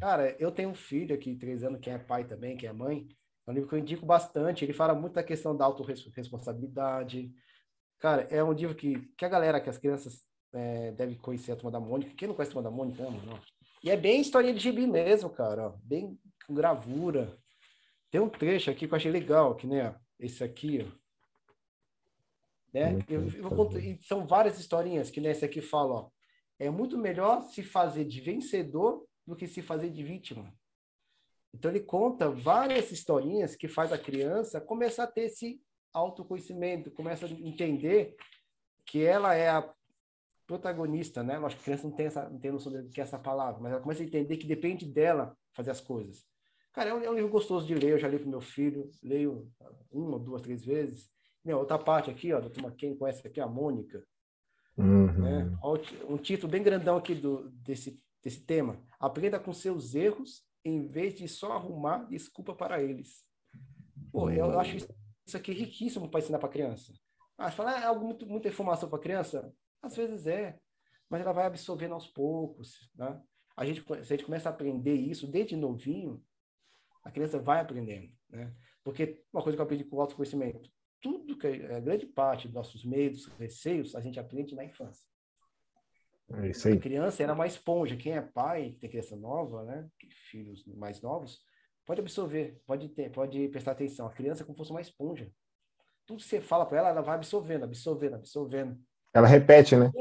Cara, 0.00 0.36
eu 0.38 0.50
tenho 0.50 0.70
um 0.70 0.74
filho 0.74 1.14
aqui, 1.14 1.34
três 1.34 1.62
anos, 1.62 1.80
que 1.80 1.90
é 1.90 1.98
pai 1.98 2.24
também, 2.24 2.56
que 2.56 2.66
é 2.66 2.72
mãe. 2.72 3.06
É 3.46 3.50
um 3.50 3.54
livro 3.54 3.68
que 3.68 3.74
eu 3.74 3.78
indico 3.78 4.06
bastante. 4.06 4.64
Ele 4.64 4.72
fala 4.72 4.94
muito 4.94 5.14
da 5.14 5.22
questão 5.22 5.56
da 5.56 5.64
autorresponsabilidade. 5.64 7.32
Cara, 7.98 8.22
é 8.30 8.42
um 8.42 8.52
livro 8.52 8.74
que, 8.74 8.98
que 9.16 9.24
a 9.24 9.28
galera, 9.28 9.60
que 9.60 9.68
as 9.68 9.78
crianças 9.78 10.22
é, 10.52 10.92
devem 10.92 11.16
conhecer 11.16 11.52
a 11.52 11.56
turma 11.56 11.70
da 11.70 11.80
Mônica. 11.80 12.14
Quem 12.16 12.28
não 12.28 12.34
conhece 12.34 12.52
a 12.52 12.54
turma 12.54 12.70
da 12.70 12.74
Mônica, 12.74 13.02
ama, 13.02 13.20
não. 13.24 13.38
E 13.82 13.90
é 13.90 13.96
bem 13.96 14.20
história 14.20 14.52
de 14.52 14.60
gibi 14.60 14.86
mesmo, 14.86 15.28
cara. 15.30 15.68
Ó, 15.68 15.74
bem 15.82 16.18
com 16.46 16.54
gravura. 16.54 17.36
Tem 18.10 18.20
um 18.20 18.28
trecho 18.28 18.70
aqui 18.70 18.86
que 18.86 18.94
eu 18.94 18.96
achei 18.96 19.10
legal, 19.10 19.54
que 19.56 19.66
nem 19.66 19.80
esse 20.18 20.42
aqui, 20.42 20.86
ó. 20.86 21.03
Né? 22.74 22.98
Eu, 23.08 23.28
eu 23.28 24.00
são 24.02 24.26
várias 24.26 24.58
historinhas 24.58 25.08
que 25.08 25.20
nessa 25.20 25.46
aqui 25.46 25.60
fala, 25.60 25.94
ó, 25.94 26.10
é 26.58 26.68
muito 26.68 26.98
melhor 26.98 27.42
se 27.42 27.62
fazer 27.62 28.04
de 28.04 28.20
vencedor 28.20 29.06
do 29.24 29.36
que 29.36 29.46
se 29.46 29.62
fazer 29.62 29.90
de 29.90 30.02
vítima. 30.02 30.52
Então 31.54 31.70
ele 31.70 31.80
conta 31.80 32.28
várias 32.28 32.90
historinhas 32.90 33.54
que 33.54 33.68
faz 33.68 33.92
a 33.92 33.98
criança 33.98 34.60
começar 34.60 35.04
a 35.04 35.10
ter 35.10 35.26
esse 35.26 35.62
autoconhecimento, 35.92 36.90
começa 36.90 37.26
a 37.26 37.30
entender 37.30 38.16
que 38.84 39.04
ela 39.04 39.34
é 39.34 39.48
a 39.48 39.72
protagonista, 40.46 41.22
né? 41.22 41.36
Acho 41.36 41.56
que 41.56 41.62
a 41.62 41.64
criança 41.64 41.88
não 41.88 41.94
tem 41.94 42.06
essa 42.06 42.28
não 42.28 42.40
tem 42.40 42.50
noção 42.50 42.72
do 42.72 42.88
que 42.90 43.00
é 43.00 43.04
essa 43.04 43.18
palavra, 43.18 43.60
mas 43.62 43.72
ela 43.72 43.80
começa 43.80 44.02
a 44.02 44.06
entender 44.06 44.36
que 44.36 44.48
depende 44.48 44.84
dela 44.84 45.36
fazer 45.52 45.70
as 45.70 45.80
coisas. 45.80 46.26
Cara, 46.72 46.90
é 46.90 46.94
um, 46.94 47.02
é 47.02 47.10
um 47.10 47.14
livro 47.14 47.30
gostoso 47.30 47.64
de 47.66 47.74
ler, 47.74 47.92
eu 47.92 47.98
já 47.98 48.08
li 48.08 48.18
para 48.18 48.28
meu 48.28 48.40
filho, 48.40 48.90
leio 49.00 49.48
uma, 49.92 50.18
duas, 50.18 50.42
três 50.42 50.64
vezes. 50.64 51.08
Meu, 51.44 51.58
outra 51.58 51.78
parte 51.78 52.10
aqui, 52.10 52.32
ó, 52.32 52.40
quem 52.76 52.96
conhece 52.96 53.26
aqui 53.26 53.40
a 53.40 53.46
Mônica. 53.46 54.02
Uhum. 54.76 55.12
Né? 55.12 55.58
Um 56.08 56.16
título 56.16 56.50
bem 56.50 56.62
grandão 56.62 56.96
aqui 56.96 57.14
do, 57.14 57.50
desse, 57.50 58.02
desse 58.22 58.40
tema. 58.40 58.80
Aprenda 58.98 59.38
com 59.38 59.52
seus 59.52 59.94
erros 59.94 60.42
em 60.64 60.86
vez 60.86 61.14
de 61.14 61.28
só 61.28 61.52
arrumar 61.52 62.06
desculpa 62.08 62.54
para 62.54 62.82
eles. 62.82 63.24
Pô, 64.10 64.30
eu, 64.30 64.46
eu 64.46 64.58
acho 64.58 64.76
isso 65.26 65.36
aqui 65.36 65.52
riquíssimo 65.52 66.08
para 66.08 66.20
ensinar 66.20 66.38
para 66.38 66.48
criança. 66.48 66.92
Ah, 67.36 67.50
falar 67.50 67.80
é 67.80 67.84
algo 67.84 68.04
muito, 68.06 68.26
muita 68.26 68.48
informação 68.48 68.88
para 68.88 68.98
criança? 68.98 69.52
Às 69.82 69.96
vezes 69.96 70.26
é, 70.26 70.58
mas 71.10 71.20
ela 71.20 71.32
vai 71.32 71.46
absorvendo 71.46 71.94
aos 71.94 72.06
poucos. 72.06 72.90
Né? 72.94 73.20
A 73.56 73.64
gente, 73.64 73.82
se 73.82 73.92
a 73.92 74.16
gente 74.16 74.24
começa 74.24 74.48
a 74.48 74.52
aprender 74.52 74.94
isso 74.94 75.26
desde 75.26 75.56
novinho, 75.56 76.24
a 77.02 77.10
criança 77.10 77.38
vai 77.38 77.60
aprendendo. 77.60 78.10
Né? 78.30 78.54
Porque 78.82 79.22
uma 79.32 79.42
coisa 79.42 79.56
que 79.56 79.60
eu 79.60 79.64
aprendi 79.64 79.84
com 79.84 79.96
o 79.96 80.00
autoconhecimento, 80.00 80.70
tudo 81.04 81.36
que 81.36 81.46
a 81.46 81.80
grande 81.80 82.06
parte 82.06 82.48
dos 82.48 82.54
nossos 82.54 82.82
medos, 82.82 83.26
receios, 83.38 83.94
a 83.94 84.00
gente 84.00 84.18
aprende 84.18 84.54
na 84.54 84.64
infância. 84.64 85.06
É 86.32 86.48
isso 86.48 86.66
aí. 86.66 86.78
A 86.78 86.80
criança 86.80 87.22
era 87.22 87.34
uma 87.34 87.46
esponja. 87.46 87.94
Quem 87.94 88.14
é 88.14 88.22
pai, 88.22 88.74
tem 88.80 88.88
criança 88.88 89.14
nova, 89.14 89.62
né? 89.64 89.86
Filhos 90.30 90.64
mais 90.66 91.02
novos, 91.02 91.44
pode 91.84 92.00
absorver, 92.00 92.58
pode 92.66 92.88
ter, 92.88 93.12
pode 93.12 93.48
prestar 93.48 93.72
atenção. 93.72 94.06
A 94.06 94.12
criança 94.14 94.42
é 94.42 94.46
como 94.46 94.56
se 94.56 94.60
fosse 94.60 94.70
uma 94.70 94.80
esponja. 94.80 95.30
Tudo 96.06 96.22
que 96.22 96.26
você 96.26 96.40
fala 96.40 96.64
para 96.64 96.78
ela, 96.78 96.88
ela 96.88 97.02
vai 97.02 97.16
absorvendo, 97.16 97.64
absorvendo, 97.64 98.14
absorvendo. 98.14 98.80
Ela 99.12 99.28
repete, 99.28 99.76
né? 99.76 99.92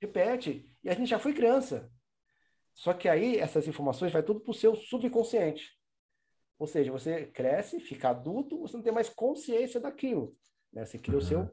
Repete. 0.00 0.72
E 0.84 0.88
a 0.88 0.94
gente 0.94 1.08
já 1.08 1.18
foi 1.18 1.34
criança. 1.34 1.90
Só 2.74 2.94
que 2.94 3.08
aí 3.08 3.38
essas 3.38 3.66
informações 3.66 4.12
vai 4.12 4.22
tudo 4.22 4.38
para 4.38 4.52
o 4.52 4.54
seu 4.54 4.76
subconsciente. 4.76 5.76
Ou 6.58 6.66
seja, 6.66 6.90
você 6.90 7.26
cresce, 7.26 7.78
fica 7.78 8.10
adulto, 8.10 8.58
você 8.58 8.76
não 8.76 8.82
tem 8.82 8.92
mais 8.92 9.08
consciência 9.08 9.80
daquilo. 9.80 10.36
Né? 10.72 10.84
Você 10.84 10.98
cria 10.98 11.16
uhum. 11.16 11.22
o 11.22 11.26
seu 11.26 11.50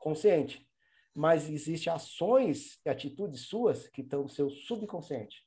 consciente. 0.00 0.66
Mas 1.14 1.48
existem 1.48 1.92
ações 1.92 2.80
e 2.84 2.88
atitudes 2.88 3.42
suas 3.42 3.88
que 3.88 4.02
estão 4.02 4.22
no 4.22 4.28
seu 4.28 4.50
subconsciente. 4.50 5.46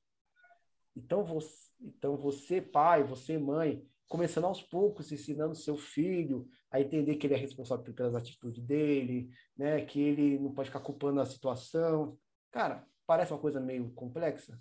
Então 0.96 1.24
você, 1.24 1.70
então 1.80 2.18
você, 2.18 2.62
pai, 2.62 3.04
você, 3.04 3.38
mãe, 3.38 3.86
começando 4.08 4.46
aos 4.46 4.62
poucos, 4.62 5.12
ensinando 5.12 5.56
seu 5.56 5.78
filho 5.78 6.50
a 6.70 6.80
entender 6.80 7.16
que 7.16 7.28
ele 7.28 7.34
é 7.34 7.38
responsável 7.38 7.94
pelas 7.94 8.16
atitudes 8.16 8.64
dele, 8.64 9.30
né? 9.58 9.86
que 9.86 10.00
ele 10.02 10.40
não 10.40 10.54
pode 10.54 10.70
ficar 10.70 10.82
culpando 10.82 11.20
a 11.20 11.26
situação. 11.26 12.18
Cara, 12.50 12.88
parece 13.06 13.32
uma 13.34 13.40
coisa 13.40 13.60
meio 13.60 13.92
complexa? 13.92 14.60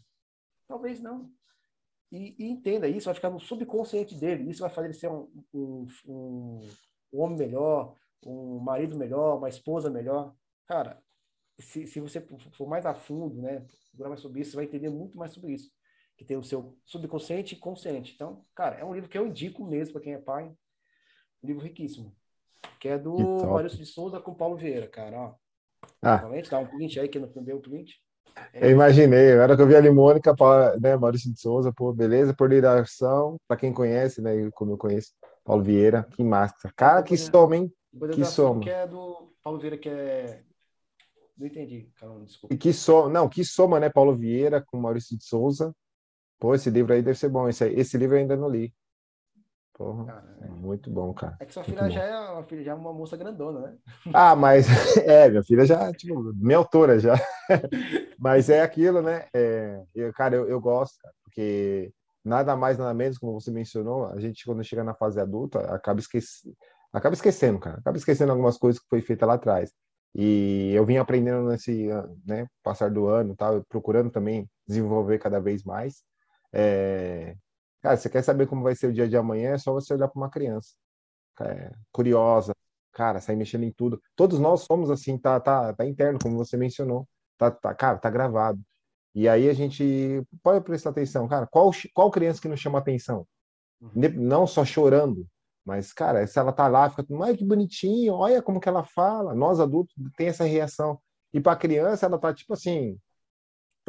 Talvez 0.67 1.01
não. 1.01 1.33
E, 2.11 2.35
e, 2.39 2.51
entenda, 2.51 2.89
isso 2.89 3.07
vai 3.07 3.15
ficar 3.15 3.31
no 3.31 3.39
subconsciente 3.39 4.15
dele, 4.17 4.51
isso 4.51 4.61
vai 4.61 4.71
fazer 4.71 4.89
ele 4.89 4.95
ser 4.95 5.09
um, 5.09 5.31
um, 5.55 5.87
um, 6.07 6.61
homem 7.13 7.39
melhor, 7.39 7.95
um 8.25 8.59
marido 8.59 8.97
melhor, 8.97 9.39
uma 9.39 9.49
esposa 9.49 9.89
melhor. 9.89 10.35
Cara, 10.67 11.01
se, 11.59 11.87
se 11.87 12.01
você 12.01 12.21
for 12.53 12.67
mais 12.67 12.85
a 12.85 12.95
fundo, 12.95 13.41
né, 13.41 13.65
procurar 13.91 14.09
mais 14.09 14.21
sobre 14.21 14.41
isso, 14.41 14.51
você 14.51 14.57
vai 14.57 14.65
entender 14.65 14.91
muito 14.91 15.17
mais 15.17 15.33
sobre 15.33 15.53
isso. 15.53 15.71
Que 16.17 16.25
tem 16.25 16.37
o 16.37 16.43
seu 16.43 16.77
subconsciente 16.85 17.55
e 17.55 17.59
consciente. 17.59 18.13
Então, 18.15 18.45
cara, 18.55 18.77
é 18.77 18.85
um 18.85 18.93
livro 18.93 19.09
que 19.09 19.17
eu 19.17 19.27
indico 19.27 19.65
mesmo 19.65 19.95
para 19.95 20.03
quem 20.03 20.13
é 20.13 20.19
pai. 20.19 20.53
Um 21.43 21.47
livro 21.47 21.63
riquíssimo. 21.63 22.15
Que 22.79 22.89
é 22.89 22.99
do 22.99 23.17
Maurício 23.47 23.79
de 23.79 23.87
Souza 23.87 24.21
com 24.21 24.35
Paulo 24.35 24.57
Vieira, 24.57 24.87
cara. 24.87 25.19
Ó. 25.19 25.35
Ah. 26.03 26.23
Dá 26.51 26.59
um 26.59 26.67
print 26.67 27.01
aí, 27.01 27.09
que 27.09 27.19
não 27.19 27.43
deu 27.43 27.57
o 27.57 27.63
print. 27.63 27.99
É 28.53 28.67
eu 28.67 28.71
imaginei, 28.71 29.35
na 29.35 29.43
hora 29.43 29.57
que 29.57 29.63
eu 29.63 29.67
vi 29.67 29.77
a 29.77 29.81
Limônica, 29.81 30.35
né, 30.81 30.97
Maurício 30.97 31.33
de 31.33 31.41
Souza, 31.41 31.73
pô, 31.73 31.93
beleza, 31.93 32.35
por 32.35 32.51
ligação, 32.51 33.37
para 33.47 33.57
quem 33.57 33.73
conhece, 33.73 34.21
né, 34.21 34.51
como 34.53 34.73
eu 34.73 34.79
conheço, 34.79 35.13
Paulo 35.45 35.63
Vieira, 35.63 36.07
que 36.11 36.23
massa. 36.23 36.73
Cara, 36.77 37.03
que 37.03 37.17
soma, 37.17 37.57
hein? 37.57 37.73
Que 38.13 38.25
soma. 38.25 38.61
Que 38.61 38.71
é 38.71 38.87
do 38.87 39.33
Paulo 39.43 39.59
Vieira, 39.59 39.79
que 39.79 39.89
é... 39.89 40.43
Não 41.37 41.47
entendi, 41.47 41.89
calma, 41.99 42.25
desculpa. 42.25 42.55
E 42.55 42.59
que 42.59 42.73
soma, 42.73 43.09
não, 43.09 43.29
que 43.29 43.45
soma, 43.45 43.81
né, 43.81 43.89
Paulo 43.89 44.15
Vieira 44.17 44.61
com 44.61 44.79
Maurício 44.79 45.17
de 45.17 45.25
Souza. 45.25 45.75
Pô, 46.39 46.55
esse 46.55 46.71
livro 46.71 46.93
aí 46.93 47.03
deve 47.03 47.19
ser 47.19 47.29
bom, 47.29 47.49
esse, 47.49 47.67
esse 47.69 47.97
livro 47.97 48.17
eu 48.17 48.21
ainda 48.21 48.37
não 48.37 48.49
li. 48.49 48.73
Porra, 49.81 50.23
é. 50.43 50.47
muito 50.47 50.91
bom, 50.91 51.15
cara. 51.15 51.39
É 51.41 51.47
que 51.47 51.55
sua 51.55 51.65
filha 51.65 51.89
já 51.89 52.03
é, 52.03 52.15
uma 52.15 52.45
filha 52.45 52.63
já 52.63 52.73
é 52.73 52.75
uma 52.75 52.93
moça 52.93 53.17
grandona, 53.17 53.61
né? 53.61 53.77
Ah, 54.13 54.37
mas 54.37 54.67
é, 55.09 55.31
minha 55.31 55.43
filha 55.43 55.65
já, 55.65 55.91
tipo, 55.95 56.35
minha 56.35 56.59
autora 56.59 56.99
já. 56.99 57.15
mas 58.21 58.51
é 58.51 58.61
aquilo, 58.61 59.01
né? 59.01 59.27
É, 59.33 59.83
eu, 59.95 60.13
cara, 60.13 60.37
eu, 60.37 60.47
eu 60.47 60.61
gosto, 60.61 60.99
cara, 61.01 61.15
porque 61.25 61.91
nada 62.23 62.55
mais, 62.57 62.77
nada 62.77 62.93
menos, 62.93 63.17
como 63.17 63.33
você 63.33 63.51
mencionou, 63.51 64.05
a 64.09 64.21
gente, 64.21 64.45
quando 64.45 64.63
chega 64.63 64.85
na 64.85 64.93
fase 64.93 65.19
adulta, 65.19 65.61
acaba, 65.75 65.99
esquece, 65.99 66.55
acaba 66.93 67.15
esquecendo, 67.15 67.59
cara. 67.59 67.79
Acaba 67.79 67.97
esquecendo 67.97 68.33
algumas 68.33 68.59
coisas 68.59 68.83
que 68.83 68.87
foi 68.87 69.01
feita 69.01 69.25
lá 69.25 69.33
atrás. 69.33 69.73
E 70.15 70.73
eu 70.75 70.85
vim 70.85 70.99
aprendendo 70.99 71.49
nesse 71.49 71.89
né, 72.27 72.47
passar 72.63 72.91
do 72.91 73.07
ano, 73.07 73.35
tal, 73.35 73.65
procurando 73.67 74.11
também 74.11 74.47
desenvolver 74.69 75.19
cada 75.19 75.41
vez 75.41 75.65
mais. 75.65 76.03
É, 76.53 77.35
Cara, 77.83 77.97
você 77.97 78.11
quer 78.11 78.23
saber 78.23 78.47
como 78.47 78.63
vai 78.63 78.75
ser 78.75 78.89
o 78.89 78.93
dia 78.93 79.09
de 79.09 79.17
amanhã? 79.17 79.53
É 79.55 79.59
só 79.59 79.73
você 79.73 79.95
olhar 79.95 80.09
para 80.09 80.21
uma 80.21 80.31
criança. 80.31 80.75
É, 81.41 81.73
curiosa, 81.93 82.55
cara, 82.93 83.21
sair 83.21 83.37
mexendo 83.37 83.65
em 83.65 83.73
tudo. 83.73 84.01
Todos 84.15 84.39
nós 84.39 84.63
somos 84.63 84.91
assim, 84.91 85.19
tá, 85.19 85.41
tá, 85.41 85.73
tá 85.73 85.87
interno, 85.87 86.19
como 86.23 86.37
você 86.37 86.57
mencionou. 86.57 87.09
Tá, 87.39 87.51
tá, 87.51 87.75
cara, 87.75 87.99
tá 87.99 88.11
gravado. 88.11 88.61
E 89.15 89.29
aí 89.29 89.49
a 89.49 89.55
gente 89.55 90.23
pode 90.43 90.65
prestar 90.65 90.91
atenção, 90.91 91.27
cara, 91.27 91.47
qual, 91.47 91.71
qual 91.95 92.11
criança 92.11 92.41
que 92.41 92.49
não 92.49 92.57
chama 92.57 92.79
atenção? 92.79 93.27
Uhum. 93.81 93.93
Não 94.17 94.47
só 94.47 94.65
chorando, 94.65 95.27
mas, 95.65 95.93
cara, 95.93 96.27
se 96.27 96.39
ela 96.39 96.53
tá 96.53 96.69
lá, 96.69 96.89
fica, 96.91 97.05
ai, 97.25 97.37
que 97.37 97.45
bonitinho, 97.45 98.15
olha 98.15 98.43
como 98.43 98.61
que 98.61 98.69
ela 98.69 98.85
fala. 98.85 99.35
Nós 99.35 99.61
adultos 99.61 99.95
tem 100.17 100.29
essa 100.29 100.45
reação. 100.45 101.01
E 101.33 101.41
para 101.41 101.53
a 101.53 101.57
criança, 101.57 102.07
ela 102.07 102.19
tá 102.19 102.35
tipo 102.35 102.53
assim, 102.53 102.99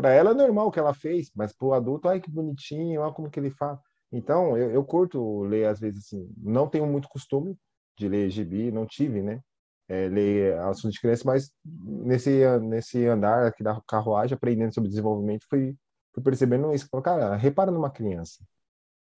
para 0.02 0.14
ela 0.14 0.32
é 0.32 0.34
normal 0.34 0.68
o 0.68 0.72
que 0.72 0.80
ela 0.80 0.94
fez, 0.94 1.32
mas 1.36 1.54
para 1.54 1.68
o 1.68 1.74
adulto, 1.74 2.10
ai 2.10 2.20
que 2.20 2.30
bonitinho, 2.30 3.02
olha 3.02 3.14
como 3.14 3.30
que 3.30 3.40
ele 3.40 3.52
fala. 3.52 3.80
Então, 4.12 4.58
eu, 4.58 4.72
eu 4.72 4.84
curto 4.84 5.44
ler 5.44 5.66
às 5.68 5.80
vezes 5.80 6.06
assim. 6.06 6.28
Não 6.38 6.68
tenho 6.68 6.88
muito 6.88 7.08
costume 7.08 7.56
de 7.98 8.08
ler 8.10 8.30
gibi, 8.32 8.72
não 8.72 8.86
tive, 8.86 9.22
né? 9.22 9.42
É, 9.88 10.08
ler 10.08 10.58
assuntos 10.62 10.94
de 10.94 11.02
criança, 11.02 11.24
mas 11.26 11.52
nesse, 11.64 12.42
nesse 12.62 13.06
andar 13.06 13.46
aqui 13.48 13.64
da 13.64 13.80
carruagem, 13.88 14.36
aprendendo 14.36 14.74
sobre 14.74 14.90
desenvolvimento, 14.90 15.46
fui, 15.50 15.76
fui 16.14 16.24
percebendo 16.24 16.74
isso. 16.74 16.90
Cara, 17.04 17.36
repara 17.36 17.72
numa 17.72 17.92
criança. 17.92 18.44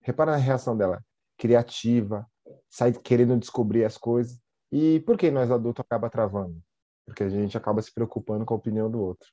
Repara 0.02 0.32
na 0.32 0.36
reação 0.36 0.76
dela. 0.76 1.02
Criativa, 1.38 2.26
sai 2.68 2.92
querendo 2.92 3.38
descobrir 3.38 3.84
as 3.84 3.96
coisas. 3.96 4.38
E 4.70 5.00
por 5.00 5.16
que 5.16 5.30
nós 5.30 5.50
adultos 5.50 5.80
acaba 5.80 6.10
travando? 6.10 6.60
Porque 7.06 7.22
a 7.24 7.28
gente 7.28 7.56
acaba 7.56 7.80
se 7.80 7.92
preocupando 7.92 8.44
com 8.44 8.54
a 8.54 8.56
opinião 8.56 8.90
do 8.90 9.00
outro. 9.00 9.28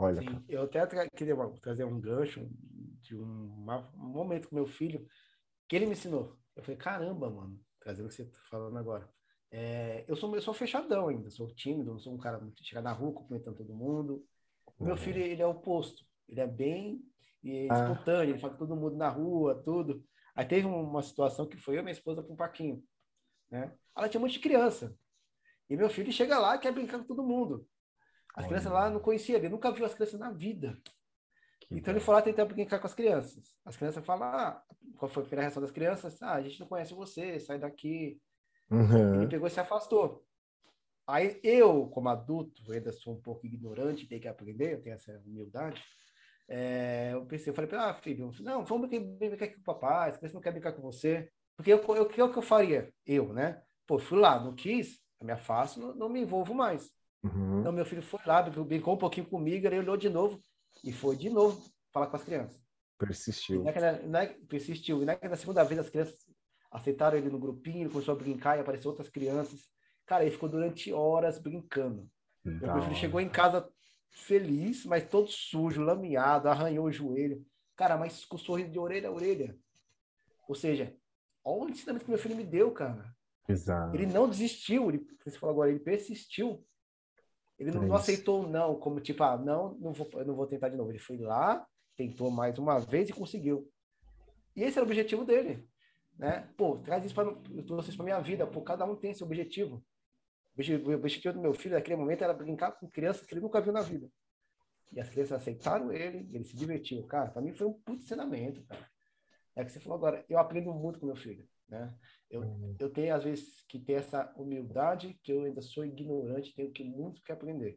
Olha. 0.00 0.22
Sim, 0.22 0.42
eu 0.48 0.62
até 0.62 0.86
queria 1.10 1.36
trazer 1.60 1.84
um 1.84 2.00
gancho 2.00 2.48
de 3.02 3.14
um, 3.14 3.22
um, 3.94 4.08
momento 4.08 4.48
com 4.48 4.54
meu 4.54 4.66
filho 4.66 5.06
que 5.68 5.76
ele 5.76 5.84
me 5.84 5.92
ensinou. 5.92 6.38
Eu 6.56 6.62
falei, 6.62 6.78
caramba, 6.78 7.28
mano, 7.28 7.60
trazendo 7.78 8.06
o 8.06 8.08
que 8.08 8.14
você 8.14 8.24
tá 8.24 8.40
falando 8.50 8.78
agora. 8.78 9.06
É, 9.50 10.04
eu, 10.08 10.16
sou, 10.16 10.34
eu 10.34 10.40
sou 10.40 10.54
fechadão 10.54 11.08
ainda, 11.08 11.28
sou 11.28 11.54
tímido, 11.54 11.92
não 11.92 11.98
sou 11.98 12.14
um 12.14 12.18
cara 12.18 12.38
muito 12.38 12.64
chegar 12.64 12.80
na 12.80 12.92
rua 12.92 13.12
cumprimentando 13.12 13.58
todo 13.58 13.74
mundo. 13.74 14.24
O 14.78 14.84
meu 14.84 14.94
uhum. 14.94 15.00
filho, 15.00 15.20
ele 15.20 15.42
é 15.42 15.46
o 15.46 15.50
oposto. 15.50 16.02
Ele 16.26 16.40
é 16.40 16.46
bem 16.46 17.02
é 17.44 17.68
ah. 17.70 17.74
espontâneo, 17.74 18.32
ele 18.32 18.38
fala 18.38 18.54
com 18.54 18.58
todo 18.58 18.76
mundo 18.76 18.96
na 18.96 19.08
rua, 19.10 19.60
tudo. 19.62 20.02
Aí 20.34 20.46
teve 20.46 20.66
uma 20.66 21.02
situação 21.02 21.46
que 21.46 21.58
foi 21.58 21.76
eu 21.76 21.80
e 21.80 21.82
minha 21.82 21.92
esposa 21.92 22.22
para 22.22 22.32
um 22.32 22.36
parquinho. 22.36 22.82
Né? 23.50 23.70
Ela 23.94 24.08
tinha 24.08 24.18
um 24.18 24.22
monte 24.22 24.34
de 24.34 24.40
criança. 24.40 24.96
E 25.68 25.76
meu 25.76 25.90
filho 25.90 26.10
chega 26.10 26.38
lá 26.38 26.56
e 26.56 26.58
quer 26.58 26.72
brincar 26.72 26.98
com 26.98 27.04
todo 27.04 27.22
mundo. 27.22 27.66
As 28.34 28.46
crianças 28.46 28.72
lá 28.72 28.88
não 28.88 29.00
conhecia, 29.00 29.36
ele 29.36 29.48
nunca 29.48 29.70
viu 29.72 29.84
as 29.84 29.94
crianças 29.94 30.18
na 30.18 30.30
vida. 30.30 30.78
Que 31.60 31.74
então 31.74 31.92
bom. 31.92 31.98
ele 31.98 32.04
foi 32.04 32.14
lá 32.14 32.22
tentar 32.22 32.44
brincar 32.44 32.78
com 32.78 32.86
as 32.86 32.94
crianças. 32.94 33.56
As 33.64 33.76
crianças 33.76 34.04
falam, 34.04 34.28
ah, 34.28 34.62
qual 34.96 35.10
foi 35.10 35.22
a 35.22 35.26
primeira 35.26 35.42
reação 35.42 35.62
das 35.62 35.70
crianças? 35.70 36.20
Ah, 36.22 36.34
a 36.34 36.42
gente 36.42 36.58
não 36.60 36.66
conhece 36.66 36.94
você, 36.94 37.38
sai 37.38 37.58
daqui. 37.58 38.20
Uhum. 38.70 39.16
Ele 39.16 39.28
pegou 39.28 39.46
e 39.46 39.50
se 39.50 39.60
afastou. 39.60 40.24
Aí 41.06 41.40
eu, 41.42 41.88
como 41.88 42.08
adulto, 42.08 42.70
ainda 42.70 42.92
sou 42.92 43.14
um 43.14 43.20
pouco 43.20 43.46
ignorante, 43.46 44.06
tenho 44.06 44.20
que 44.20 44.28
aprender, 44.28 44.74
eu 44.74 44.82
tenho 44.82 44.94
essa 44.94 45.12
humildade. 45.26 45.82
É, 46.48 47.10
eu 47.12 47.26
pensei, 47.26 47.50
eu 47.50 47.54
falei, 47.54 47.70
ah, 47.74 47.94
filho, 47.94 48.32
não, 48.40 48.64
vamos 48.64 48.88
brincar 48.88 49.44
aqui 49.44 49.54
com 49.54 49.60
o 49.60 49.64
papai, 49.64 50.10
as 50.10 50.16
crianças 50.16 50.34
não 50.34 50.40
querem 50.40 50.60
brincar 50.60 50.76
com 50.76 50.82
você. 50.82 51.30
Porque 51.56 51.74
o 51.74 52.06
que, 52.06 52.14
que 52.14 52.38
eu 52.38 52.42
faria? 52.42 52.92
Eu, 53.04 53.32
né? 53.32 53.60
Pô, 53.86 53.98
fui 53.98 54.18
lá, 54.18 54.42
não 54.42 54.54
quis, 54.54 55.00
eu 55.20 55.26
me 55.26 55.32
afasto, 55.32 55.80
não, 55.80 55.94
não 55.94 56.08
me 56.08 56.20
envolvo 56.20 56.54
mais. 56.54 56.90
Uhum. 57.22 57.60
Então, 57.60 57.72
meu 57.72 57.84
filho 57.84 58.02
foi 58.02 58.20
lá, 58.24 58.42
brincou 58.42 58.94
um 58.94 58.98
pouquinho 58.98 59.26
comigo, 59.26 59.66
ele 59.66 59.78
olhou 59.78 59.96
de 59.96 60.08
novo 60.08 60.42
e 60.82 60.92
foi 60.92 61.16
de 61.16 61.28
novo 61.28 61.62
falar 61.92 62.06
com 62.06 62.16
as 62.16 62.24
crianças. 62.24 62.60
Persistiu. 62.98 63.62
E 63.62 63.64
naquela, 63.64 63.92
na, 64.02 64.26
persistiu. 64.48 65.02
E 65.02 65.04
naquela 65.04 65.36
segunda 65.36 65.64
vez, 65.64 65.80
as 65.80 65.90
crianças 65.90 66.18
aceitaram 66.70 67.18
ele 67.18 67.30
no 67.30 67.38
grupinho, 67.38 67.82
ele 67.82 67.90
começou 67.90 68.14
a 68.14 68.18
brincar 68.18 68.56
e 68.56 68.60
apareceram 68.60 68.90
outras 68.90 69.08
crianças. 69.08 69.60
Cara, 70.06 70.24
ele 70.24 70.32
ficou 70.32 70.48
durante 70.48 70.92
horas 70.92 71.38
brincando. 71.38 72.08
Então, 72.44 72.74
meu 72.74 72.82
filho 72.82 72.96
chegou 72.96 73.20
em 73.20 73.28
casa 73.28 73.68
feliz, 74.10 74.84
mas 74.84 75.08
todo 75.08 75.28
sujo, 75.28 75.82
lameado, 75.82 76.48
arranhou 76.48 76.86
o 76.86 76.92
joelho. 76.92 77.44
Cara, 77.76 77.96
mas 77.96 78.24
com 78.24 78.36
sorriso 78.36 78.70
de 78.70 78.78
orelha 78.78 79.08
a 79.08 79.12
orelha. 79.12 79.56
Ou 80.48 80.54
seja, 80.54 80.94
olha 81.44 81.66
o 81.66 81.70
ensinamento 81.70 82.04
que 82.04 82.10
meu 82.10 82.18
filho 82.18 82.36
me 82.36 82.44
deu, 82.44 82.72
cara. 82.72 83.14
Exato. 83.48 83.94
Ele 83.94 84.06
não 84.06 84.28
desistiu, 84.28 84.88
ele, 84.88 85.06
você 85.24 85.38
falou 85.38 85.54
agora, 85.54 85.70
ele 85.70 85.80
persistiu. 85.80 86.64
Ele 87.60 87.72
não, 87.72 87.82
não 87.82 87.94
aceitou 87.94 88.48
não, 88.48 88.74
como 88.74 89.00
tipo, 89.00 89.22
ah, 89.22 89.36
não, 89.36 89.74
não 89.74 89.92
vou, 89.92 90.08
não 90.24 90.34
vou 90.34 90.46
tentar 90.46 90.70
de 90.70 90.76
novo. 90.78 90.90
Ele 90.90 90.98
foi 90.98 91.18
lá, 91.18 91.66
tentou 91.94 92.30
mais 92.30 92.58
uma 92.58 92.80
vez 92.80 93.10
e 93.10 93.12
conseguiu. 93.12 93.70
E 94.56 94.62
esse 94.62 94.78
era 94.78 94.86
o 94.86 94.88
objetivo 94.88 95.26
dele, 95.26 95.68
né? 96.18 96.48
Pô, 96.56 96.78
traz 96.78 97.04
isso 97.04 97.14
para 97.14 97.30
isso 97.86 97.96
para 97.96 98.04
minha 98.04 98.18
vida. 98.18 98.46
Pô, 98.46 98.62
cada 98.62 98.86
um 98.86 98.96
tem 98.96 99.12
seu 99.12 99.26
objetivo. 99.26 99.84
O 100.56 100.92
objetivo 100.92 101.34
do 101.34 101.40
meu 101.40 101.52
filho 101.52 101.74
naquele 101.74 101.96
momento 101.96 102.24
era 102.24 102.32
brincar 102.32 102.72
com 102.72 102.88
crianças 102.88 103.26
que 103.26 103.34
ele 103.34 103.42
nunca 103.42 103.60
viu 103.60 103.74
na 103.74 103.82
vida. 103.82 104.10
E 104.92 104.98
as 104.98 105.10
crianças 105.10 105.40
aceitaram 105.40 105.92
ele, 105.92 106.28
ele 106.32 106.44
se 106.44 106.56
divertiu. 106.56 107.06
Cara, 107.06 107.30
para 107.30 107.42
mim 107.42 107.52
foi 107.52 107.66
um 107.66 107.74
puto 107.74 108.02
ensinamento, 108.02 108.64
cara. 108.64 108.90
É 109.54 109.64
que 109.64 109.70
você 109.70 109.80
falou 109.80 109.98
agora, 109.98 110.24
eu 110.30 110.38
aprendo 110.38 110.72
muito 110.72 110.98
com 110.98 111.06
meu 111.06 111.16
filho, 111.16 111.46
né? 111.68 111.94
Eu, 112.30 112.42
uhum. 112.42 112.76
eu 112.78 112.88
tenho, 112.88 113.14
às 113.14 113.24
vezes, 113.24 113.64
que 113.68 113.78
ter 113.78 113.94
essa 113.94 114.32
humildade, 114.36 115.18
que 115.22 115.32
eu 115.32 115.44
ainda 115.44 115.60
sou 115.60 115.84
ignorante, 115.84 116.54
tenho 116.54 116.70
que 116.70 116.84
muito 116.84 117.20
que 117.22 117.32
aprender. 117.32 117.76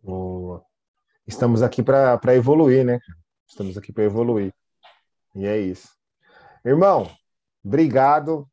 Boa. 0.00 0.64
Estamos 1.26 1.60
aqui 1.60 1.82
para 1.82 2.34
evoluir, 2.36 2.84
né? 2.84 3.00
Estamos 3.48 3.76
aqui 3.76 3.92
para 3.92 4.04
evoluir. 4.04 4.54
E 5.34 5.44
é 5.44 5.58
isso. 5.58 5.88
Irmão, 6.64 7.10
obrigado. 7.64 8.48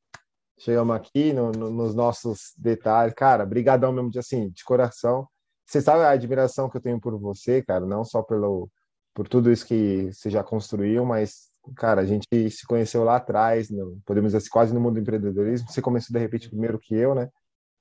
Chegamos 0.58 0.96
aqui 0.96 1.34
no, 1.34 1.52
no, 1.52 1.70
nos 1.70 1.94
nossos 1.94 2.54
detalhes. 2.58 3.14
Cara, 3.14 3.46
brigadão 3.46 3.92
mesmo 3.92 4.10
de 4.10 4.18
assim, 4.18 4.50
de 4.50 4.64
coração. 4.64 5.28
Você 5.68 5.82
sabe 5.82 6.04
a 6.04 6.10
admiração 6.10 6.68
que 6.68 6.78
eu 6.78 6.82
tenho 6.82 7.00
por 7.00 7.18
você, 7.20 7.62
cara, 7.62 7.86
não 7.86 8.04
só 8.04 8.24
pelo 8.24 8.70
por 9.14 9.28
tudo 9.28 9.52
isso 9.52 9.68
que 9.68 10.12
você 10.12 10.32
já 10.32 10.44
construiu, 10.44 11.06
mas 11.06 11.53
cara, 11.76 12.02
a 12.02 12.06
gente 12.06 12.28
se 12.50 12.66
conheceu 12.66 13.04
lá 13.04 13.18
atrás, 13.18 13.70
no, 13.70 14.00
podemos 14.06 14.30
dizer 14.30 14.38
assim, 14.38 14.50
quase 14.50 14.74
no 14.74 14.80
mundo 14.80 14.96
do 14.96 15.00
empreendedorismo. 15.00 15.70
Você 15.70 15.82
começou 15.82 16.14
de 16.14 16.20
repente 16.20 16.50
primeiro 16.50 16.80
que 16.80 16.96
eu, 16.96 17.16
né? 17.16 17.30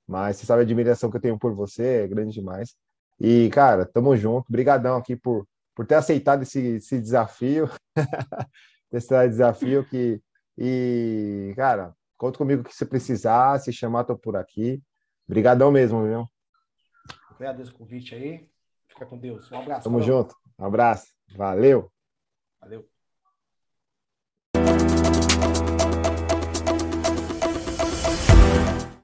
Mas 0.07 0.37
você 0.37 0.45
sabe 0.45 0.61
a 0.61 0.63
admiração 0.63 1.09
que 1.09 1.17
eu 1.17 1.21
tenho 1.21 1.39
por 1.39 1.53
você, 1.53 2.03
é 2.03 2.07
grande 2.07 2.33
demais. 2.33 2.75
E, 3.19 3.49
cara, 3.49 3.85
tamo 3.85 4.15
junto. 4.15 4.47
Obrigadão 4.49 4.97
aqui 4.97 5.15
por, 5.15 5.47
por 5.75 5.85
ter 5.85 5.95
aceitado 5.95 6.43
esse, 6.43 6.75
esse 6.75 6.99
desafio. 6.99 7.69
esse 8.91 9.27
desafio 9.29 9.85
que... 9.85 10.21
E, 10.57 11.53
cara, 11.55 11.95
conta 12.17 12.37
comigo 12.37 12.63
que 12.63 12.73
você 12.73 12.85
precisar, 12.85 13.59
se 13.59 13.71
chamar, 13.71 14.03
tô 14.03 14.17
por 14.17 14.35
aqui. 14.35 14.81
Obrigadão 15.27 15.71
mesmo, 15.71 16.03
viu? 16.05 16.27
Agradeço 17.31 17.71
o 17.71 17.75
convite 17.75 18.13
aí. 18.13 18.47
Fica 18.87 19.05
com 19.05 19.17
Deus. 19.17 19.51
Um 19.51 19.59
abraço. 19.59 19.83
Tamo 19.83 19.99
falou. 19.99 20.23
junto. 20.23 20.35
Um 20.59 20.65
abraço. 20.65 21.07
Valeu. 21.35 21.91
Valeu. 22.61 22.92